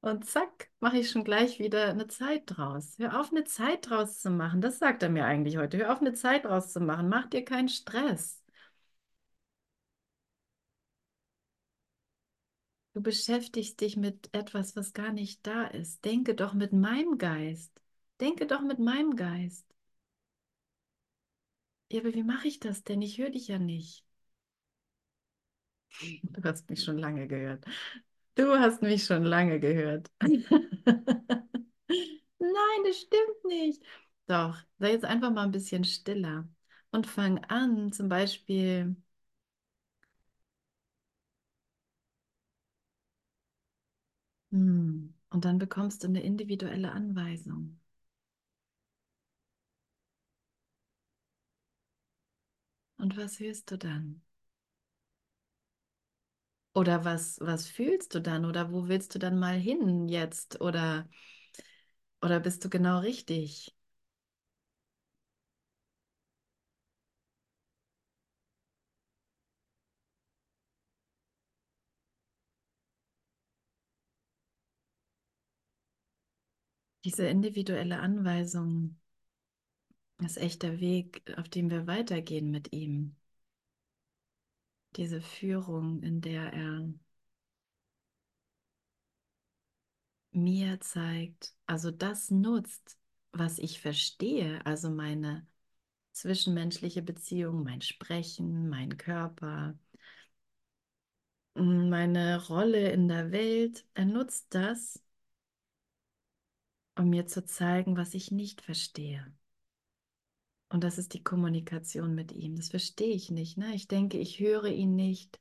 Und 0.00 0.24
zack, 0.26 0.68
mache 0.80 0.98
ich 0.98 1.10
schon 1.10 1.24
gleich 1.24 1.58
wieder 1.58 1.88
eine 1.88 2.06
Zeit 2.06 2.42
draus. 2.46 2.94
Hör 2.98 3.18
auf, 3.20 3.30
eine 3.32 3.42
Zeit 3.44 3.88
draus 3.90 4.20
zu 4.20 4.30
machen. 4.30 4.60
Das 4.60 4.78
sagt 4.78 5.02
er 5.02 5.08
mir 5.08 5.24
eigentlich 5.24 5.56
heute. 5.56 5.78
Hör 5.78 5.92
auf, 5.92 6.00
eine 6.00 6.12
Zeit 6.12 6.44
draus 6.44 6.72
zu 6.72 6.80
machen. 6.80 7.08
Mach 7.08 7.26
dir 7.26 7.44
keinen 7.44 7.68
Stress. 7.70 8.43
Du 12.94 13.02
beschäftigst 13.02 13.78
dich 13.82 13.96
mit 13.98 14.30
etwas, 14.32 14.74
was 14.74 14.94
gar 14.94 15.12
nicht 15.12 15.46
da 15.46 15.64
ist. 15.66 16.02
Denke 16.04 16.34
doch 16.34 16.54
mit 16.54 16.72
meinem 16.72 17.18
Geist. 17.18 17.72
Denke 18.20 18.46
doch 18.46 18.62
mit 18.62 18.78
meinem 18.78 19.16
Geist. 19.16 19.66
Ja, 21.90 22.00
aber 22.00 22.12
wie 22.14 22.22
mache 22.22 22.46
ich 22.48 22.60
das 22.60 22.84
denn? 22.84 23.00
Ich 23.02 23.16
höre 23.18 23.30
dich 23.30 23.48
ja 23.48 23.58
nicht. 23.58 24.04
Du 26.22 26.42
hast 26.44 26.68
mich 26.70 26.82
schon 26.84 26.98
lange 26.98 27.26
gehört. 27.28 27.64
Du 28.36 28.54
hast 28.58 28.82
mich 28.82 29.04
schon 29.04 29.24
lange 29.24 29.60
gehört. 29.60 30.10
Nein, 32.38 32.84
das 32.84 32.96
stimmt 33.00 33.44
nicht. 33.46 33.82
Doch, 34.26 34.58
sei 34.78 34.92
jetzt 34.92 35.04
einfach 35.04 35.30
mal 35.32 35.44
ein 35.44 35.50
bisschen 35.52 35.84
stiller 35.84 36.48
und 36.90 37.06
fang 37.06 37.38
an, 37.46 37.92
zum 37.92 38.08
Beispiel. 38.08 38.96
Und 45.30 45.44
dann 45.44 45.58
bekommst 45.58 46.02
du 46.02 46.08
eine 46.08 46.22
individuelle 46.22 46.92
Anweisung. 46.92 47.78
Und 52.98 53.16
was 53.16 53.38
hörst 53.38 53.70
du 53.70 53.76
dann? 53.78 54.20
Oder 56.74 57.04
was, 57.04 57.38
was 57.40 57.66
fühlst 57.68 58.14
du 58.14 58.20
dann? 58.20 58.44
Oder 58.44 58.72
wo 58.72 58.88
willst 58.88 59.14
du 59.14 59.18
dann 59.18 59.38
mal 59.38 59.56
hin 59.58 60.08
jetzt? 60.08 60.60
Oder, 60.60 61.08
oder 62.22 62.40
bist 62.40 62.64
du 62.64 62.70
genau 62.70 62.98
richtig? 63.00 63.73
Diese 77.04 77.26
individuelle 77.28 78.00
Anweisung 78.00 78.96
ist 80.18 80.38
echt 80.38 80.62
der 80.64 80.80
Weg, 80.80 81.22
auf 81.38 81.48
dem 81.48 81.70
wir 81.70 81.86
weitergehen 81.86 82.50
mit 82.50 82.72
ihm. 82.72 83.14
Diese 84.96 85.20
Führung, 85.20 86.02
in 86.02 86.22
der 86.22 86.52
er 86.54 86.88
mir 90.32 90.80
zeigt, 90.80 91.54
also 91.66 91.90
das 91.90 92.30
nutzt, 92.30 92.98
was 93.32 93.58
ich 93.58 93.80
verstehe, 93.80 94.64
also 94.66 94.90
meine 94.90 95.46
zwischenmenschliche 96.12 97.02
Beziehung, 97.02 97.64
mein 97.64 97.82
Sprechen, 97.82 98.68
mein 98.68 98.96
Körper, 98.98 99.78
meine 101.54 102.46
Rolle 102.46 102.90
in 102.92 103.08
der 103.08 103.32
Welt. 103.32 103.84
Er 103.94 104.04
nutzt 104.06 104.46
das, 104.54 105.02
um 106.96 107.08
mir 107.10 107.26
zu 107.26 107.44
zeigen, 107.44 107.96
was 107.96 108.14
ich 108.14 108.30
nicht 108.30 108.60
verstehe. 108.62 109.32
Und 110.68 110.82
das 110.84 110.98
ist 110.98 111.14
die 111.14 111.22
Kommunikation 111.22 112.14
mit 112.14 112.32
ihm. 112.32 112.56
Das 112.56 112.68
verstehe 112.68 113.14
ich 113.14 113.30
nicht. 113.30 113.56
Ne? 113.58 113.74
Ich 113.74 113.88
denke, 113.88 114.18
ich 114.18 114.40
höre 114.40 114.66
ihn 114.66 114.96
nicht. 114.96 115.40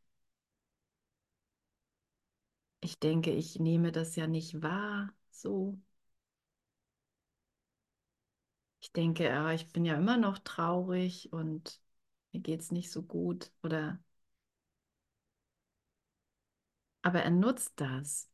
Ich 2.82 3.00
denke, 3.00 3.32
ich 3.32 3.60
nehme 3.60 3.92
das 3.92 4.16
ja 4.16 4.28
nicht 4.28 4.62
wahr. 4.62 5.12
So. 5.32 5.80
Ich 8.82 8.92
denke, 8.92 9.24
ja, 9.26 9.52
ich 9.52 9.70
bin 9.72 9.86
ja 9.86 9.96
immer 9.96 10.18
noch 10.18 10.38
traurig 10.40 11.32
und 11.34 11.82
mir 12.32 12.42
geht 12.42 12.60
es 12.62 12.72
nicht 12.72 12.92
so 12.92 13.02
gut. 13.04 13.52
Oder 13.64 14.00
aber 17.02 17.22
er 17.24 17.32
nutzt 17.32 17.74
das 17.80 18.30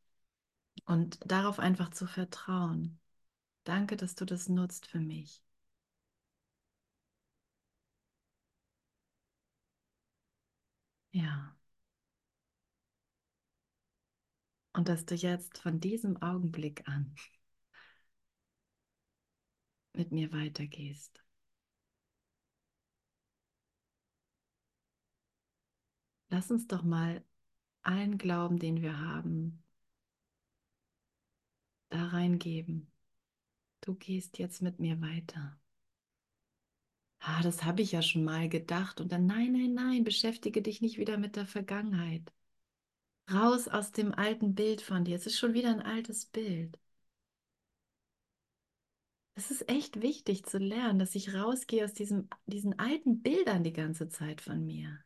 und 0.85 1.19
darauf 1.25 1.59
einfach 1.59 1.89
zu 1.91 2.07
vertrauen. 2.07 2.99
Danke, 3.63 3.95
dass 3.95 4.15
du 4.15 4.25
das 4.25 4.49
nutzt 4.49 4.85
für 4.87 4.99
mich. 4.99 5.41
Ja. 11.11 11.55
Und 14.73 14.89
dass 14.89 15.05
du 15.05 15.13
jetzt 15.13 15.59
von 15.59 15.79
diesem 15.79 16.19
Augenblick 16.23 16.87
an 16.87 17.13
mit 19.93 20.11
mir 20.11 20.31
weitergehst. 20.31 21.21
Lass 26.29 26.49
uns 26.51 26.65
doch 26.67 26.81
mal 26.83 27.23
allen 27.83 28.17
Glauben, 28.19 28.59
den 28.59 28.81
wir 28.81 28.99
haben, 28.99 29.63
da 31.89 32.05
reingeben. 32.07 32.88
Du 33.81 33.93
gehst 33.95 34.37
jetzt 34.37 34.61
mit 34.61 34.79
mir 34.79 35.01
weiter. 35.01 35.59
Ah, 37.19 37.41
das 37.43 37.63
habe 37.63 37.81
ich 37.81 37.91
ja 37.93 38.01
schon 38.01 38.23
mal 38.25 38.49
gedacht. 38.49 38.99
Und 39.01 39.11
dann, 39.13 39.25
nein, 39.25 39.51
nein, 39.53 39.73
nein, 39.73 40.03
beschäftige 40.03 40.61
dich 40.61 40.81
nicht 40.81 40.97
wieder 40.97 41.17
mit 41.17 41.35
der 41.37 41.45
Vergangenheit. 41.45 42.29
Raus 43.31 43.69
aus 43.69 43.93
dem 43.93 44.13
alten 44.13 44.55
Bild 44.55 44.81
von 44.81 45.05
dir. 45.05 45.15
Es 45.15 45.25
ist 45.25 45.37
schon 45.39 45.53
wieder 45.53 45.69
ein 45.69 45.81
altes 45.81 46.25
Bild. 46.25 46.77
Es 49.33 49.49
ist 49.49 49.67
echt 49.69 50.01
wichtig 50.03 50.45
zu 50.45 50.59
lernen, 50.59 50.99
dass 50.99 51.15
ich 51.15 51.33
rausgehe 51.33 51.83
aus 51.83 51.93
diesem, 51.93 52.29
diesen 52.45 52.77
alten 52.77 53.21
Bildern 53.23 53.63
die 53.63 53.73
ganze 53.73 54.07
Zeit 54.09 54.39
von 54.39 54.63
mir. 54.67 54.99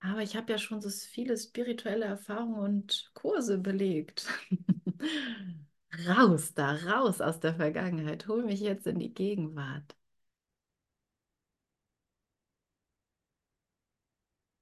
Aber 0.00 0.22
ich 0.22 0.36
habe 0.36 0.52
ja 0.52 0.58
schon 0.58 0.80
so 0.82 0.90
viele 0.90 1.36
spirituelle 1.38 2.04
Erfahrungen 2.04 2.58
und 2.58 3.10
Kurse 3.14 3.56
belegt. 3.58 4.26
raus 6.06 6.52
da, 6.54 6.74
raus 6.74 7.20
aus 7.22 7.40
der 7.40 7.54
Vergangenheit. 7.54 8.26
Hol 8.28 8.44
mich 8.44 8.60
jetzt 8.60 8.86
in 8.86 8.98
die 8.98 9.14
Gegenwart. 9.14 9.96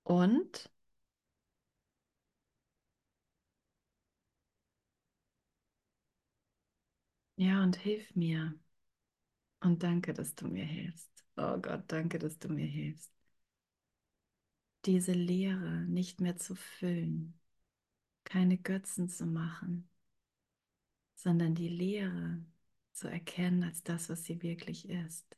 Und 0.05 0.69
ja, 7.37 7.63
und 7.65 7.75
hilf 7.77 8.15
mir. 8.15 8.55
Und 9.61 9.83
danke, 9.83 10.13
dass 10.15 10.35
du 10.35 10.47
mir 10.49 10.65
hilfst. 10.67 11.25
Oh 11.37 11.57
Gott, 11.59 11.85
danke, 11.89 12.19
dass 12.19 12.39
du 12.39 12.49
mir 12.49 12.67
hilfst. 12.67 13.11
Diese 14.85 15.13
Leere 15.13 15.87
nicht 15.87 16.21
mehr 16.21 16.37
zu 16.37 16.55
füllen, 16.55 17.39
keine 18.25 18.59
Götzen 18.59 19.11
zu 19.11 19.27
machen, 19.27 19.90
sondern 21.23 21.55
die 21.55 21.69
Leere 21.69 22.43
zu 22.93 23.09
erkennen 23.09 23.63
als 23.65 23.83
das, 23.83 24.09
was 24.09 24.25
sie 24.25 24.43
wirklich 24.43 24.89
ist. 24.89 25.37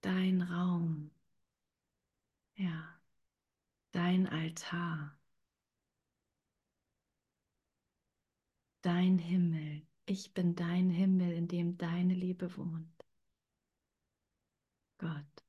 Dein 0.00 0.42
Raum, 0.42 1.10
ja, 2.56 2.98
dein 3.92 4.26
Altar, 4.26 5.18
dein 8.82 9.18
Himmel. 9.18 9.82
Ich 10.06 10.32
bin 10.32 10.54
dein 10.54 10.88
Himmel, 10.90 11.32
in 11.32 11.48
dem 11.48 11.76
deine 11.76 12.14
Liebe 12.14 12.56
wohnt. 12.56 13.04
Gott. 14.98 15.47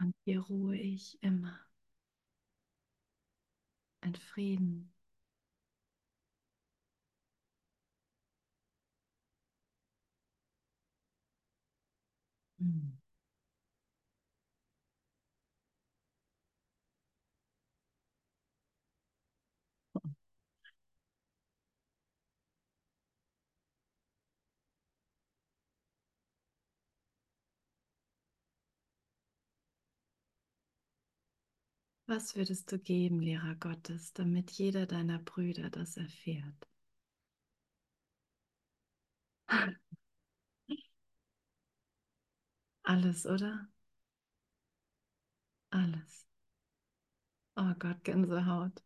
Und 0.00 0.14
hier 0.24 0.40
ruhe 0.40 0.76
ich 0.76 1.18
immer 1.22 1.60
in 4.00 4.14
Frieden. 4.14 4.90
Hm. 12.58 12.95
Was 32.08 32.34
würdest 32.34 32.72
du 32.72 32.80
geben, 32.80 33.20
Lehrer 33.20 33.54
Gottes, 33.54 34.12
damit 34.12 34.50
jeder 34.50 34.86
deiner 34.86 35.20
Brüder 35.20 35.70
das 35.70 35.96
erfährt? 35.96 36.66
Alles, 42.84 43.26
oder? 43.26 43.68
Alles. 45.70 46.26
Oh 47.56 47.74
Gott, 47.78 48.02
Gänsehaut. 48.04 48.82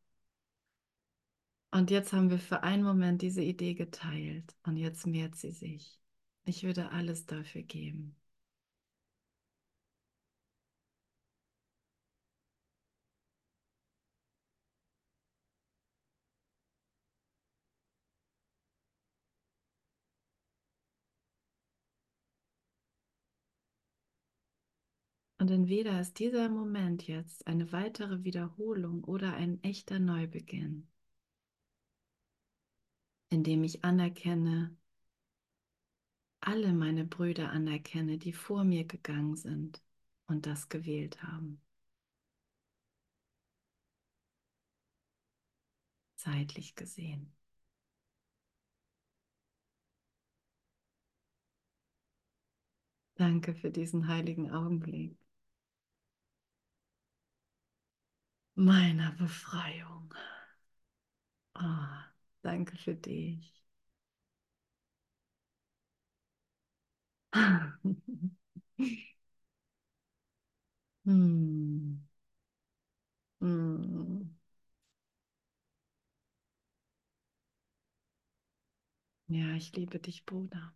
Und 1.73 1.91
jetzt 1.91 2.12
haben 2.12 2.31
wir 2.31 2.39
für 2.39 2.62
einen 2.62 2.83
Moment 2.85 3.23
diese 3.23 3.43
Idee 3.43 3.75
geteilt 3.75 4.55
und 4.64 4.77
jetzt 4.77 5.05
mehrt 5.07 5.35
sie 5.37 5.51
sich. 5.51 5.99
Ich 6.45 6.62
würde 6.64 6.91
alles 6.93 7.27
dafür 7.27 7.62
geben. 7.62 8.14
Und 25.51 25.57
entweder 25.57 26.01
ist 26.01 26.20
dieser 26.20 26.48
Moment 26.48 27.09
jetzt 27.09 27.48
eine 27.48 27.72
weitere 27.72 28.22
Wiederholung 28.22 29.03
oder 29.03 29.34
ein 29.34 29.61
echter 29.64 29.98
Neubeginn, 29.98 30.86
in 33.30 33.42
dem 33.42 33.64
ich 33.64 33.84
anerkenne, 33.84 34.76
alle 36.40 36.72
meine 36.72 37.05
Brüder 37.05 37.51
anerkenne, 37.51 38.16
die 38.16 38.32
vor 38.32 38.62
mir 38.62 38.84
gegangen 38.84 39.34
sind 39.34 39.82
und 40.28 40.46
das 40.46 40.68
gewählt 40.68 41.20
haben. 41.24 41.61
Zeitlich 46.14 46.76
gesehen. 46.76 47.34
Danke 53.16 53.53
für 53.53 53.72
diesen 53.72 54.07
heiligen 54.07 54.53
Augenblick. 54.53 55.20
Meiner 58.61 59.13
Befreiung. 59.13 60.15
Oh, 61.55 61.87
danke 62.43 62.77
für 62.77 62.95
dich. 62.97 63.63
hm. 71.05 72.01
Hm. 73.41 74.31
Ja, 79.29 79.55
ich 79.57 79.73
liebe 79.75 79.99
dich, 79.99 80.27
Bruder. 80.27 80.75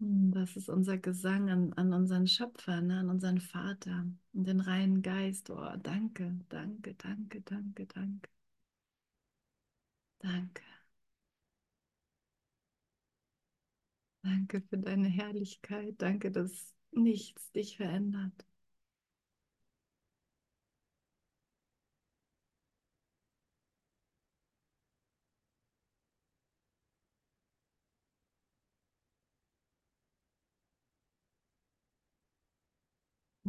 Das 0.00 0.56
ist 0.56 0.68
unser 0.68 0.98
Gesang 0.98 1.48
an, 1.50 1.72
an 1.74 1.92
unseren 1.92 2.26
Schöpfer, 2.26 2.80
ne, 2.80 2.98
an 3.00 3.08
unseren 3.10 3.40
Vater 3.40 4.06
und 4.32 4.46
den 4.48 4.60
reinen 4.60 5.02
Geist. 5.02 5.50
Oh, 5.50 5.76
danke, 5.82 6.36
danke, 6.48 6.94
danke, 6.94 7.40
danke, 7.42 7.86
danke. 7.86 8.28
Danke. 10.22 10.62
Danke 14.22 14.62
für 14.62 14.78
deine 14.78 15.08
Herrlichkeit. 15.08 15.96
Danke, 15.98 16.30
dass 16.30 16.74
nichts 16.92 17.52
dich 17.52 17.76
verändert. 17.76 18.32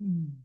Hm. 0.00 0.43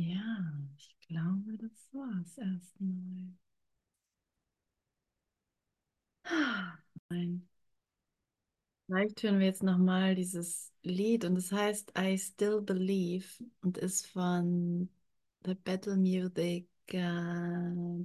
Ja, 0.00 0.52
ich 0.76 0.96
glaube, 1.06 1.56
das 1.58 1.88
war's 1.92 2.36
erstmal. 2.38 3.34
Nein. 7.10 7.42
Vielleicht 8.86 9.22
hören 9.22 9.38
wir 9.38 9.46
jetzt 9.46 9.62
nochmal 9.62 10.14
dieses 10.14 10.72
Lied 10.82 11.24
und 11.24 11.36
es 11.36 11.52
heißt 11.52 11.92
I 11.98 12.18
Still 12.18 12.60
Believe 12.60 13.26
und 13.62 13.78
ist 13.78 14.06
von 14.08 14.90
The 15.44 15.54
Battle 15.54 15.96
Music. 15.96 16.68
Äh, 16.88 16.98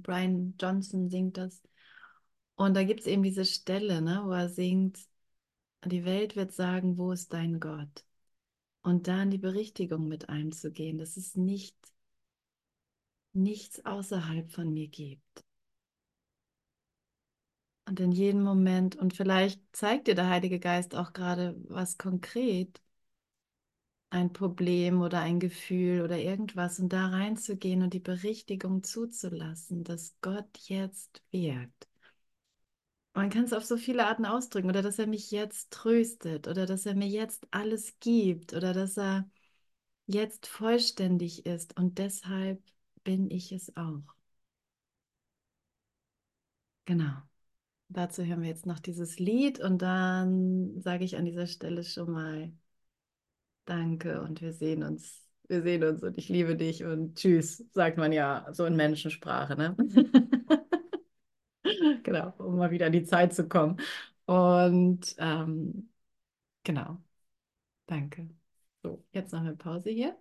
Brian 0.02 0.54
Johnson 0.60 1.10
singt 1.10 1.36
das. 1.38 1.60
Und 2.56 2.74
da 2.76 2.84
gibt 2.84 3.00
es 3.00 3.06
eben 3.06 3.22
diese 3.22 3.44
Stelle, 3.46 4.02
ne, 4.02 4.22
wo 4.24 4.32
er 4.32 4.48
singt, 4.48 4.98
die 5.86 6.04
Welt 6.04 6.36
wird 6.36 6.52
sagen, 6.52 6.98
wo 6.98 7.12
ist 7.12 7.32
dein 7.32 7.60
Gott? 7.60 8.04
Und 8.86 9.08
da 9.08 9.20
in 9.20 9.32
die 9.32 9.38
Berichtigung 9.38 10.06
mit 10.06 10.28
einzugehen, 10.28 10.96
dass 10.96 11.16
es 11.16 11.34
nicht 11.34 11.76
nichts 13.32 13.84
außerhalb 13.84 14.48
von 14.52 14.72
mir 14.72 14.86
gibt. 14.86 15.44
Und 17.88 17.98
in 17.98 18.12
jedem 18.12 18.44
Moment, 18.44 18.94
und 18.94 19.12
vielleicht 19.12 19.60
zeigt 19.72 20.06
dir 20.06 20.14
der 20.14 20.28
Heilige 20.28 20.60
Geist 20.60 20.94
auch 20.94 21.12
gerade 21.12 21.56
was 21.68 21.98
konkret, 21.98 22.80
ein 24.10 24.32
Problem 24.32 25.00
oder 25.02 25.18
ein 25.20 25.40
Gefühl 25.40 26.02
oder 26.02 26.18
irgendwas, 26.18 26.78
und 26.78 26.92
da 26.92 27.08
reinzugehen 27.08 27.82
und 27.82 27.92
die 27.92 27.98
Berichtigung 27.98 28.84
zuzulassen, 28.84 29.82
dass 29.82 30.14
Gott 30.20 30.58
jetzt 30.58 31.24
wirkt. 31.32 31.88
Man 33.16 33.30
kann 33.30 33.44
es 33.44 33.52
auf 33.52 33.64
so 33.64 33.76
viele 33.78 34.06
Arten 34.06 34.26
ausdrücken, 34.26 34.68
oder 34.68 34.82
dass 34.82 34.98
er 34.98 35.06
mich 35.06 35.30
jetzt 35.30 35.72
tröstet, 35.72 36.48
oder 36.48 36.66
dass 36.66 36.86
er 36.86 36.94
mir 36.94 37.08
jetzt 37.08 37.46
alles 37.50 37.98
gibt, 37.98 38.52
oder 38.52 38.74
dass 38.74 38.98
er 38.98 39.28
jetzt 40.06 40.46
vollständig 40.46 41.46
ist 41.46 41.76
und 41.78 41.98
deshalb 41.98 42.62
bin 43.04 43.30
ich 43.30 43.52
es 43.52 43.76
auch. 43.76 44.02
Genau. 46.84 47.12
Dazu 47.88 48.24
hören 48.24 48.42
wir 48.42 48.48
jetzt 48.48 48.66
noch 48.66 48.80
dieses 48.80 49.18
Lied 49.18 49.60
und 49.60 49.82
dann 49.82 50.80
sage 50.82 51.04
ich 51.04 51.16
an 51.16 51.24
dieser 51.26 51.46
Stelle 51.46 51.84
schon 51.84 52.12
mal 52.12 52.52
Danke 53.66 54.22
und 54.22 54.40
wir 54.42 54.52
sehen 54.52 54.82
uns. 54.82 55.22
Wir 55.48 55.62
sehen 55.62 55.84
uns 55.84 56.02
und 56.02 56.18
ich 56.18 56.28
liebe 56.28 56.56
dich 56.56 56.84
und 56.84 57.16
tschüss, 57.16 57.64
sagt 57.72 57.98
man 57.98 58.12
ja 58.12 58.46
so 58.52 58.64
in 58.64 58.76
Menschensprache, 58.76 59.56
ne? 59.56 59.76
genau, 62.06 62.32
um 62.38 62.56
mal 62.56 62.70
wieder 62.70 62.86
in 62.86 62.92
die 62.92 63.04
Zeit 63.04 63.34
zu 63.34 63.48
kommen. 63.48 63.78
Und 64.26 65.14
ähm, 65.18 65.90
genau, 66.64 67.02
danke. 67.86 68.28
So, 68.82 69.04
jetzt 69.12 69.32
noch 69.32 69.40
eine 69.40 69.56
Pause 69.56 69.90
hier. 69.90 70.14